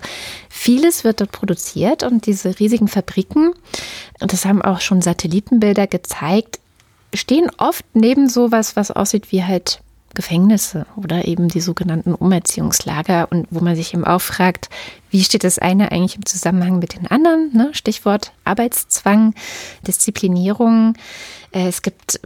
[0.49, 3.53] vieles wird dort produziert und diese riesigen Fabriken,
[4.19, 6.59] und das haben auch schon Satelliten Bilder gezeigt,
[7.13, 9.79] stehen oft neben sowas, was aussieht wie halt
[10.13, 14.69] Gefängnisse oder eben die sogenannten Umerziehungslager und wo man sich eben auch fragt,
[15.09, 17.51] wie steht das eine eigentlich im Zusammenhang mit den anderen?
[17.53, 17.69] Ne?
[17.71, 19.35] Stichwort Arbeitszwang,
[19.87, 20.95] Disziplinierung.
[21.53, 22.19] Äh, es gibt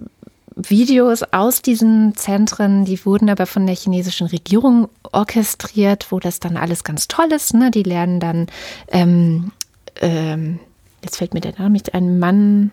[0.55, 6.57] Videos aus diesen Zentren, die wurden aber von der chinesischen Regierung orchestriert, wo das dann
[6.57, 7.53] alles ganz toll ist.
[7.53, 7.69] Ne?
[7.69, 8.47] Die lernen dann,
[8.87, 9.51] ähm,
[11.03, 12.71] jetzt fällt mir der Name nicht ein, Mann,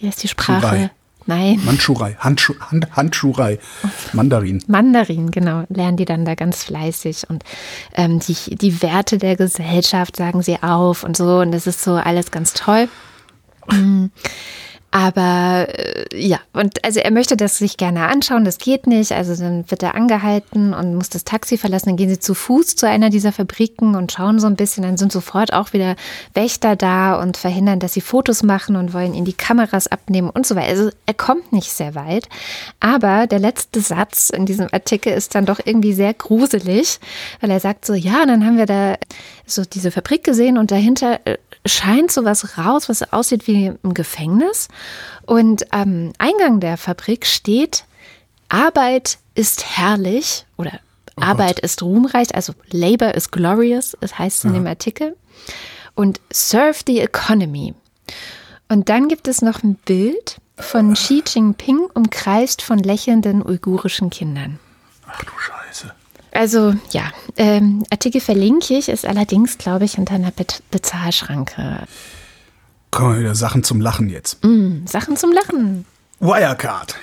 [0.00, 0.60] wie heißt die Sprache?
[0.60, 0.90] Schurai.
[1.26, 1.60] Nein.
[1.64, 3.58] Manschurei, Handschu Hand Handschurei,
[4.12, 4.64] Mandarin.
[4.66, 7.44] Mandarin, genau, lernen die dann da ganz fleißig und
[7.94, 11.94] ähm, die, die Werte der Gesellschaft sagen sie auf und so und das ist so
[11.94, 12.88] alles ganz toll.
[14.92, 19.12] Aber äh, ja, und also er möchte das sich gerne anschauen, das geht nicht.
[19.12, 21.90] Also dann wird er angehalten und muss das Taxi verlassen.
[21.90, 24.82] Dann gehen sie zu Fuß zu einer dieser Fabriken und schauen so ein bisschen.
[24.82, 25.94] Dann sind sofort auch wieder
[26.34, 30.44] Wächter da und verhindern, dass sie Fotos machen und wollen ihn die Kameras abnehmen und
[30.44, 30.70] so weiter.
[30.70, 32.28] Also er kommt nicht sehr weit.
[32.80, 36.98] Aber der letzte Satz in diesem Artikel ist dann doch irgendwie sehr gruselig,
[37.40, 38.96] weil er sagt so, ja, dann haben wir da
[39.50, 44.68] so diese Fabrik gesehen und dahinter äh, scheint sowas raus, was aussieht wie ein Gefängnis.
[45.26, 47.84] Und am Eingang der Fabrik steht,
[48.48, 50.80] Arbeit ist herrlich oder
[51.16, 51.64] oh Arbeit Gott.
[51.64, 55.16] ist ruhmreich, also Labor is glorious, das heißt es in dem Artikel.
[55.94, 57.74] Und serve the economy.
[58.68, 64.58] Und dann gibt es noch ein Bild von Xi Jinping umkreist von lächelnden uigurischen Kindern.
[65.06, 65.59] Ach du Scheiße.
[66.32, 71.86] Also ja, ähm, Artikel verlinke ich, ist allerdings, glaube ich, unter einer Be Bezahlschranke.
[72.90, 74.44] Kommen wir wieder Sachen zum Lachen jetzt.
[74.44, 75.84] Mm, Sachen zum Lachen.
[76.20, 76.96] Wirecard.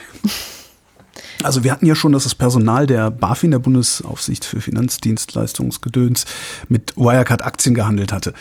[1.43, 6.25] Also wir hatten ja schon, dass das Personal der BaFin, der Bundesaufsicht für Finanzdienstleistungsgedöns,
[6.67, 8.34] mit Wirecard-Aktien gehandelt hatte.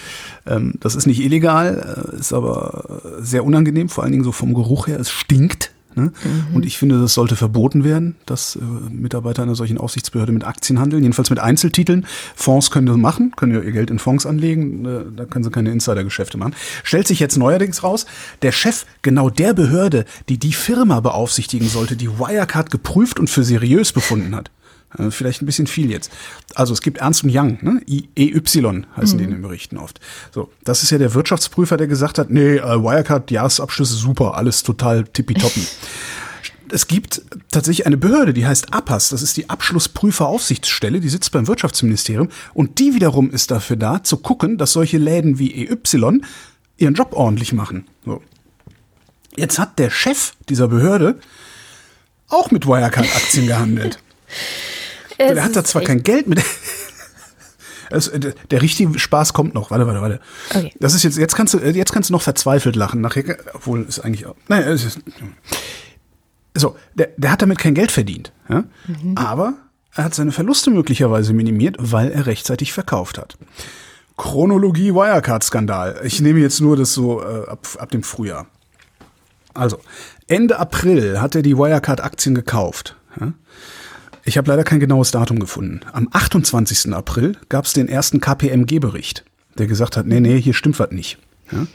[0.47, 4.55] Ähm, das ist nicht illegal, äh, ist aber sehr unangenehm, vor allen Dingen so vom
[4.55, 4.99] Geruch her.
[4.99, 6.13] Es stinkt Ne?
[6.23, 6.55] Mhm.
[6.55, 10.79] Und ich finde, das sollte verboten werden, dass äh, Mitarbeiter einer solchen Aufsichtsbehörde mit Aktien
[10.79, 12.07] handeln, jedenfalls mit Einzeltiteln.
[12.35, 15.51] Fonds können das machen, können ja ihr Geld in Fonds anlegen, äh, da können sie
[15.51, 16.55] keine Insidergeschäfte machen.
[16.85, 18.05] Stellt sich jetzt neuerdings raus,
[18.43, 23.43] der Chef genau der Behörde, die die Firma beaufsichtigen sollte, die Wirecard geprüft und für
[23.43, 24.51] seriös befunden hat.
[24.99, 26.11] Äh, vielleicht ein bisschen viel jetzt.
[26.55, 27.81] Also es gibt Ernst und Young, ne?
[27.87, 29.19] EY heißen mhm.
[29.19, 30.01] die in den Berichten oft.
[30.33, 34.63] So, das ist ja der Wirtschaftsprüfer, der gesagt hat, nee, äh, Wirecard, Jahresabschlüsse super, alles
[34.63, 35.67] total tippitoppi.
[36.71, 41.47] es gibt tatsächlich eine Behörde, die heißt APAS, das ist die Abschlussprüferaufsichtsstelle, die sitzt beim
[41.47, 45.79] Wirtschaftsministerium und die wiederum ist dafür da, zu gucken, dass solche Läden wie EY
[46.79, 47.87] ihren Job ordentlich machen.
[48.05, 48.23] So.
[49.37, 51.19] Jetzt hat der Chef dieser Behörde
[52.29, 53.99] auch mit Wirecard-Aktien gehandelt.
[55.19, 56.43] der hat da zwar kein Geld mit.
[57.91, 59.71] Es, der, der, richtige Spaß kommt noch.
[59.71, 60.21] Warte, warte, warte.
[60.51, 60.73] Okay.
[60.81, 63.01] Das ist jetzt, jetzt kannst du, jetzt kannst du noch verzweifelt lachen.
[63.01, 65.01] Nachher, obwohl es eigentlich, naja, es ist,
[66.55, 68.33] so, der, der hat damit kein Geld verdient.
[68.49, 68.65] Ja?
[68.87, 69.17] Mhm.
[69.17, 69.55] Aber
[69.95, 73.37] er hat seine Verluste möglicherweise minimiert, weil er rechtzeitig verkauft hat.
[74.17, 76.01] Chronologie Wirecard-Skandal.
[76.05, 78.47] Ich nehme jetzt nur das so äh, ab, ab dem Frühjahr.
[79.53, 79.79] Also,
[80.27, 82.97] Ende April hat er die Wirecard-Aktien gekauft.
[83.21, 83.33] Ja?
[84.27, 85.81] Ich habe leider kein genaues Datum gefunden.
[85.93, 86.93] Am 28.
[86.93, 89.25] April gab es den ersten KPMG-Bericht,
[89.57, 91.19] der gesagt hat, nee, nee, hier stimmt was nicht.
[91.53, 91.69] Ja?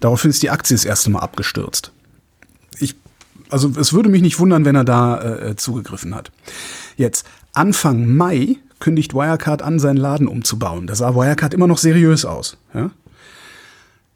[0.00, 1.92] Daraufhin ist die Aktie das erste Mal abgestürzt.
[2.78, 2.96] Ich,
[3.48, 6.30] also es würde mich nicht wundern, wenn er da äh, zugegriffen hat.
[6.98, 10.86] Jetzt, Anfang Mai kündigt Wirecard an, seinen Laden umzubauen.
[10.86, 12.58] Da sah Wirecard immer noch seriös aus.
[12.74, 12.90] Ja?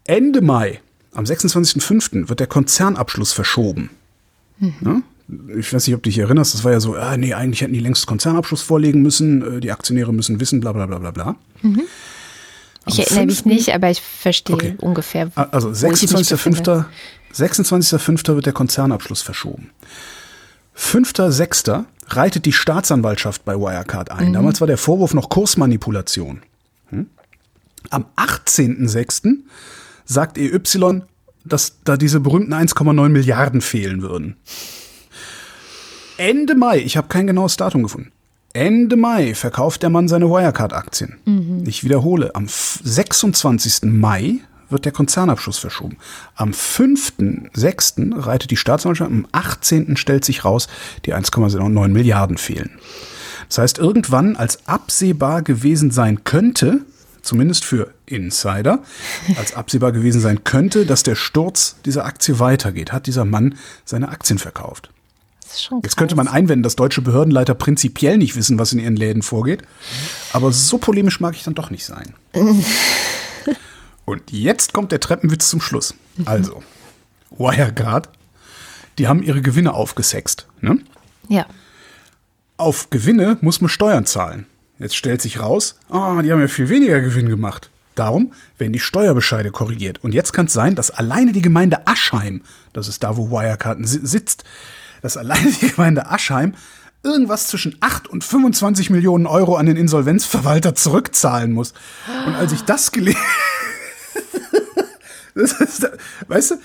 [0.03, 0.81] Ende Mai
[1.13, 2.29] am 26.05.
[2.29, 3.89] wird der Konzernabschluss verschoben.
[4.59, 4.75] Mhm.
[4.85, 5.01] Ja?
[5.57, 7.73] Ich weiß nicht, ob du dich erinnerst, das war ja so, ah, nee, eigentlich hätten
[7.73, 11.35] die längst Konzernabschluss vorlegen müssen, äh, die Aktionäre müssen wissen, bla bla bla bla bla.
[11.61, 11.81] Mhm.
[12.87, 14.75] Ich erinnere mich nicht, aber ich verstehe okay.
[14.79, 15.31] ungefähr.
[15.35, 16.85] Also 26.05.
[17.31, 19.69] 26 wird der Konzernabschluss verschoben.
[20.77, 21.85] 5.06.
[22.07, 24.29] reitet die Staatsanwaltschaft bei Wirecard ein.
[24.29, 24.33] Mhm.
[24.33, 26.41] Damals war der Vorwurf noch Kursmanipulation.
[26.89, 27.07] Hm?
[27.89, 29.37] Am 18.06
[30.05, 30.59] sagt EY,
[31.45, 34.35] dass da diese berühmten 1,9 Milliarden fehlen würden.
[36.21, 38.11] Ende Mai, ich habe kein genaues Datum gefunden.
[38.53, 41.17] Ende Mai verkauft der Mann seine Wirecard-Aktien.
[41.25, 41.63] Mhm.
[41.65, 43.91] Ich wiederhole, am 26.
[43.91, 44.35] Mai
[44.69, 45.97] wird der Konzernabschluss verschoben.
[46.35, 48.23] Am 5.6.
[48.23, 49.97] reitet die Staatsanwaltschaft, am 18.
[49.97, 50.67] stellt sich raus,
[51.07, 52.77] die 1,9 Milliarden fehlen.
[53.49, 56.81] Das heißt, irgendwann, als absehbar gewesen sein könnte,
[57.23, 58.83] zumindest für Insider,
[59.37, 63.55] als absehbar gewesen sein könnte, dass der Sturz dieser Aktie weitergeht, hat dieser Mann
[63.85, 64.91] seine Aktien verkauft.
[65.83, 69.63] Jetzt könnte man einwenden, dass deutsche Behördenleiter prinzipiell nicht wissen, was in ihren Läden vorgeht.
[70.33, 72.13] Aber so polemisch mag ich dann doch nicht sein.
[74.05, 75.93] Und jetzt kommt der Treppenwitz zum Schluss.
[76.25, 76.63] Also,
[77.31, 78.09] Wirecard,
[78.97, 80.47] die haben ihre Gewinne aufgesext.
[80.59, 80.79] Ne?
[81.29, 81.45] Ja.
[82.57, 84.45] Auf Gewinne muss man Steuern zahlen.
[84.79, 87.69] Jetzt stellt sich raus, oh, die haben ja viel weniger Gewinn gemacht.
[87.95, 90.03] Darum werden die Steuerbescheide korrigiert.
[90.03, 92.41] Und jetzt kann es sein, dass alleine die Gemeinde Aschheim,
[92.73, 94.43] das ist da, wo Wirecard sitzt,
[95.01, 96.53] dass alleine die Gemeinde Aschheim
[97.03, 101.73] irgendwas zwischen 8 und 25 Millionen Euro an den Insolvenzverwalter zurückzahlen muss.
[102.25, 103.19] Und als ich das gelesen
[105.33, 105.89] ist,
[106.27, 106.55] weißt du,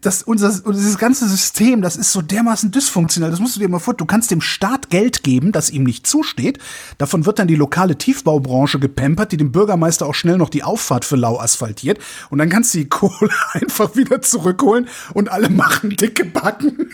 [0.00, 3.30] das, unser, dieses ganze System, das ist so dermaßen dysfunktional.
[3.30, 3.94] Das musst du dir mal vor.
[3.94, 6.58] Du kannst dem Staat Geld geben, das ihm nicht zusteht.
[6.98, 11.04] Davon wird dann die lokale Tiefbaubranche gepempert, die dem Bürgermeister auch schnell noch die Auffahrt
[11.04, 11.98] für Lau asphaltiert.
[12.30, 16.90] Und dann kannst du die Kohle einfach wieder zurückholen und alle machen dicke Backen.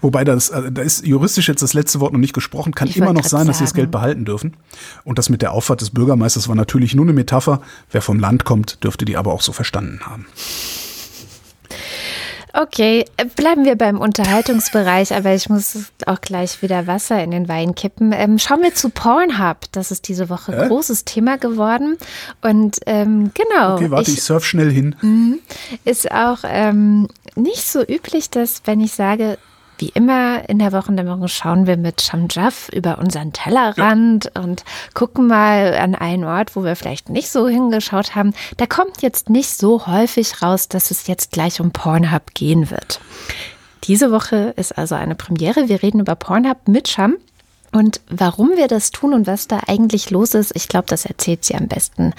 [0.00, 2.96] Wobei das, äh, da ist juristisch jetzt das letzte Wort noch nicht gesprochen, kann ich
[2.96, 4.56] immer noch sein, dass sie das Geld behalten dürfen.
[5.04, 7.60] Und das mit der Auffahrt des Bürgermeisters war natürlich nur eine Metapher.
[7.90, 10.26] Wer vom Land kommt, dürfte die aber auch so verstanden haben.
[12.52, 13.04] Okay,
[13.36, 18.12] bleiben wir beim Unterhaltungsbereich, aber ich muss auch gleich wieder Wasser in den Wein kippen.
[18.12, 19.58] Ähm, schauen wir zu Pornhub.
[19.72, 20.66] Das ist diese Woche äh?
[20.66, 21.96] großes Thema geworden.
[22.42, 23.76] Und ähm, genau.
[23.76, 24.96] Okay, warte, ich, ich surf schnell hin.
[25.00, 25.38] Mhm.
[25.84, 29.38] Ist auch ähm, nicht so üblich, dass wenn ich sage,
[29.80, 34.42] wie immer in der Wochendämmerung schauen wir mit Shamjaf über unseren Tellerrand ja.
[34.42, 34.64] und
[34.94, 38.34] gucken mal an einen Ort, wo wir vielleicht nicht so hingeschaut haben.
[38.56, 43.00] Da kommt jetzt nicht so häufig raus, dass es jetzt gleich um Pornhub gehen wird.
[43.84, 45.68] Diese Woche ist also eine Premiere.
[45.68, 47.16] Wir reden über Pornhub mit Sham.
[47.72, 51.44] Und warum wir das tun und was da eigentlich los ist, ich glaube, das erzählt
[51.44, 52.12] sie am besten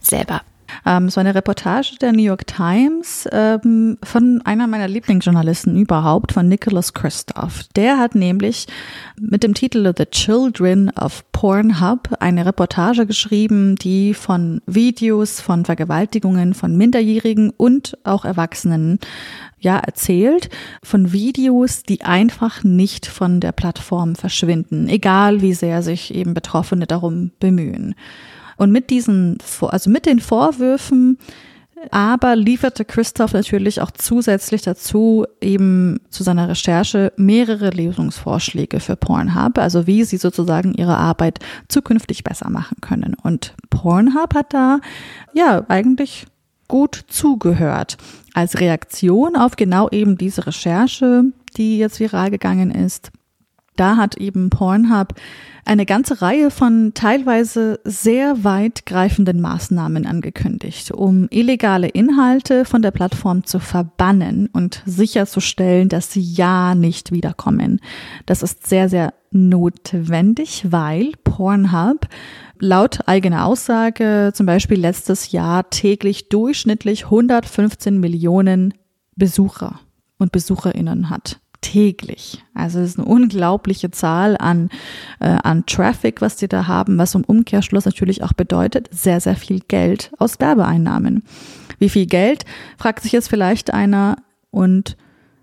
[0.00, 0.42] selber.
[0.86, 6.48] Ähm, so eine Reportage der New York Times ähm, von einer meiner Lieblingsjournalisten überhaupt, von
[6.48, 7.64] Nicholas Christoph.
[7.76, 8.66] Der hat nämlich
[9.20, 16.54] mit dem Titel The Children of Pornhub eine Reportage geschrieben, die von Videos von Vergewaltigungen
[16.54, 18.98] von Minderjährigen und auch Erwachsenen
[19.62, 20.50] ja erzählt
[20.82, 26.86] von Videos, die einfach nicht von der Plattform verschwinden, egal wie sehr sich eben Betroffene
[26.86, 27.94] darum bemühen.
[28.56, 31.18] Und mit diesen, also mit den Vorwürfen,
[31.90, 39.58] aber lieferte Christoph natürlich auch zusätzlich dazu eben zu seiner Recherche mehrere Lösungsvorschläge für Pornhub,
[39.58, 43.16] also wie sie sozusagen ihre Arbeit zukünftig besser machen können.
[43.22, 44.78] Und Pornhub hat da
[45.34, 46.26] ja eigentlich
[46.68, 47.96] gut zugehört.
[48.34, 51.24] Als Reaktion auf genau eben diese Recherche,
[51.56, 53.10] die jetzt viral gegangen ist,
[53.76, 55.14] Da hat eben Pornhub
[55.64, 63.44] eine ganze Reihe von teilweise sehr weitgreifenden Maßnahmen angekündigt, um illegale Inhalte von der Plattform
[63.44, 67.80] zu verbannen und sicherzustellen, dass sie ja nicht wiederkommen.
[68.26, 72.08] Das ist sehr, sehr notwendig, weil Pornhub
[72.58, 78.74] laut eigener Aussage zum Beispiel letztes Jahr täglich durchschnittlich 115 Millionen
[79.16, 79.80] Besucher
[80.18, 82.44] und Besucherinnen hat täglich.
[82.52, 84.68] Also es ist eine unglaubliche Zahl an,
[85.20, 89.36] äh, an Traffic, was die da haben, was im Umkehrschluss natürlich auch bedeutet, sehr, sehr
[89.36, 91.22] viel Geld aus Werbeeinnahmen.
[91.78, 92.44] Wie viel Geld,
[92.76, 94.16] fragt sich jetzt vielleicht einer
[94.50, 94.98] und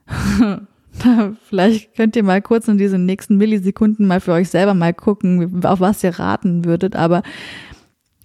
[1.50, 5.66] vielleicht könnt ihr mal kurz in diesen nächsten Millisekunden mal für euch selber mal gucken,
[5.66, 7.24] auf was ihr raten würdet, aber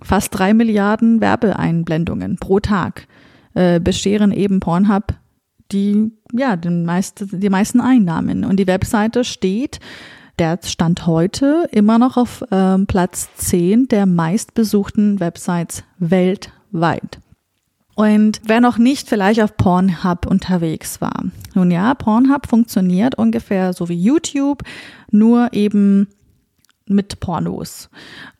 [0.03, 3.07] fast drei Milliarden Werbeeinblendungen pro Tag
[3.55, 5.15] äh, bescheren eben Pornhub
[5.73, 8.45] die, ja, den meist, die meisten Einnahmen.
[8.45, 9.81] Und die Webseite steht,
[10.39, 17.21] der Stand heute immer noch auf ähm, Platz 10 der meistbesuchten Websites weltweit.
[17.95, 21.23] Und wer noch nicht vielleicht auf Pornhub unterwegs war.
[21.55, 24.63] Nun ja, Pornhub funktioniert ungefähr so wie YouTube,
[25.13, 26.09] nur eben
[26.87, 27.89] mit Pornos.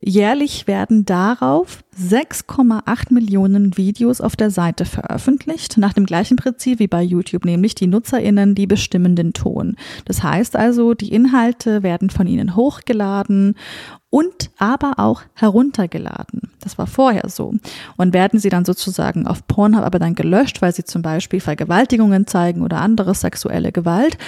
[0.01, 6.87] Jährlich werden darauf 6,8 Millionen Videos auf der Seite veröffentlicht, nach dem gleichen Prinzip wie
[6.87, 9.77] bei YouTube, nämlich die Nutzerinnen, die bestimmen den Ton.
[10.05, 13.55] Das heißt also, die Inhalte werden von ihnen hochgeladen
[14.11, 16.53] und aber auch heruntergeladen.
[16.61, 17.55] Das war vorher so.
[17.97, 22.27] Und werden sie dann sozusagen auf Pornhub aber dann gelöscht, weil sie zum Beispiel Vergewaltigungen
[22.27, 24.19] zeigen oder andere sexuelle Gewalt,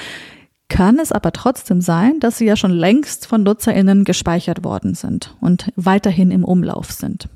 [0.68, 5.36] kann es aber trotzdem sein, dass sie ja schon längst von Nutzerinnen gespeichert worden sind
[5.40, 7.28] und weiterhin im Umlauf sind.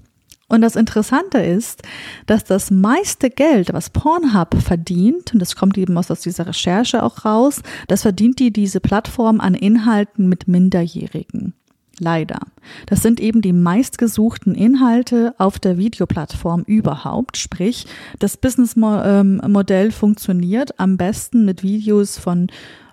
[0.48, 1.82] Und das Interessante ist,
[2.26, 7.24] dass das meiste Geld, was Pornhub verdient, und das kommt eben aus dieser Recherche auch
[7.24, 11.54] raus, das verdient die diese Plattform an Inhalten mit Minderjährigen.
[12.00, 12.40] Leider.
[12.86, 17.36] Das sind eben die meistgesuchten Inhalte auf der Videoplattform überhaupt.
[17.36, 17.86] Sprich,
[18.18, 22.48] das Businessmodell ähm, funktioniert am besten mit Videos von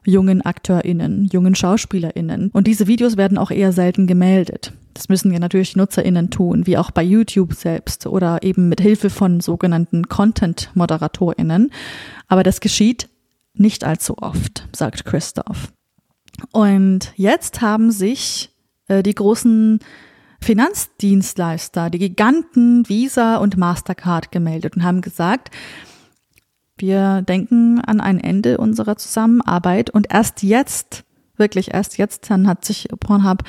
[0.07, 2.49] jungen AkteurInnen, jungen SchauspielerInnen.
[2.53, 4.71] Und diese Videos werden auch eher selten gemeldet.
[4.93, 9.09] Das müssen ja natürlich NutzerInnen tun, wie auch bei YouTube selbst oder eben mit Hilfe
[9.09, 11.71] von sogenannten Content-ModeratorInnen.
[12.27, 13.09] Aber das geschieht
[13.53, 15.73] nicht allzu oft, sagt Christoph.
[16.51, 18.51] Und jetzt haben sich
[18.87, 19.79] äh, die großen
[20.41, 25.49] Finanzdienstleister, die Giganten Visa und Mastercard gemeldet und haben gesagt,
[26.77, 31.03] wir denken an ein Ende unserer Zusammenarbeit und erst jetzt,
[31.37, 33.43] wirklich erst jetzt, dann hat sich Pornhub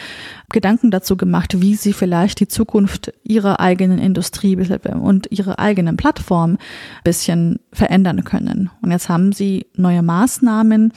[0.50, 6.58] Gedanken dazu gemacht, wie sie vielleicht die Zukunft ihrer eigenen Industrie und ihrer eigenen Plattform
[7.04, 8.70] bisschen verändern können.
[8.82, 10.92] Und jetzt haben sie neue Maßnahmen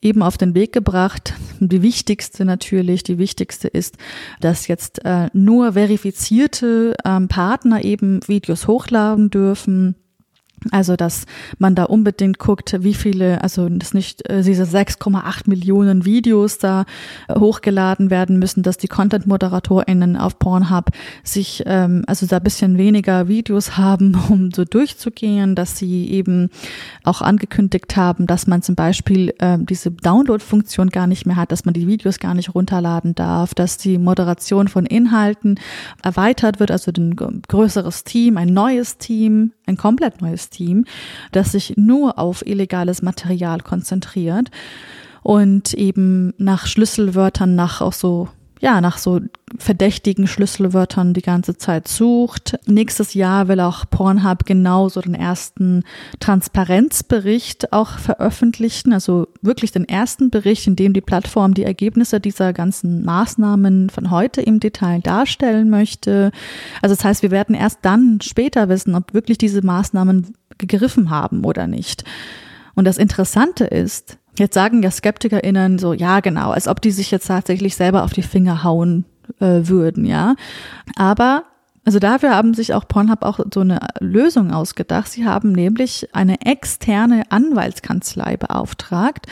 [0.00, 1.34] eben auf den Weg gebracht.
[1.60, 3.96] Die wichtigste natürlich, die wichtigste ist,
[4.40, 9.96] dass jetzt äh, nur verifizierte ähm, Partner eben Videos hochladen dürfen
[10.70, 11.24] also, dass
[11.58, 16.84] man da unbedingt guckt, wie viele, also dass nicht äh, diese 6,8 Millionen Videos da
[17.28, 20.90] äh, hochgeladen werden müssen, dass die Content-ModeratorInnen auf Pornhub
[21.22, 26.50] sich, ähm, also da bisschen weniger Videos haben, um so durchzugehen, dass sie eben
[27.04, 31.64] auch angekündigt haben, dass man zum Beispiel äh, diese Download-Funktion gar nicht mehr hat, dass
[31.64, 35.60] man die Videos gar nicht runterladen darf, dass die Moderation von Inhalten
[36.02, 40.84] erweitert wird, also ein größeres Team, ein neues Team, ein komplett neues Team,
[41.32, 44.50] das sich nur auf illegales Material konzentriert
[45.22, 48.28] und eben nach Schlüsselwörtern, nach auch so
[48.60, 49.20] ja, nach so
[49.56, 52.58] verdächtigen Schlüsselwörtern die ganze Zeit sucht.
[52.66, 55.84] Nächstes Jahr will auch Pornhub genauso den ersten
[56.20, 62.52] Transparenzbericht auch veröffentlichen, also wirklich den ersten Bericht, in dem die Plattform die Ergebnisse dieser
[62.52, 66.32] ganzen Maßnahmen von heute im Detail darstellen möchte.
[66.82, 71.44] Also das heißt, wir werden erst dann später wissen, ob wirklich diese Maßnahmen gegriffen haben
[71.44, 72.04] oder nicht.
[72.74, 77.10] Und das Interessante ist, Jetzt sagen ja SkeptikerInnen so, ja, genau, als ob die sich
[77.10, 79.04] jetzt tatsächlich selber auf die Finger hauen
[79.40, 80.34] äh, würden, ja.
[80.96, 81.44] Aber
[81.84, 85.10] also dafür haben sich auch Pornhub auch so eine Lösung ausgedacht.
[85.10, 89.26] Sie haben nämlich eine externe Anwaltskanzlei beauftragt,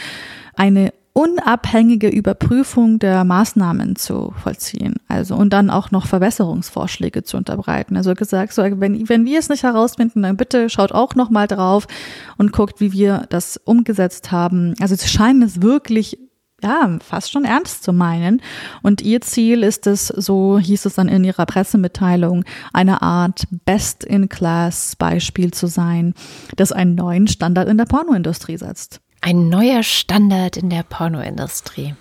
[0.55, 4.97] eine unabhängige Überprüfung der Maßnahmen zu vollziehen.
[5.09, 7.97] Also und dann auch noch Verbesserungsvorschläge zu unterbreiten.
[7.97, 11.47] Also gesagt, so wenn, wenn wir es nicht herausfinden, dann bitte schaut auch noch mal
[11.47, 11.87] drauf
[12.37, 14.75] und guckt, wie wir das umgesetzt haben.
[14.79, 16.19] Also sie scheinen es wirklich
[16.63, 18.43] ja, fast schon ernst zu meinen.
[18.83, 22.45] Und ihr Ziel ist es, so hieß es dann in ihrer Pressemitteilung,
[22.75, 26.13] eine Art Best-in-Class-Beispiel zu sein,
[26.57, 29.01] das einen neuen Standard in der Pornoindustrie setzt.
[29.21, 31.95] Ein neuer Standard in der Pornoindustrie.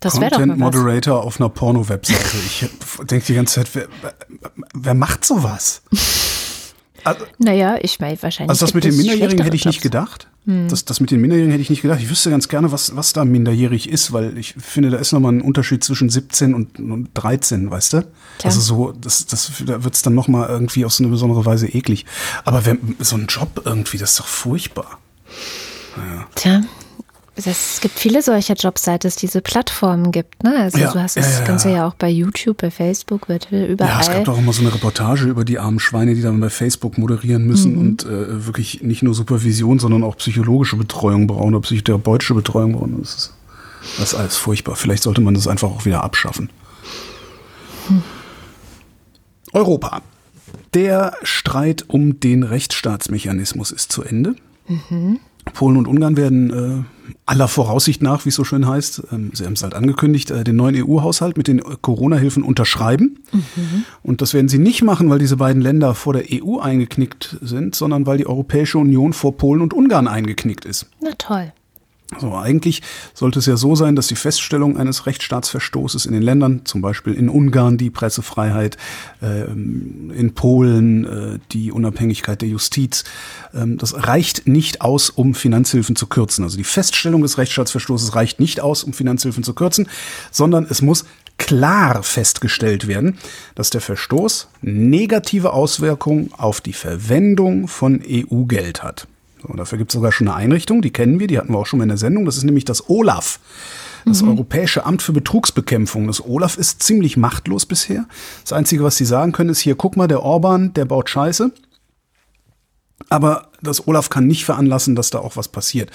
[0.00, 0.58] Das wäre doch mal was.
[0.58, 2.36] Moderator auf einer Porno-Webseite.
[2.46, 2.66] Ich
[3.06, 3.88] denke die ganze Zeit, wer,
[4.74, 5.82] wer macht sowas?
[7.04, 8.50] Also, Naja, ich meine, wahrscheinlich.
[8.50, 10.28] also das mit den es Minderjährigen hätte ich nicht gedacht.
[10.46, 12.00] Das, das mit den Minderjährigen hätte ich nicht gedacht.
[12.00, 15.32] Ich wüsste ganz gerne, was, was da minderjährig ist, weil ich finde, da ist nochmal
[15.34, 18.08] ein Unterschied zwischen 17 und, und 13, weißt du?
[18.42, 22.06] Also so, das, das, da wird's dann nochmal irgendwie auf so eine besondere Weise eklig.
[22.46, 24.98] Aber wenn, so ein Job irgendwie, das ist doch furchtbar.
[26.02, 26.34] Jobs.
[26.34, 26.60] Tja.
[27.44, 30.42] Es gibt viele solcher Jobs, seit es diese Plattformen gibt.
[30.42, 30.56] Ne?
[30.58, 31.76] Also Ja, du hast ja, das ja, Ganze ja.
[31.76, 33.90] ja auch bei YouTube, bei Facebook, wird überall.
[33.92, 36.40] Ja, es gab doch auch mal so eine Reportage über die armen Schweine, die dann
[36.40, 37.78] bei Facebook moderieren müssen Mhm.
[37.78, 42.98] und äh, wirklich nicht nur Supervision, sondern auch psychologische Betreuung brauchen oder psychotherapeutische Betreuung brauchen.
[43.00, 43.34] Das ist,
[43.98, 44.74] das ist alles furchtbar.
[44.74, 46.50] Vielleicht sollte man das einfach auch wieder abschaffen.
[49.52, 50.02] Europa.
[50.74, 54.34] Der Streit um den Rechtsstaatsmechanismus ist zu Ende.
[55.52, 59.44] Polen und Ungarn werden äh, aller Voraussicht nach, wie es so schön heißt, ähm, sie
[59.44, 63.20] haben es halt angekündigt, äh, den neuen EU-Haushalt mit den Corona-Hilfen unterschreiben.
[64.02, 67.74] Und das werden sie nicht machen, weil diese beiden Länder vor der EU eingeknickt sind,
[67.74, 70.86] sondern weil die Europäische Union vor Polen und Ungarn eingeknickt ist.
[71.00, 71.52] Na toll.
[72.16, 72.80] So, eigentlich
[73.12, 77.12] sollte es ja so sein, dass die Feststellung eines Rechtsstaatsverstoßes in den Ländern, zum Beispiel
[77.12, 78.78] in Ungarn die Pressefreiheit,
[79.20, 83.04] ähm, in Polen äh, die Unabhängigkeit der Justiz,
[83.52, 86.44] ähm, das reicht nicht aus, um Finanzhilfen zu kürzen.
[86.44, 89.86] Also die Feststellung des Rechtsstaatsverstoßes reicht nicht aus, um Finanzhilfen zu kürzen,
[90.30, 91.04] sondern es muss
[91.36, 93.18] klar festgestellt werden,
[93.54, 99.08] dass der Verstoß negative Auswirkungen auf die Verwendung von EU-Geld hat.
[99.42, 101.66] So, dafür gibt es sogar schon eine Einrichtung, die kennen wir, die hatten wir auch
[101.66, 102.24] schon mal in der Sendung.
[102.24, 103.38] Das ist nämlich das OLAF,
[104.04, 106.06] das Europäische Amt für Betrugsbekämpfung.
[106.06, 108.06] Das OLAF ist ziemlich machtlos bisher.
[108.42, 111.52] Das Einzige, was sie sagen können, ist hier, guck mal, der Orban, der baut Scheiße.
[113.10, 115.90] Aber das OLAF kann nicht veranlassen, dass da auch was passiert.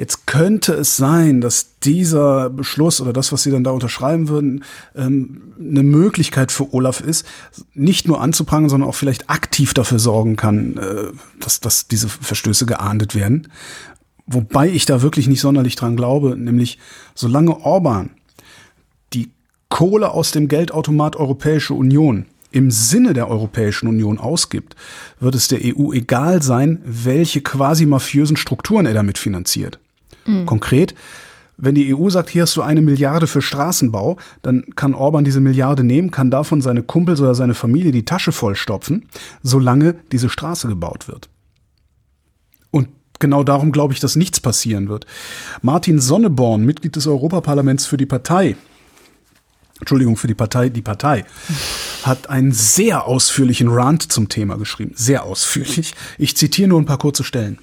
[0.00, 4.64] Jetzt könnte es sein, dass dieser Beschluss oder das, was Sie dann da unterschreiben würden,
[4.96, 7.26] ähm, eine Möglichkeit für Olaf ist,
[7.74, 12.64] nicht nur anzuprangern, sondern auch vielleicht aktiv dafür sorgen kann, äh, dass, dass diese Verstöße
[12.64, 13.48] geahndet werden.
[14.24, 16.78] Wobei ich da wirklich nicht sonderlich dran glaube, nämlich
[17.14, 18.08] solange Orban
[19.12, 19.28] die
[19.68, 24.76] Kohle aus dem Geldautomat Europäische Union im Sinne der Europäischen Union ausgibt,
[25.20, 29.78] wird es der EU egal sein, welche quasi mafiösen Strukturen er damit finanziert.
[30.46, 30.94] Konkret,
[31.62, 35.40] wenn die EU sagt, hier hast du eine Milliarde für Straßenbau, dann kann Orban diese
[35.40, 39.06] Milliarde nehmen, kann davon seine Kumpels oder seine Familie die Tasche vollstopfen,
[39.42, 41.28] solange diese Straße gebaut wird.
[42.70, 45.04] Und genau darum glaube ich, dass nichts passieren wird.
[45.60, 48.56] Martin Sonneborn, Mitglied des Europaparlaments für die Partei,
[49.80, 51.24] Entschuldigung, für die Partei, die Partei,
[52.04, 54.92] hat einen sehr ausführlichen Rant zum Thema geschrieben.
[54.94, 55.94] Sehr ausführlich.
[56.16, 57.58] Ich zitiere nur ein paar kurze Stellen.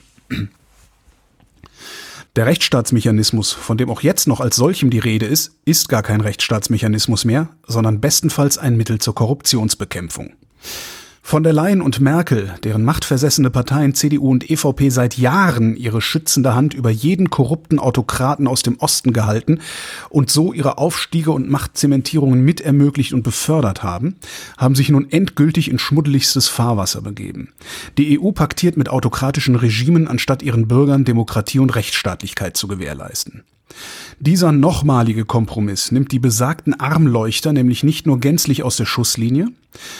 [2.37, 6.21] Der Rechtsstaatsmechanismus, von dem auch jetzt noch als solchem die Rede ist, ist gar kein
[6.21, 10.33] Rechtsstaatsmechanismus mehr, sondern bestenfalls ein Mittel zur Korruptionsbekämpfung.
[11.27, 16.55] Von der Leyen und Merkel, deren machtversessene Parteien CDU und EVP seit Jahren ihre schützende
[16.55, 19.59] Hand über jeden korrupten Autokraten aus dem Osten gehalten
[20.07, 24.15] und so ihre Aufstiege und Machtzementierungen mit ermöglicht und befördert haben,
[24.57, 27.49] haben sich nun endgültig in schmuddeligstes Fahrwasser begeben.
[27.97, 33.43] Die EU paktiert mit autokratischen Regimen, anstatt ihren Bürgern Demokratie und Rechtsstaatlichkeit zu gewährleisten.
[34.19, 39.49] Dieser nochmalige Kompromiss nimmt die besagten Armleuchter nämlich nicht nur gänzlich aus der Schusslinie,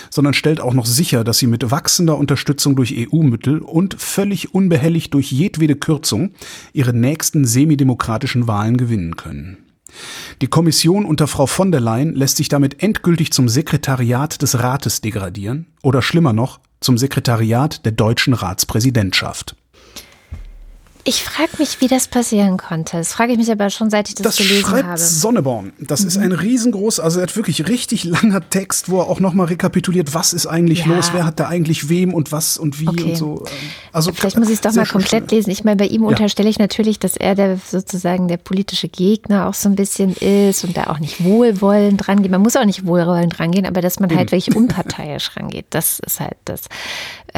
[0.09, 5.13] sondern stellt auch noch sicher, dass sie mit wachsender Unterstützung durch EU-Mittel und völlig unbehelligt
[5.13, 6.31] durch jedwede Kürzung
[6.73, 9.57] ihre nächsten semidemokratischen Wahlen gewinnen können.
[10.41, 15.01] Die Kommission unter Frau von der Leyen lässt sich damit endgültig zum Sekretariat des Rates
[15.01, 19.55] degradieren oder schlimmer noch zum Sekretariat der deutschen Ratspräsidentschaft.
[21.09, 22.97] Ich frage mich, wie das passieren konnte.
[22.97, 24.97] Das frage ich mich aber schon, seit ich das, Das gelesen schreibt habe.
[24.97, 25.71] Sonneborn.
[25.79, 26.07] Das Mhm.
[26.09, 30.13] ist ein riesengroß, also er hat wirklich richtig langer Text, wo er auch nochmal rekapituliert,
[30.13, 30.87] was ist eigentlich Ja.
[30.95, 33.03] los, wer hat da eigentlich wem und was und wie Okay.
[33.11, 33.45] und so.
[33.93, 35.49] Also Vielleicht muss ich es doch mal komplett lesen.
[35.49, 36.09] Ich meine, bei ihm Ja.
[36.09, 40.65] unterstelle ich natürlich, dass er der sozusagen der politische Gegner auch so ein bisschen ist
[40.65, 42.31] und da auch nicht wohlwollend rangeht.
[42.31, 45.67] Man muss auch nicht wohlwollend rangehen, aber dass man halt wirklich unparteiisch rangeht.
[45.69, 46.63] Das ist halt das.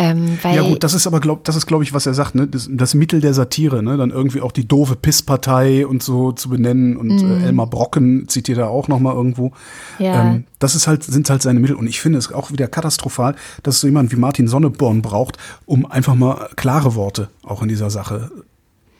[0.02, 2.48] Ähm, Ja gut, das ist aber glaub, das ist glaube ich, was er sagt, ne,
[2.48, 6.48] das, das Mittel der Satire, ne, dann irgendwie auch die doofe Pisspartei und so zu
[6.48, 9.50] benennen und äh, Elmar Brocken zitiert er auch noch mal irgendwo.
[9.98, 10.06] Mhm.
[10.06, 10.22] Ja.
[10.22, 13.36] Ähm, das ist halt sind halt seine Mittel und ich finde es auch wieder katastrophal,
[13.62, 17.90] dass so jemand wie Martin Sonneborn braucht, um einfach mal klare Worte auch in dieser
[17.90, 18.32] Sache,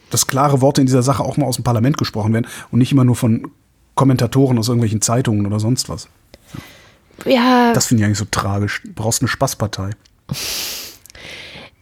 [0.10, 2.92] dass klare Worte in dieser Sache auch mal aus dem Parlament gesprochen werden und nicht
[2.92, 3.48] immer nur von
[3.96, 6.10] Kommentatoren aus irgendwelchen Zeitungen oder sonst was.
[7.26, 8.82] ja, Das finde ich eigentlich so tragisch.
[8.84, 9.92] Du brauchst eine Spaßpartei.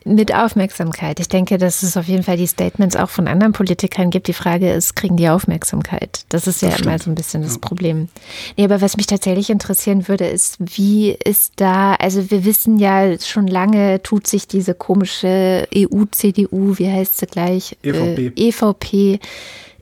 [0.08, 1.20] Mit Aufmerksamkeit.
[1.20, 4.28] Ich denke, dass es auf jeden Fall die Statements auch von anderen Politikern gibt.
[4.28, 6.22] Die Frage ist, kriegen die Aufmerksamkeit?
[6.30, 7.60] Das ist ja das immer so ein bisschen das ja.
[7.60, 8.08] Problem.
[8.56, 13.20] Nee, aber was mich tatsächlich interessieren würde, ist, wie ist da, also wir wissen ja
[13.20, 17.78] schon lange, tut sich diese komische EU-CDU, wie heißt sie gleich?
[17.84, 18.28] EVP.
[18.28, 19.20] Äh, EVP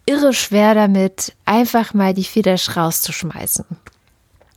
[0.05, 3.65] irre schwer damit, einfach mal die Fidesz rauszuschmeißen.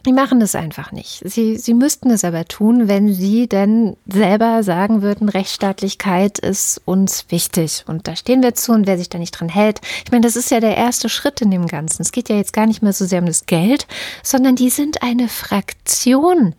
[0.09, 1.21] Die machen das einfach nicht.
[1.23, 7.27] Sie, sie müssten es aber tun, wenn sie denn selber sagen würden, Rechtsstaatlichkeit ist uns
[7.29, 7.85] wichtig.
[7.87, 9.83] Und da stehen wir zu und wer sich da nicht dran hält.
[10.07, 12.01] Ich meine, das ist ja der erste Schritt in dem Ganzen.
[12.01, 13.87] Es geht ja jetzt gar nicht mehr so sehr um das Geld,
[14.23, 16.55] sondern die sind eine Fraktion.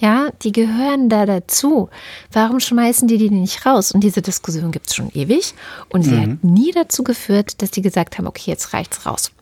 [0.00, 1.90] Ja, die gehören da dazu.
[2.32, 3.92] Warum schmeißen die die nicht raus?
[3.92, 5.52] Und diese Diskussion gibt es schon ewig.
[5.90, 6.22] Und sie mhm.
[6.22, 9.32] hat nie dazu geführt, dass die gesagt haben, okay, jetzt reicht's raus.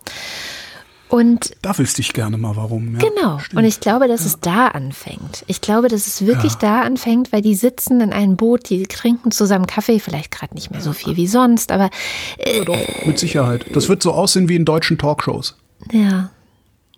[1.08, 2.94] Und da wüsste ich gerne mal, warum.
[2.98, 3.38] Ja, genau.
[3.38, 3.60] Stimmt.
[3.60, 4.26] Und ich glaube, dass ja.
[4.26, 5.44] es da anfängt.
[5.46, 6.58] Ich glaube, dass es wirklich ja.
[6.60, 10.70] da anfängt, weil die sitzen in einem Boot, die trinken zusammen Kaffee, vielleicht gerade nicht
[10.70, 11.90] mehr so viel wie sonst, aber.
[12.38, 13.66] Äh, ja, doch, mit Sicherheit.
[13.74, 15.56] Das wird so aussehen wie in deutschen Talkshows.
[15.92, 16.30] Ja.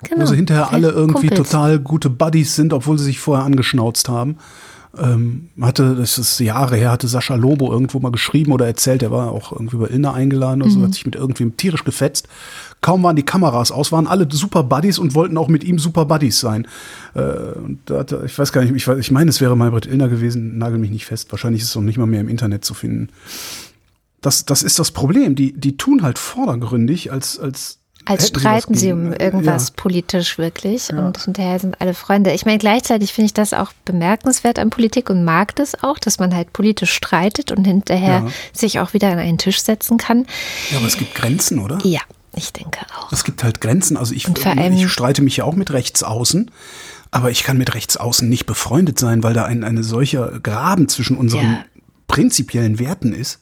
[0.03, 0.23] Genau.
[0.23, 1.51] Wo sie hinterher alle irgendwie Kumpels.
[1.51, 4.39] total gute Buddies sind, obwohl sie sich vorher angeschnauzt haben
[4.99, 9.11] ähm, hatte, das ist Jahre her, hatte Sascha Lobo irgendwo mal geschrieben oder erzählt, er
[9.11, 10.73] war auch irgendwie bei Ilna eingeladen und mhm.
[10.73, 12.29] so, hat sich mit irgendwem tierisch gefetzt.
[12.81, 16.05] Kaum waren die Kameras aus, waren alle super Buddies und wollten auch mit ihm super
[16.05, 16.67] Buddies sein.
[17.15, 19.87] Äh, und da hatte, ich weiß gar nicht, ich, weiß, ich meine, es wäre Maybrit
[19.87, 21.31] Illner gewesen, nagel mich nicht fest.
[21.31, 23.09] Wahrscheinlich ist es auch nicht mal mehr im Internet zu finden.
[24.21, 25.35] Das, das ist das Problem.
[25.35, 29.75] Die, die tun halt vordergründig als, als als streiten sie um irgendwas ja.
[29.77, 30.99] politisch wirklich ja.
[30.99, 32.33] und hinterher sind alle Freunde.
[32.33, 36.19] Ich meine, gleichzeitig finde ich das auch bemerkenswert an Politik und mag das auch, dass
[36.19, 38.29] man halt politisch streitet und hinterher ja.
[38.53, 40.27] sich auch wieder an einen Tisch setzen kann.
[40.71, 41.79] Ja, aber es gibt Grenzen, oder?
[41.83, 42.01] Ja,
[42.35, 43.13] ich denke auch.
[43.13, 43.97] Es gibt halt Grenzen.
[43.97, 46.51] Also ich, ich streite mich ja auch mit Rechtsaußen.
[47.11, 51.17] Aber ich kann mit Rechtsaußen nicht befreundet sein, weil da ein eine solcher Graben zwischen
[51.17, 51.65] unseren
[52.09, 53.41] prinzipiellen Werten ist.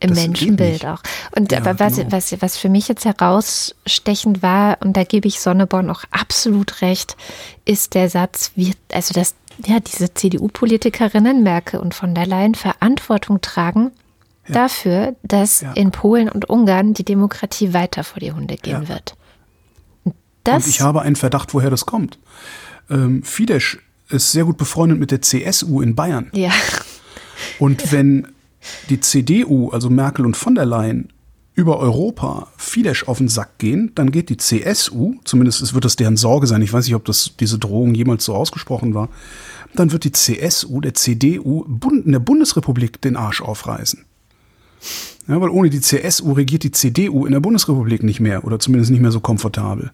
[0.00, 1.02] Im das Menschenbild auch.
[1.36, 2.12] Und ja, aber was, genau.
[2.12, 7.16] was, was für mich jetzt herausstechend war, und da gebe ich Sonneborn auch absolut recht,
[7.66, 9.34] ist der Satz, wir, also dass
[9.66, 13.92] ja, diese CDU-Politikerinnen Merkel und von der Leyen Verantwortung tragen
[14.48, 14.54] ja.
[14.54, 15.72] dafür, dass ja.
[15.72, 19.16] in Polen und Ungarn die Demokratie weiter vor die Hunde gehen wird.
[20.44, 22.18] Das und ich habe einen Verdacht, woher das kommt.
[22.88, 23.76] Ähm, Fidesz
[24.08, 26.30] ist sehr gut befreundet mit der CSU in Bayern.
[26.32, 26.52] Ja.
[27.58, 28.28] Und wenn
[28.88, 31.12] die CDU, also Merkel und von der Leyen,
[31.54, 36.16] über Europa Fidesz auf den Sack gehen, dann geht die CSU, zumindest wird das deren
[36.16, 39.08] Sorge sein, ich weiß nicht, ob das diese Drohung jemals so ausgesprochen war,
[39.74, 44.04] dann wird die CSU der CDU in der Bundesrepublik den Arsch aufreißen.
[45.28, 48.90] Ja, weil ohne die CSU regiert die CDU in der Bundesrepublik nicht mehr oder zumindest
[48.90, 49.92] nicht mehr so komfortabel.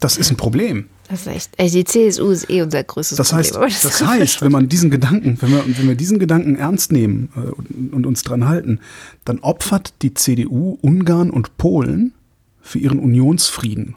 [0.00, 0.86] Das ist ein Problem.
[1.08, 1.50] Das ist echt.
[1.58, 3.70] Also die CSU ist eh unser größtes das heißt, Problem.
[3.70, 7.30] Das, das heißt, wenn man diesen Gedanken, wenn wir, wenn wir diesen Gedanken ernst nehmen
[7.36, 8.80] äh, und, und uns dran halten,
[9.24, 12.12] dann opfert die CDU Ungarn und Polen
[12.60, 13.94] für ihren Unionsfrieden.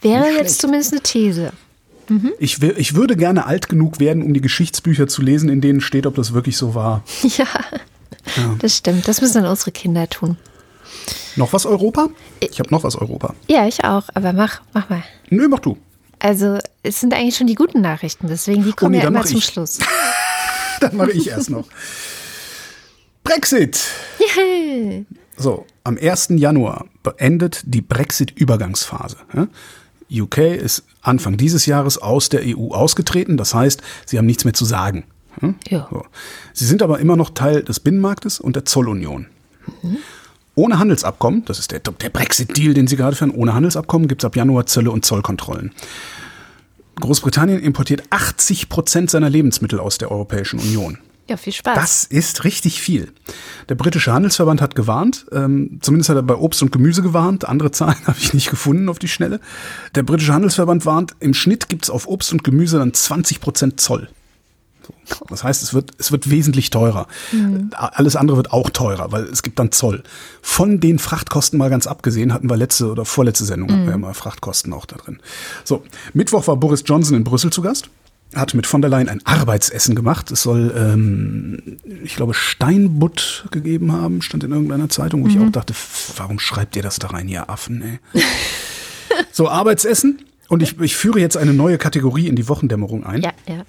[0.00, 1.52] Wäre jetzt zumindest eine These.
[2.08, 2.32] Mhm.
[2.38, 6.06] Ich, ich würde gerne alt genug werden, um die Geschichtsbücher zu lesen, in denen steht,
[6.06, 7.02] ob das wirklich so war.
[7.36, 7.46] Ja,
[8.36, 8.56] ja.
[8.58, 9.08] das stimmt.
[9.08, 10.36] Das müssen dann unsere Kinder tun.
[11.36, 12.08] Noch was Europa?
[12.40, 13.34] Ich habe noch was Europa.
[13.48, 15.02] Ja, ich auch, aber mach, mach mal.
[15.30, 15.76] Nö, mach du.
[16.18, 19.24] Also, es sind eigentlich schon die guten Nachrichten, deswegen die kommen oh nee, ja immer
[19.24, 19.44] zum ich.
[19.44, 19.78] Schluss.
[20.80, 21.66] dann mache ich erst noch.
[23.22, 23.80] Brexit.
[24.20, 25.04] Yeah.
[25.36, 26.28] So, am 1.
[26.30, 29.16] Januar beendet die Brexit-Übergangsphase.
[30.10, 34.54] UK ist Anfang dieses Jahres aus der EU ausgetreten, das heißt, sie haben nichts mehr
[34.54, 35.04] zu sagen.
[35.68, 35.88] Ja.
[35.90, 36.04] So.
[36.52, 39.26] Sie sind aber immer noch Teil des Binnenmarktes und der Zollunion.
[39.82, 39.98] Mhm.
[40.58, 44.26] Ohne Handelsabkommen, das ist der, der Brexit-Deal, den Sie gerade führen, ohne Handelsabkommen gibt es
[44.26, 45.70] ab Januar Zölle und Zollkontrollen.
[46.96, 50.98] Großbritannien importiert 80 Prozent seiner Lebensmittel aus der Europäischen Union.
[51.28, 51.76] Ja, viel Spaß.
[51.76, 53.12] Das ist richtig viel.
[53.68, 57.70] Der britische Handelsverband hat gewarnt, ähm, zumindest hat er bei Obst und Gemüse gewarnt, andere
[57.70, 59.38] Zahlen habe ich nicht gefunden auf die Schnelle.
[59.94, 63.80] Der britische Handelsverband warnt, im Schnitt gibt es auf Obst und Gemüse dann 20 Prozent
[63.80, 64.08] Zoll.
[65.28, 67.06] Das heißt, es wird, es wird wesentlich teurer.
[67.32, 67.70] Mhm.
[67.72, 70.02] Alles andere wird auch teurer, weil es gibt dann Zoll.
[70.42, 73.72] Von den Frachtkosten mal ganz abgesehen, hatten wir letzte oder vorletzte Sendung, mhm.
[73.72, 75.20] hatten wir ja mal Frachtkosten auch da drin.
[75.64, 77.88] So, Mittwoch war Boris Johnson in Brüssel zu Gast
[78.34, 80.30] hat mit von der Leyen ein Arbeitsessen gemacht.
[80.30, 85.30] Es soll, ähm, ich glaube, Steinbutt gegeben haben, stand in irgendeiner Zeitung, wo mhm.
[85.30, 85.74] ich auch dachte,
[86.16, 88.22] warum schreibt ihr das da rein, ihr Affen, ey?
[89.32, 90.22] so, Arbeitsessen.
[90.48, 93.22] Und ich, ich führe jetzt eine neue Kategorie in die Wochendämmerung ein.
[93.22, 93.64] Ja, ja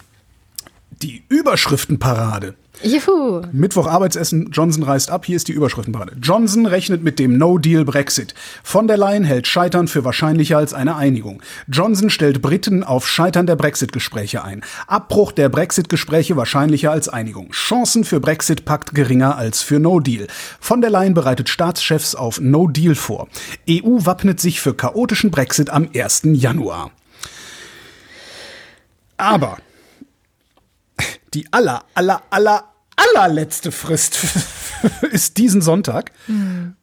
[1.02, 2.56] Die Überschriftenparade.
[2.84, 3.42] Juhu.
[3.54, 6.18] Mittwoch Arbeitsessen, Johnson reist ab, hier ist die Überschriftenparade.
[6.22, 8.34] Johnson rechnet mit dem No-Deal-Brexit.
[8.64, 11.42] Von der Leyen hält Scheitern für wahrscheinlicher als eine Einigung.
[11.70, 14.62] Johnson stellt Briten auf Scheitern der Brexit-Gespräche ein.
[14.88, 17.52] Abbruch der Brexit-Gespräche wahrscheinlicher als Einigung.
[17.52, 20.28] Chancen für Brexit-Pakt geringer als für No-Deal.
[20.60, 23.30] Von der Leyen bereitet Staatschefs auf No-Deal vor.
[23.70, 26.24] EU wappnet sich für chaotischen Brexit am 1.
[26.26, 26.92] Januar.
[29.16, 29.58] Aber
[31.34, 32.66] die aller, aller, aller,
[32.96, 34.20] allerletzte Frist
[35.12, 36.12] ist diesen Sonntag.
[36.28, 36.76] Mhm.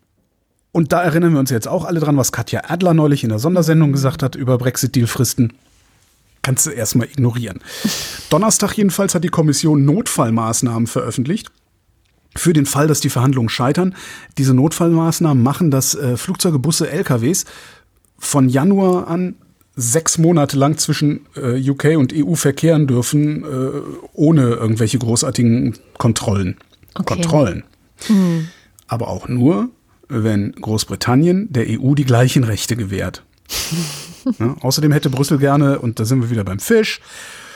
[0.73, 3.39] Und da erinnern wir uns jetzt auch alle dran, was Katja Adler neulich in der
[3.39, 5.55] Sondersendung gesagt hat über Brexit-Deal-Fristen.
[6.43, 7.61] Kannst du erstmal ignorieren.
[8.31, 11.51] Donnerstag jedenfalls hat die Kommission Notfallmaßnahmen veröffentlicht.
[12.37, 13.95] Für den Fall, dass die Verhandlungen scheitern.
[14.37, 17.47] Diese Notfallmaßnahmen machen, dass äh, Flugzeuge, Busse, LKWs
[18.19, 19.37] von Januar an
[19.77, 23.47] sechs Monate lang zwischen äh, UK und EU verkehren dürfen, äh,
[24.15, 26.57] ohne irgendwelche großartigen Kontrollen.
[26.95, 27.15] Okay.
[27.15, 27.65] Kontrollen.
[28.07, 28.49] Hm.
[28.89, 29.69] Aber auch nur,
[30.09, 33.23] wenn Großbritannien der EU die gleichen Rechte gewährt.
[34.39, 37.01] ja, außerdem hätte Brüssel gerne, und da sind wir wieder beim Fisch,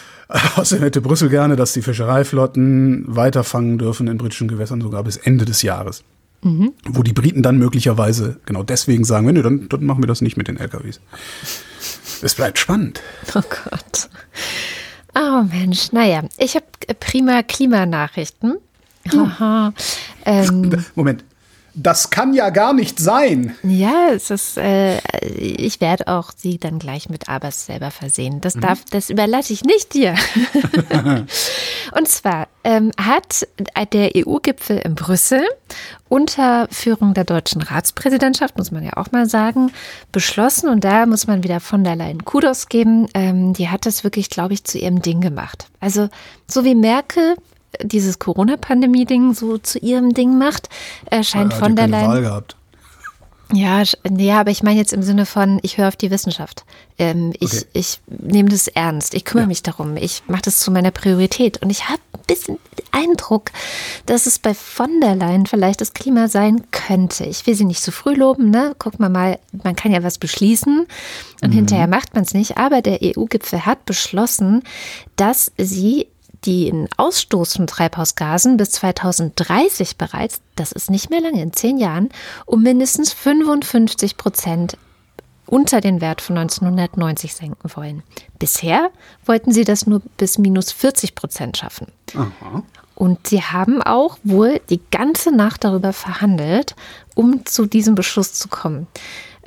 [0.57, 5.47] außerdem hätte Brüssel gerne, dass die Fischereiflotten weiterfangen dürfen in britischen Gewässern sogar bis Ende
[5.47, 6.05] des Jahres.
[6.43, 6.73] Mhm.
[6.89, 10.37] Wo die Briten dann möglicherweise genau deswegen sagen, nee, dann, dann machen wir das nicht
[10.37, 11.01] mit den LKWs.
[12.23, 13.01] Es bleibt spannend.
[13.35, 14.09] Oh Gott.
[15.15, 16.67] Oh Mensch, naja, ich habe
[16.99, 18.59] prima Klimanachrichten.
[19.13, 19.73] Aha.
[20.25, 21.25] Ähm, Moment,
[21.83, 23.57] das kann ja gar nicht sein.
[23.63, 28.41] Ja, es ist, äh, ich werde auch sie dann gleich mit Abers selber versehen.
[28.41, 28.61] Das mhm.
[28.61, 30.15] darf, das überlasse ich nicht dir.
[31.97, 33.47] Und zwar ähm, hat
[33.93, 35.43] der EU-Gipfel in Brüssel
[36.09, 39.73] unter Führung der deutschen Ratspräsidentschaft, muss man ja auch mal sagen,
[40.13, 40.69] beschlossen.
[40.69, 43.09] Und da muss man wieder von der Leyen Kudos geben.
[43.15, 45.69] Ähm, die hat das wirklich, glaube ich, zu ihrem Ding gemacht.
[45.81, 46.09] Also
[46.47, 47.37] so wie Merkel
[47.83, 50.69] dieses Corona-Pandemie-Ding so zu ihrem Ding macht,
[51.11, 52.09] äh, scheint von der Leyen.
[52.09, 52.57] Wahl gehabt.
[53.53, 56.65] Ja, ja, aber ich meine jetzt im Sinne von, ich höre auf die Wissenschaft.
[56.99, 57.67] Ähm, ich okay.
[57.73, 59.15] ich nehme das ernst.
[59.15, 59.49] Ich kümmere ja.
[59.49, 59.97] mich darum.
[59.97, 61.61] Ich mache das zu meiner Priorität.
[61.61, 62.59] Und ich habe ein bisschen
[62.93, 63.51] Eindruck,
[64.07, 67.25] dass es bei von der Leyen vielleicht das Klima sein könnte.
[67.25, 68.51] Ich will sie nicht zu früh loben.
[68.51, 68.77] Ne?
[68.79, 70.87] Guck mal mal, man kann ja was beschließen
[71.43, 71.55] und mhm.
[71.55, 72.57] hinterher macht man es nicht.
[72.57, 74.63] Aber der EU-Gipfel hat beschlossen,
[75.17, 76.07] dass sie
[76.47, 82.09] den Ausstoß von Treibhausgasen bis 2030 bereits, das ist nicht mehr lange, in zehn Jahren,
[82.47, 84.77] um mindestens 55 Prozent
[85.47, 88.03] unter den Wert von 1990 senken wollen.
[88.39, 88.91] Bisher
[89.25, 91.89] wollten sie das nur bis minus 40 Prozent schaffen.
[92.15, 92.63] Aha.
[92.95, 96.77] Und sie haben auch wohl die ganze Nacht darüber verhandelt,
[97.15, 98.87] um zu diesem Beschluss zu kommen.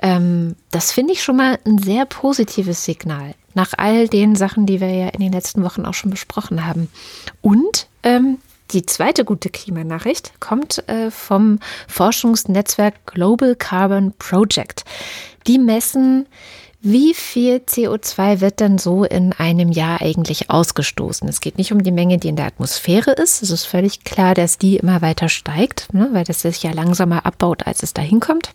[0.02, 4.80] Ähm, das finde ich schon mal ein sehr positives Signal nach all den Sachen, die
[4.81, 6.89] wir ja in den letzten Wochen auch schon besprochen haben.
[7.41, 8.38] Und ähm,
[8.71, 14.84] die zweite gute Klimanachricht kommt äh, vom Forschungsnetzwerk Global Carbon Project.
[15.45, 16.25] Die messen,
[16.81, 21.30] wie viel CO2 wird denn so in einem Jahr eigentlich ausgestoßen?
[21.30, 23.41] Es geht nicht um die Menge, die in der Atmosphäre ist.
[23.41, 27.25] Es ist völlig klar, dass die immer weiter steigt, ne, weil das sich ja langsamer
[27.25, 28.49] abbaut, als es dahin kommt.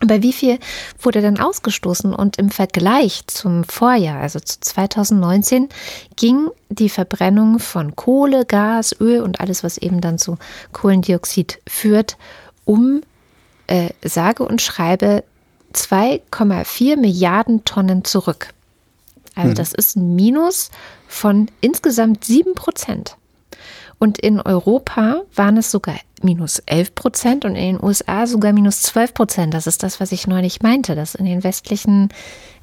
[0.00, 0.58] Aber wie viel
[1.00, 2.14] wurde denn ausgestoßen?
[2.14, 5.68] Und im Vergleich zum Vorjahr, also zu 2019,
[6.16, 10.38] ging die Verbrennung von Kohle, Gas, Öl und alles, was eben dann zu
[10.72, 12.16] Kohlendioxid führt,
[12.64, 13.00] um
[13.66, 15.24] äh, sage und schreibe
[15.74, 18.54] 2,4 Milliarden Tonnen zurück.
[19.34, 19.54] Also mhm.
[19.54, 20.70] das ist ein Minus
[21.06, 23.16] von insgesamt 7 Prozent.
[23.98, 28.82] Und in Europa waren es sogar minus 11 Prozent und in den USA sogar minus
[28.82, 29.54] 12 Prozent.
[29.54, 32.08] Das ist das, was ich neulich meinte, dass in den westlichen,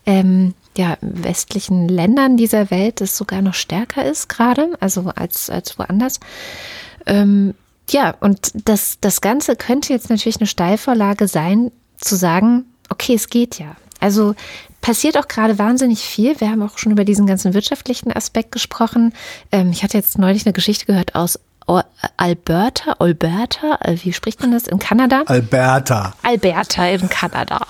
[0.06, 5.78] ähm, ja, westlichen Ländern dieser Welt es sogar noch stärker ist gerade, also als, als
[5.78, 6.20] woanders.
[7.06, 7.54] Ähm,
[7.90, 13.30] ja, und das, das Ganze könnte jetzt natürlich eine Steilvorlage sein, zu sagen, okay, es
[13.30, 13.76] geht ja.
[14.00, 14.36] Also
[14.86, 16.40] passiert auch gerade wahnsinnig viel.
[16.40, 19.14] Wir haben auch schon über diesen ganzen wirtschaftlichen Aspekt gesprochen.
[19.52, 21.40] Ähm, ich hatte jetzt neulich eine Geschichte gehört aus
[22.18, 25.24] Alberta, Alberta, äh, wie spricht man das in Kanada?
[25.26, 26.14] Alberta.
[26.22, 27.66] Alberta in Kanada.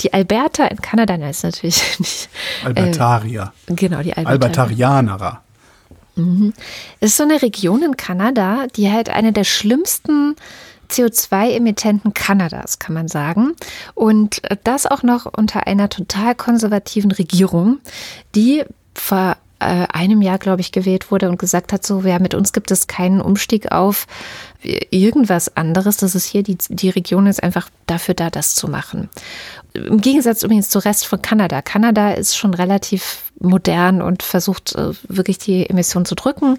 [0.00, 2.28] Die Alberta in Kanada, nein, ist natürlich nicht.
[2.62, 3.54] Albertarier.
[3.66, 4.28] Äh, genau, die Albertarier.
[4.28, 5.42] Albertarianerer.
[6.16, 6.52] Mhm.
[7.00, 10.36] Es ist so eine Region in Kanada, die halt eine der schlimmsten
[10.90, 13.54] CO2-Emittenten Kanadas, kann man sagen.
[13.94, 17.78] Und das auch noch unter einer total konservativen Regierung,
[18.34, 18.64] die
[18.94, 22.52] ver äh, einem Jahr, glaube ich, gewählt wurde und gesagt hat, so, ja, mit uns
[22.52, 24.06] gibt es keinen Umstieg auf
[24.62, 25.98] irgendwas anderes.
[25.98, 29.10] Das ist hier, die, die Region ist einfach dafür da, das zu machen.
[29.74, 31.62] Im Gegensatz übrigens zum Rest von Kanada.
[31.62, 36.58] Kanada ist schon relativ modern und versucht äh, wirklich die Emissionen zu drücken.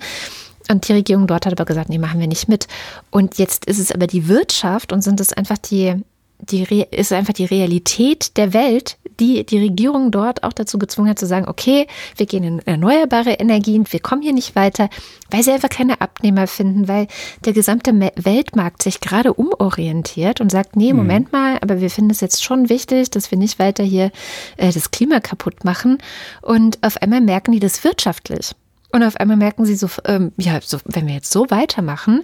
[0.69, 2.67] Und die Regierung dort hat aber gesagt, nee, machen wir nicht mit.
[3.09, 5.95] Und jetzt ist es aber die Wirtschaft und sind es einfach die,
[6.39, 11.19] die ist einfach die Realität der Welt, die die Regierung dort auch dazu gezwungen hat
[11.19, 14.89] zu sagen, okay, wir gehen in erneuerbare Energien, wir kommen hier nicht weiter,
[15.29, 17.07] weil sie einfach keine Abnehmer finden, weil
[17.45, 20.99] der gesamte Weltmarkt sich gerade umorientiert und sagt, nee, mhm.
[20.99, 24.11] Moment mal, aber wir finden es jetzt schon wichtig, dass wir nicht weiter hier
[24.57, 25.99] äh, das Klima kaputt machen.
[26.41, 28.55] Und auf einmal merken die das wirtschaftlich.
[28.91, 32.23] Und auf einmal merken sie so, ähm, ja, so, wenn wir jetzt so weitermachen,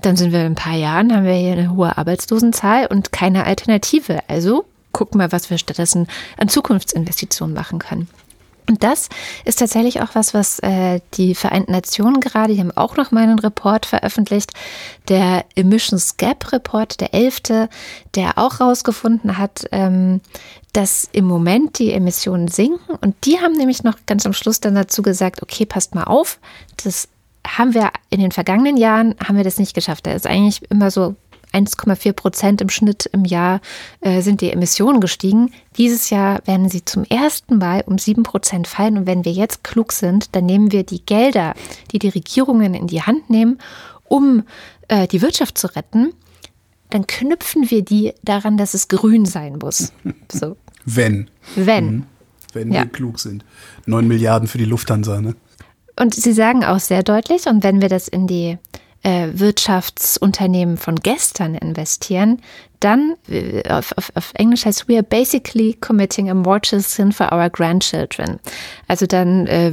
[0.00, 3.44] dann sind wir in ein paar Jahren, haben wir hier eine hohe Arbeitslosenzahl und keine
[3.44, 4.20] Alternative.
[4.28, 8.08] Also gucken mal, was wir stattdessen an Zukunftsinvestitionen machen können.
[8.70, 9.08] Und das
[9.44, 13.24] ist tatsächlich auch was, was äh, die Vereinten Nationen gerade, die haben auch noch mal
[13.24, 14.52] einen Report veröffentlicht,
[15.08, 17.68] der Emissions Gap Report, der elfte,
[18.14, 20.20] der auch herausgefunden hat, ähm,
[20.72, 22.96] dass im Moment die Emissionen sinken.
[23.00, 26.38] Und die haben nämlich noch ganz am Schluss dann dazu gesagt, okay, passt mal auf,
[26.82, 27.08] das
[27.46, 30.06] haben wir in den vergangenen Jahren, haben wir das nicht geschafft.
[30.06, 31.16] Da ist eigentlich immer so
[31.52, 33.60] 1,4 Prozent im Schnitt im Jahr
[34.00, 35.52] äh, sind die Emissionen gestiegen.
[35.76, 38.98] Dieses Jahr werden sie zum ersten Mal um 7 Prozent fallen.
[38.98, 41.54] Und wenn wir jetzt klug sind, dann nehmen wir die Gelder,
[41.92, 43.58] die die Regierungen in die Hand nehmen,
[44.04, 44.44] um
[44.88, 46.12] äh, die Wirtschaft zu retten,
[46.90, 49.92] dann knüpfen wir die daran, dass es grün sein muss.
[50.32, 50.56] So.
[50.84, 51.28] Wenn.
[51.56, 51.84] Wenn.
[51.84, 52.06] Mhm.
[52.52, 52.82] Wenn ja.
[52.82, 53.44] wir klug sind.
[53.86, 55.34] 9 Milliarden für die Lufthansa, ne?
[55.96, 58.58] Und Sie sagen auch sehr deutlich, und wenn wir das in die
[59.02, 62.40] äh, Wirtschaftsunternehmen von gestern investieren,
[62.80, 67.32] dann äh, auf, auf, auf Englisch heißt we are basically committing a mortal sin for
[67.32, 68.40] our grandchildren.
[68.88, 69.72] Also dann äh,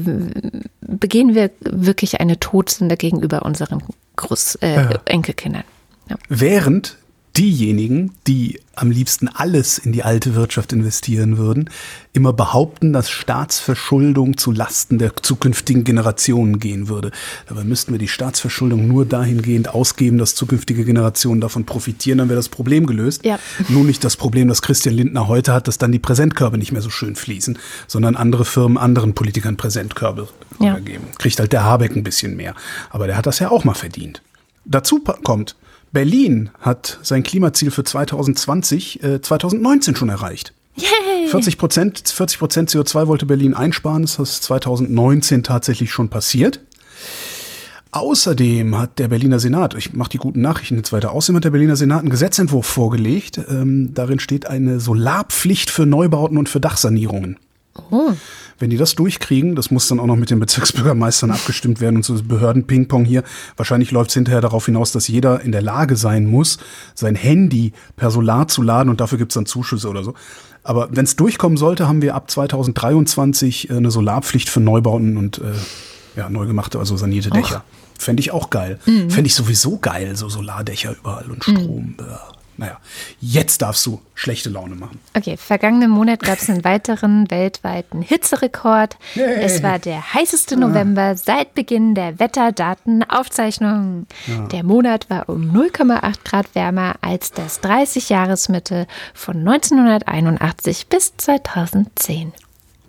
[0.82, 3.84] begehen wir wirklich eine Todsünde gegenüber unseren
[4.16, 4.90] Groß, äh, ja.
[5.06, 5.64] Enkelkindern.
[6.10, 6.16] Ja.
[6.30, 6.98] Während
[7.38, 11.70] diejenigen, die am liebsten alles in die alte Wirtschaft investieren würden,
[12.14, 17.12] immer behaupten, dass Staatsverschuldung zu Lasten der zukünftigen Generationen gehen würde.
[17.48, 22.38] Dabei müssten wir die Staatsverschuldung nur dahingehend ausgeben, dass zukünftige Generationen davon profitieren, dann wäre
[22.38, 23.24] das Problem gelöst.
[23.24, 23.40] Ja.
[23.70, 26.82] Nun nicht das Problem, das Christian Lindner heute hat, dass dann die Präsentkörbe nicht mehr
[26.82, 30.28] so schön fließen, sondern andere Firmen anderen Politikern Präsentkörbe
[30.60, 30.80] ja.
[30.80, 31.06] geben.
[31.18, 32.56] Kriegt halt der Habeck ein bisschen mehr.
[32.90, 34.22] Aber der hat das ja auch mal verdient.
[34.66, 35.56] Dazu kommt,
[35.92, 40.54] Berlin hat sein Klimaziel für 2020 äh, 2019 schon erreicht.
[40.76, 41.28] Yay.
[41.30, 44.04] 40 Prozent 40 Prozent CO2 wollte Berlin einsparen.
[44.04, 46.60] Das ist 2019 tatsächlich schon passiert.
[47.92, 51.52] Außerdem hat der Berliner Senat, ich mache die guten Nachrichten jetzt weiter, außerdem hat der
[51.52, 53.40] Berliner Senat einen Gesetzentwurf vorgelegt.
[53.50, 57.38] Ähm, darin steht eine Solarpflicht für Neubauten und für Dachsanierungen.
[57.90, 58.12] Oh.
[58.60, 62.04] Wenn die das durchkriegen, das muss dann auch noch mit den Bezirksbürgermeistern abgestimmt werden und
[62.04, 63.24] so Behörden-Ping-Pong hier.
[63.56, 66.58] Wahrscheinlich läuft es hinterher darauf hinaus, dass jeder in der Lage sein muss,
[66.96, 70.14] sein Handy per Solar zu laden und dafür gibt es dann Zuschüsse oder so.
[70.64, 75.38] Aber wenn es durchkommen sollte, haben wir ab 2023 äh, eine Solarpflicht für Neubauten und
[75.38, 75.54] äh,
[76.18, 77.64] ja, neu gemachte, also sanierte Dächer.
[77.98, 78.80] Fände ich auch geil.
[78.86, 79.10] Mhm.
[79.10, 81.96] Fände ich sowieso geil, so Solardächer überall und Strom.
[81.98, 82.06] Mhm.
[82.58, 82.80] Naja,
[83.22, 85.00] jetzt darfst du schlechte Laune machen.
[85.16, 88.98] Okay, vergangenen Monat gab es einen weiteren weltweiten Hitzerekord.
[89.14, 89.42] Hey.
[89.42, 94.08] Es war der heißeste November seit Beginn der Wetterdatenaufzeichnung.
[94.26, 94.48] Ja.
[94.48, 102.34] Der Monat war um 0,8 Grad wärmer als das 30-Jahresmittel von 1981 bis 2010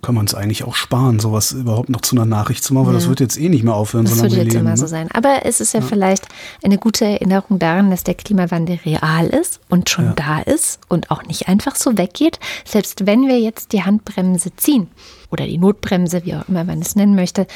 [0.01, 2.93] kann man es eigentlich auch sparen, sowas überhaupt noch zu einer Nachricht zu machen, weil
[2.93, 2.99] ja.
[2.99, 4.77] das wird jetzt eh nicht mehr aufhören, das solange wird jetzt leben, immer ne?
[4.77, 5.09] so sein.
[5.11, 6.27] Aber es ist ja, ja, vielleicht
[6.63, 10.13] eine gute Erinnerung daran, dass der Klimawandel real ist und schon ja.
[10.13, 12.39] da ist und auch nicht einfach so weggeht.
[12.65, 14.87] Selbst wenn wir jetzt die Handbremse ziehen
[15.31, 17.47] oder die Notbremse, wie auch immer man es nennen möchte,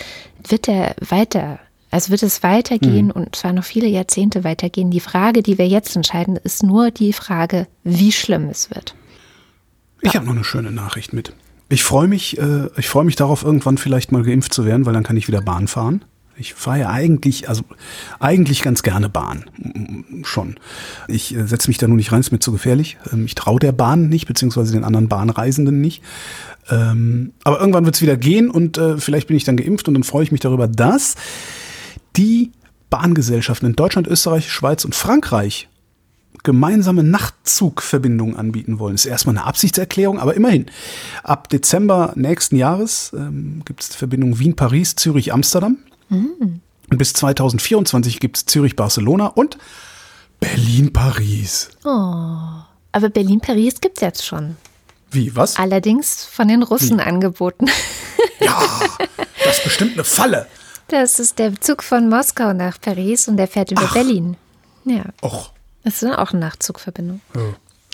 [0.47, 1.59] wird er weiter
[1.93, 3.11] also wird es weitergehen mhm.
[3.11, 4.89] und zwar noch viele Jahrzehnte weitergehen.
[4.89, 8.95] Die Frage, die wir jetzt entscheiden, ist nur die Frage, wie schlimm es wird.
[10.01, 11.33] Ich habe noch eine schöne Nachricht mit.
[11.73, 14.93] Ich freue mich, äh, ich freue mich darauf, irgendwann vielleicht mal geimpft zu werden, weil
[14.93, 16.05] dann kann ich wieder Bahn fahren.
[16.37, 17.63] Ich fahre ja eigentlich, also
[18.19, 19.45] eigentlich ganz gerne Bahn.
[20.23, 20.57] Schon.
[21.07, 22.99] Ich äh, setze mich da nur nicht rein, ist mir zu gefährlich.
[23.11, 26.03] Ähm, ich traue der Bahn nicht, beziehungsweise den anderen Bahnreisenden nicht.
[26.69, 29.95] Ähm, aber irgendwann wird es wieder gehen und äh, vielleicht bin ich dann geimpft und
[29.95, 31.15] dann freue ich mich darüber, dass
[32.15, 32.51] die
[32.91, 35.69] Bahngesellschaften in Deutschland, Österreich, Schweiz und Frankreich
[36.43, 38.95] gemeinsame Nachtzugverbindungen anbieten wollen.
[38.95, 40.65] Das ist erstmal eine Absichtserklärung, aber immerhin.
[41.23, 45.77] Ab Dezember nächsten Jahres ähm, gibt es Verbindungen Wien-Paris, Zürich-Amsterdam.
[46.09, 46.61] Mhm.
[46.89, 49.57] Und bis 2024 gibt es Zürich-Barcelona und
[50.39, 51.69] Berlin-Paris.
[51.85, 52.35] Oh,
[52.91, 54.57] aber Berlin-Paris gibt es jetzt schon.
[55.11, 55.57] Wie, was?
[55.57, 57.03] Allerdings von den Russen Wie?
[57.03, 57.67] angeboten.
[58.39, 58.61] Ja,
[59.45, 60.47] das ist bestimmt eine Falle.
[60.89, 63.93] Das ist der Zug von Moskau nach Paris und der fährt über Ach.
[63.93, 64.35] Berlin.
[64.85, 65.52] Ja, Och.
[65.83, 67.21] Das ist auch eine Nachtzugverbindung.
[67.35, 67.41] Ja.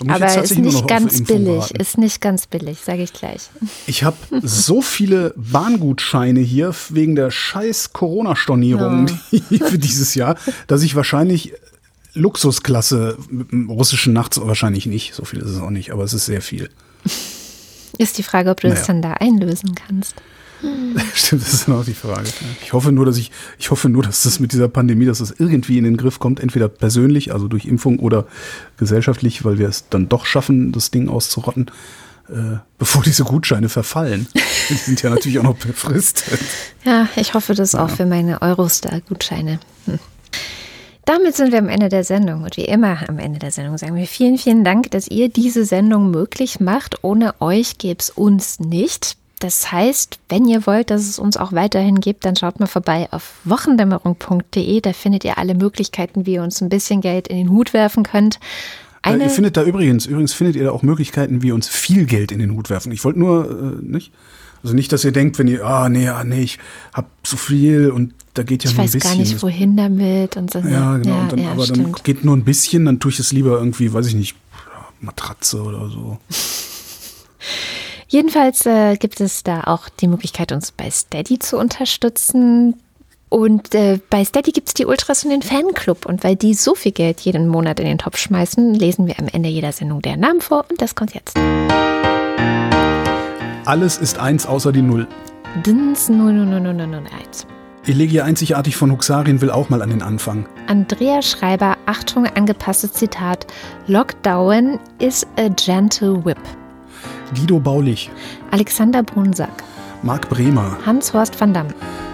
[0.08, 1.70] Aber ist nicht ganz billig.
[1.72, 3.50] Ist nicht ganz billig, sage ich gleich.
[3.86, 9.08] Ich habe so viele Bahngutscheine hier wegen der scheiß Corona-Stornierung
[9.48, 10.36] für dieses Jahr,
[10.68, 11.52] dass ich wahrscheinlich
[12.14, 13.18] Luxusklasse
[13.68, 15.14] russischen Nachts wahrscheinlich nicht.
[15.14, 16.70] So viel ist es auch nicht, aber es ist sehr viel.
[17.98, 18.86] Ist die Frage, ob du das Naja.
[18.86, 20.14] dann da einlösen kannst.
[21.14, 22.28] Stimmt, das ist dann auch die Frage.
[22.62, 25.34] Ich hoffe nur, dass ich, ich hoffe nur, dass das mit dieser Pandemie, dass das
[25.38, 28.26] irgendwie in den Griff kommt, entweder persönlich, also durch Impfung oder
[28.76, 31.70] gesellschaftlich, weil wir es dann doch schaffen, das Ding auszurotten,
[32.28, 34.26] äh, bevor diese Gutscheine verfallen.
[34.68, 36.40] Die sind ja natürlich auch noch befristet.
[36.84, 39.58] Ja, ich hoffe das auch für meine Eurostar-Gutscheine.
[39.86, 39.98] Hm.
[41.06, 42.44] Damit sind wir am Ende der Sendung.
[42.44, 45.64] Und wie immer am Ende der Sendung sagen wir vielen, vielen Dank, dass ihr diese
[45.64, 47.02] Sendung möglich macht.
[47.02, 49.16] Ohne euch gäbe es uns nicht.
[49.40, 53.08] Das heißt, wenn ihr wollt, dass es uns auch weiterhin gibt, dann schaut mal vorbei
[53.10, 54.80] auf wochendämmerung.de.
[54.82, 58.02] Da findet ihr alle Möglichkeiten, wie ihr uns ein bisschen Geld in den Hut werfen
[58.02, 58.38] könnt.
[59.02, 62.04] Eine, ihr findet da übrigens, übrigens findet ihr da auch Möglichkeiten, wie ihr uns viel
[62.04, 62.92] Geld in den Hut werfen.
[62.92, 64.12] Ich wollte nur, äh, nicht?
[64.62, 66.58] Also nicht, dass ihr denkt, wenn ihr, ah, nee, ah, nee, ich
[66.92, 69.10] hab so viel und da geht ja ich nur ein weiß bisschen.
[69.10, 70.36] gar nicht, wohin damit.
[70.36, 70.58] Und so.
[70.58, 71.16] Ja, genau.
[71.16, 72.04] Ja, dann, ja, aber dann stimmt.
[72.04, 74.36] geht nur ein bisschen, dann tue ich es lieber irgendwie, weiß ich nicht,
[75.00, 76.18] Matratze oder so.
[78.10, 82.74] Jedenfalls äh, gibt es da auch die Möglichkeit, uns bei Steady zu unterstützen.
[83.28, 86.06] Und äh, bei Steady gibt es die Ultras und den Fanclub.
[86.06, 89.28] Und weil die so viel Geld jeden Monat in den Topf schmeißen, lesen wir am
[89.28, 90.64] Ende jeder Sendung deren Namen vor.
[90.68, 91.38] Und das kommt jetzt.
[93.64, 95.06] Alles ist eins außer die Null.
[95.64, 97.46] Dins 00001.
[97.86, 100.46] Elegia einzigartig von Huxarien will auch mal an den Anfang.
[100.66, 103.46] Andrea Schreiber, Achtung, angepasstes Zitat.
[103.86, 106.38] Lockdown is a gentle whip.
[107.34, 108.10] Guido Baulich,
[108.50, 109.62] Alexander Brunsack,
[110.02, 111.70] Marc Bremer, Hans-Horst van Damme,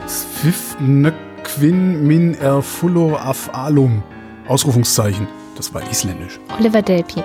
[0.07, 4.03] Svif Nöquin min erfullo af alum.
[4.49, 5.27] Ausrufungszeichen.
[5.57, 6.39] Das war isländisch.
[6.59, 7.23] Oliver Delpi,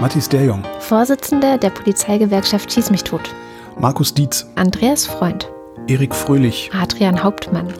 [0.00, 3.34] Mathis Derjong, Vorsitzender der Polizeigewerkschaft Schieß mich tot,
[3.78, 5.50] Markus Dietz, Andreas Freund,
[5.88, 7.74] Erik Fröhlich, Adrian Hauptmann,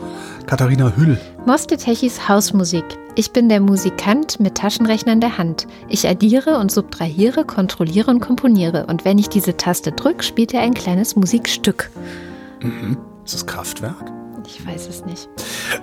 [0.47, 2.85] Katharina Hüll, Moste Techis Hausmusik.
[3.15, 5.67] Ich bin der Musikant mit Taschenrechner in der Hand.
[5.89, 8.85] Ich addiere und subtrahiere, kontrolliere und komponiere.
[8.87, 11.91] Und wenn ich diese Taste drücke, spielt er ein kleines Musikstück.
[13.25, 14.11] ist das Kraftwerk?
[14.45, 15.27] Ich weiß es nicht.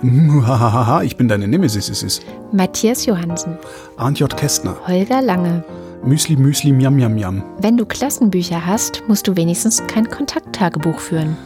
[0.01, 1.87] Muhahaha, ich bin deine Nemesis.
[1.87, 2.21] ist es.
[2.51, 3.59] Matthias Johansen,
[3.97, 4.35] Arndt J.
[4.35, 5.63] Kästner, Holger Lange.
[6.03, 11.37] Müsli Müsli Miam Miam Miam, Wenn du Klassenbücher hast, musst du wenigstens kein Kontakttagebuch führen.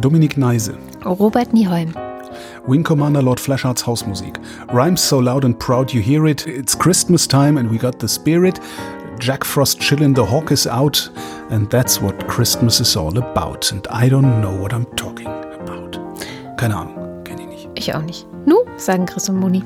[0.00, 1.94] Dominik Neise, Robert Nieholm,
[2.66, 4.38] Wing Commander Lord Fleshards Hausmusik.
[4.72, 6.46] Rhymes so loud and proud you hear it.
[6.46, 8.58] It's Christmas time and we got the spirit.
[9.18, 11.10] Jack Frost chillin', the hawk is out.
[11.50, 13.70] And that's what Christmas is all about.
[13.70, 15.98] And I don't know what I'm talking about.
[16.56, 17.68] Keine Ahnung, kenne ich nicht.
[17.74, 18.26] ich auch nicht.
[18.46, 19.62] Nu, sagen Chris und Moni.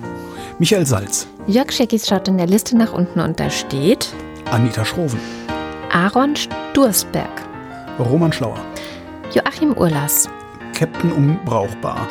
[0.59, 4.12] Michael Salz, Jörg Scheckis schaut in der Liste nach unten und da steht
[4.51, 5.20] Anita Schroven,
[5.93, 7.31] Aaron Stursberg,
[8.01, 8.59] Roman Schlauer,
[9.33, 10.29] Joachim Urlas.
[10.75, 12.07] Captain Unbrauchbar,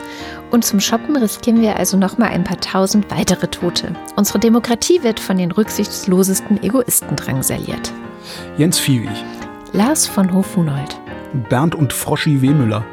[0.50, 3.94] Und zum Shoppen riskieren wir also nochmal ein paar tausend weitere Tote.
[4.16, 7.92] Unsere Demokratie wird von den rücksichtslosesten Egoisten drangsaliert.
[8.58, 9.10] Jens Viehwig,
[9.74, 11.00] Lars von Hofunold,
[11.50, 12.84] Bernd und Froschi Wehmüller,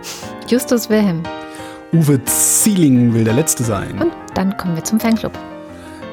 [0.49, 1.23] Justus Wilhelm.
[1.93, 5.33] Uwe Zieling will der Letzte sein, Und dann kommen wir zum Fanclub.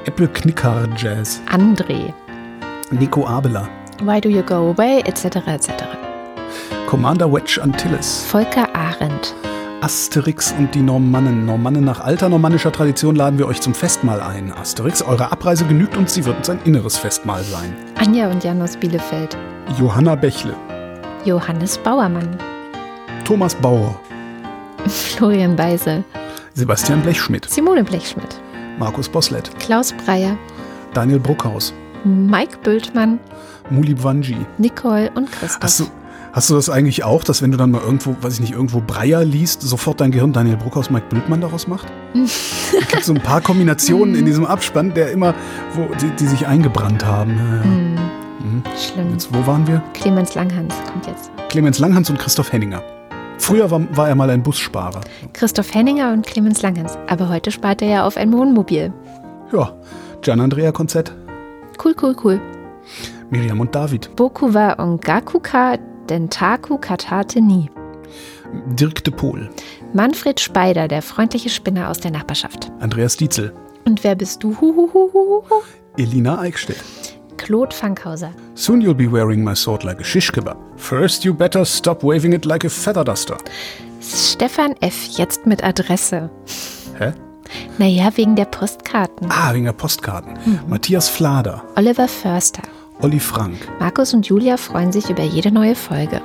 [0.06, 2.14] Apple Knicker Jazz, André,
[2.92, 3.68] Nico Abela,
[4.04, 5.38] Why Do You Go Away, etc.
[5.48, 5.72] etc.
[6.88, 9.34] Commander Wedge Antilles, Volker Arendt,
[9.82, 11.48] Asterix und die Normannen.
[11.48, 14.54] Normannen nach alter normannischer Tradition laden wir euch zum Festmahl ein.
[14.54, 17.76] Asterix, eure Abreise genügt uns, sie wird uns ein inneres Festmahl sein.
[17.98, 19.36] Anja und Jan aus Bielefeld,
[19.80, 20.56] Johanna Bächle,
[21.26, 22.38] Johannes Bauermann,
[23.26, 24.00] Thomas Bauer,
[24.88, 26.04] Florian Beisel,
[26.54, 28.40] Sebastian Blechschmidt, Simone Blechschmidt,
[28.78, 30.38] Markus Boslett, Klaus Breyer,
[30.94, 33.20] Daniel Bruckhaus, Mike Bültmann,
[33.72, 34.38] Muli Bwanji.
[34.60, 35.78] Nicole und Christoph.
[35.78, 36.01] Du,
[36.34, 38.82] hast du das eigentlich auch, dass wenn du dann mal irgendwo, weiß ich nicht, irgendwo
[38.86, 41.88] Breyer liest, sofort dein Gehirn Daniel Bruckhaus, Mike Bültmann daraus macht?
[42.14, 45.34] es gibt so ein paar Kombinationen in diesem Abspann, der immer,
[45.74, 47.38] wo die, die sich eingebrannt haben.
[47.38, 47.64] Ja.
[47.64, 49.12] Hm, schlimm.
[49.12, 49.84] Jetzt, wo waren wir?
[49.94, 51.32] Clemens Langhans kommt jetzt.
[51.50, 52.82] Clemens Langhans und Christoph Henninger.
[53.38, 55.02] Früher war, war er mal ein Bussparer.
[55.34, 56.98] Christoph Henninger und Clemens Langhans.
[57.08, 58.94] Aber heute spart er ja auf ein Wohnmobil.
[59.52, 59.74] Ja,
[60.22, 61.12] Gian Andrea Konzett,
[61.84, 62.40] Cool, cool, cool.
[63.32, 65.78] Miriam und David, Boku wa ongakuka
[66.12, 67.70] dentaku katate ni.
[68.76, 69.50] Dirk de Pohl,
[69.94, 72.70] Manfred Speider, der freundliche Spinner aus der Nachbarschaft.
[72.82, 73.54] Andreas Dietzel,
[73.86, 74.56] Und wer bist du?
[74.60, 75.44] Huhuhuhuhu.
[75.98, 76.78] Elina Eichstädt.
[77.38, 78.32] Claude Fankhauser.
[78.56, 80.58] Soon you'll be wearing my sword like a shish kebab.
[80.76, 83.38] First you better stop waving it like a feather duster.
[84.02, 86.30] Stefan F., jetzt mit Adresse.
[87.00, 87.14] Hä?
[87.78, 89.30] Naja, wegen der Postkarten.
[89.32, 90.38] Ah, wegen der Postkarten.
[90.68, 92.64] Matthias Flader, Oliver Förster.
[93.02, 96.22] Olli Frank, Markus und Julia freuen sich über jede neue Folge.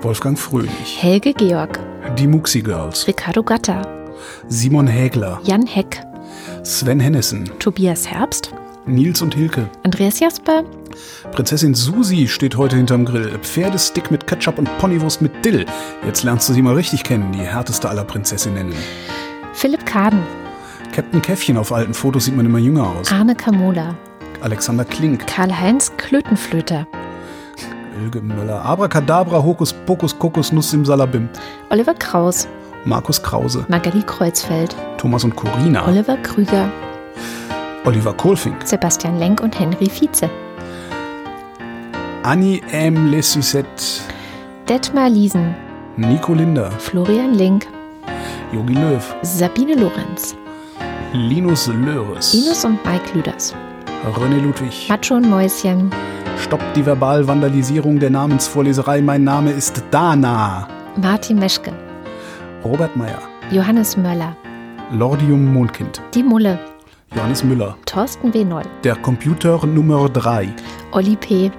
[0.00, 1.78] Wolfgang Fröhlich, Helge Georg.
[2.18, 3.82] die Muxi Girls, Ricardo Gatter.
[4.48, 6.02] Simon Hägler, Jan Heck.
[6.64, 8.52] Sven Hennissen, Tobias Herbst.
[8.86, 9.68] Nils und Hilke.
[9.82, 10.62] Andreas Jasper.
[11.32, 13.36] Prinzessin Susi steht heute hinterm Grill.
[13.42, 15.66] Pferdestick mit Ketchup und Ponywurst mit Dill.
[16.06, 18.72] Jetzt lernst du sie mal richtig kennen, die härteste aller Prinzessinnen.
[19.54, 20.20] Philipp Kaden.
[20.94, 23.10] Captain Käffchen auf alten Fotos sieht man immer jünger aus.
[23.10, 23.96] Arne Kamola.
[24.40, 26.86] Alexander Klink, Karl-Heinz Klötenflöter.
[28.02, 31.28] Ilge Möller, Abracadabra, Hokus Pokus, Kokos, Nuss im Salabim.
[31.70, 32.46] Oliver Kraus.
[32.84, 34.76] Markus Krause, Magali Kreuzfeld.
[34.96, 36.70] Thomas und Corina, Oliver Krüger.
[37.84, 40.30] Oliver Kohlfink, Sebastian Lenk und Henry Vize.
[42.22, 43.10] Annie M.
[43.10, 44.02] Le Suzette,
[44.68, 45.54] Detmar Liesen.
[45.96, 47.66] Nico Linder, Florian Link.
[48.52, 50.36] Jogi Löw, Sabine Lorenz.
[51.12, 53.54] Linus Löres, Linus und Mike Lüders.
[54.06, 54.88] René Ludwig.
[54.88, 55.90] Macho und Mäuschen.
[56.38, 59.00] Stoppt die Verbalvandalisierung der Namensvorleserei.
[59.02, 60.68] Mein Name ist Dana.
[60.96, 61.72] Martin Meschke.
[62.64, 63.20] Robert Meyer,
[63.50, 64.36] Johannes Möller.
[64.92, 66.58] Lordium Mondkind, Die Mulle.
[67.14, 68.44] Johannes Müller, Thorsten W.
[68.44, 68.62] Noll.
[68.84, 70.48] der Computer Nummer 3,
[70.92, 71.50] Olli P.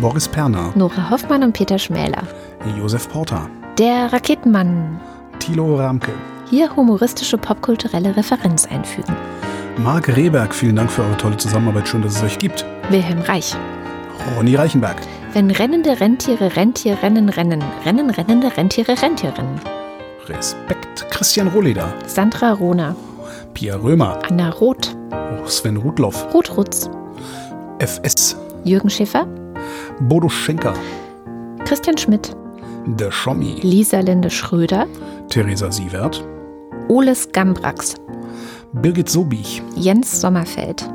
[0.00, 2.22] Boris Perner, Nora Hoffmann und Peter Schmäler.
[2.78, 3.48] Josef Porter,
[3.78, 5.00] Der Raketenmann.
[5.38, 6.12] Thilo Ramke,
[6.48, 9.14] Hier humoristische popkulturelle Referenz einfügen.
[9.78, 11.88] Marc Rehberg, vielen Dank für eure tolle Zusammenarbeit.
[11.88, 12.64] Schön, dass es euch gibt.
[12.90, 13.54] Wilhelm Reich.
[14.36, 14.96] Ronny Reichenberg,
[15.32, 17.62] Wenn rennende Rentiere Rentier rennen, rennen.
[17.84, 19.60] Rennen rennende Rentiere Rentier rennen.
[20.28, 22.94] Respekt, Christian Rohleder, Sandra Rohner.
[23.54, 24.94] Pia Römer, Anna Roth.
[25.46, 26.88] Sven Rudloff, Ruth Rutz.
[27.80, 29.26] FS, Jürgen Schäfer.
[30.00, 30.74] Bodo Schenker,
[31.64, 32.36] Christian Schmidt.
[32.86, 34.86] Der Schommi, Lisa Linde Schröder.
[35.28, 36.24] Theresa Sievert,
[36.88, 37.96] Oles Gambrax.
[38.74, 39.62] Birgit Sobich.
[39.76, 40.88] Jens Sommerfeld.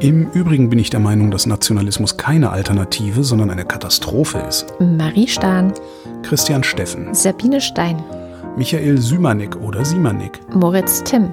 [0.00, 4.66] Im Übrigen bin ich der Meinung, dass Nationalismus keine Alternative, sondern eine Katastrophe ist.
[4.80, 5.72] Marie Stahn.
[6.22, 8.02] Christian Steffen, Sabine Stein.
[8.56, 10.40] Michael Sümanek oder Simanek.
[10.52, 11.32] Moritz Timm.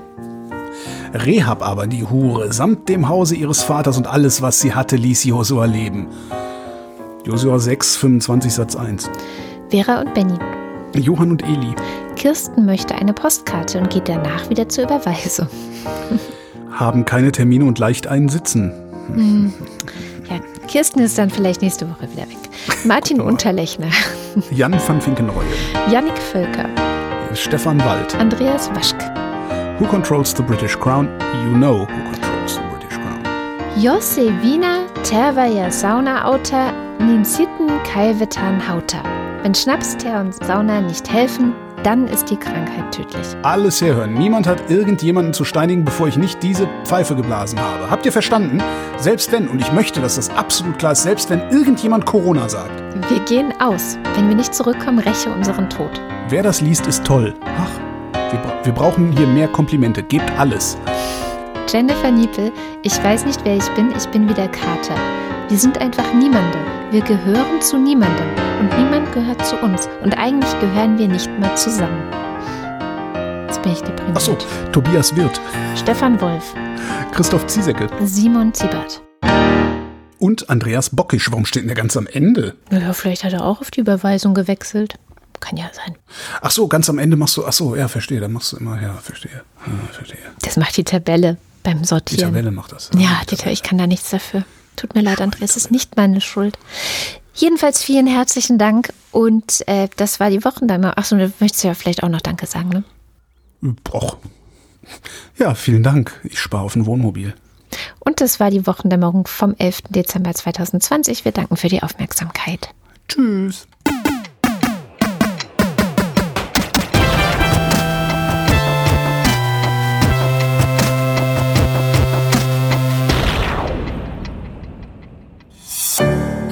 [1.13, 5.23] Rehab aber, die Hure, samt dem Hause ihres Vaters und alles, was sie hatte, ließ
[5.23, 6.07] Josua leben.
[7.25, 9.09] Josua 6, 25 Satz 1.
[9.69, 10.37] Vera und Benny.
[10.93, 11.73] Johann und Eli
[12.15, 15.47] Kirsten möchte eine Postkarte und geht danach wieder zur Überweisung.
[16.71, 18.71] Haben keine Termine und leicht einen Sitzen.
[20.29, 22.37] Ja, Kirsten ist dann vielleicht nächste Woche wieder weg.
[22.85, 23.89] Martin Unterlechner.
[24.51, 25.43] Jan van Finkenreue,
[25.89, 26.65] Yannick Völker.
[27.33, 28.15] Stefan Wald.
[28.15, 28.97] Andreas Waschk.
[29.79, 31.07] Who controls the British Crown?
[31.45, 33.23] You know who controls the British Crown.
[33.81, 39.01] Josse Wiener, Tervaja Sauna Auta, Ninsitten Kaivetan Hauta.
[39.43, 41.53] Wenn Schnaps, Teer und Sauna nicht helfen,
[41.83, 43.27] dann ist die Krankheit tödlich.
[43.43, 44.13] Alles herhören.
[44.13, 47.89] Niemand hat irgendjemanden zu steinigen, bevor ich nicht diese Pfeife geblasen habe.
[47.89, 48.61] Habt ihr verstanden?
[48.97, 52.71] Selbst wenn, und ich möchte, dass das absolut klar ist, selbst wenn irgendjemand Corona sagt.
[53.09, 53.97] Wir gehen aus.
[54.15, 56.01] Wenn wir nicht zurückkommen, räche unseren Tod.
[56.29, 57.33] Wer das liest, ist toll.
[57.57, 57.71] Ach,
[58.31, 60.03] wir, bra wir brauchen hier mehr Komplimente.
[60.03, 60.77] Gebt alles.
[61.67, 62.51] Jennifer Niepel,
[62.83, 64.95] ich weiß nicht, wer ich bin, ich bin wie der Kater.
[65.51, 66.57] Wir sind einfach Niemande.
[66.91, 68.25] Wir gehören zu niemandem
[68.61, 69.89] und niemand gehört zu uns.
[70.01, 72.01] Und eigentlich gehören wir nicht mehr zusammen.
[73.47, 74.15] Jetzt bin ich deprimiert.
[74.15, 74.37] Achso,
[74.71, 75.41] Tobias Wirth,
[75.75, 76.53] Stefan Wolf,
[77.11, 79.01] Christoph Ziesecke Simon Ziebert.
[80.19, 81.29] und Andreas Bockisch.
[81.31, 82.55] Warum steht denn der ganz am Ende?
[82.71, 84.95] Ja, vielleicht hat er auch auf die Überweisung gewechselt.
[85.41, 85.97] Kann ja sein.
[86.39, 88.81] Ach so, ganz am Ende machst du, ach so, ja, verstehe, dann machst du immer,
[88.81, 90.17] ja, verstehe, ja, verstehe.
[90.43, 92.29] Das macht die Tabelle beim Die Sortieren.
[92.29, 92.89] Tabelle macht das.
[92.95, 94.45] Ja, Dieter, ich kann da nichts dafür.
[94.81, 96.57] Tut mir leid, Andreas, es ist nicht meine Schuld.
[97.35, 100.97] Jedenfalls vielen herzlichen Dank und äh, das war die Wochendämmerung.
[100.97, 102.83] Achso, du möchtest ja vielleicht auch noch Danke sagen, ne?
[103.93, 104.17] Och.
[105.37, 106.19] Ja, vielen Dank.
[106.23, 107.35] Ich spare auf ein Wohnmobil.
[107.99, 109.83] Und das war die Wochendämmerung vom 11.
[109.89, 111.25] Dezember 2020.
[111.25, 112.69] Wir danken für die Aufmerksamkeit.
[113.07, 113.67] Tschüss.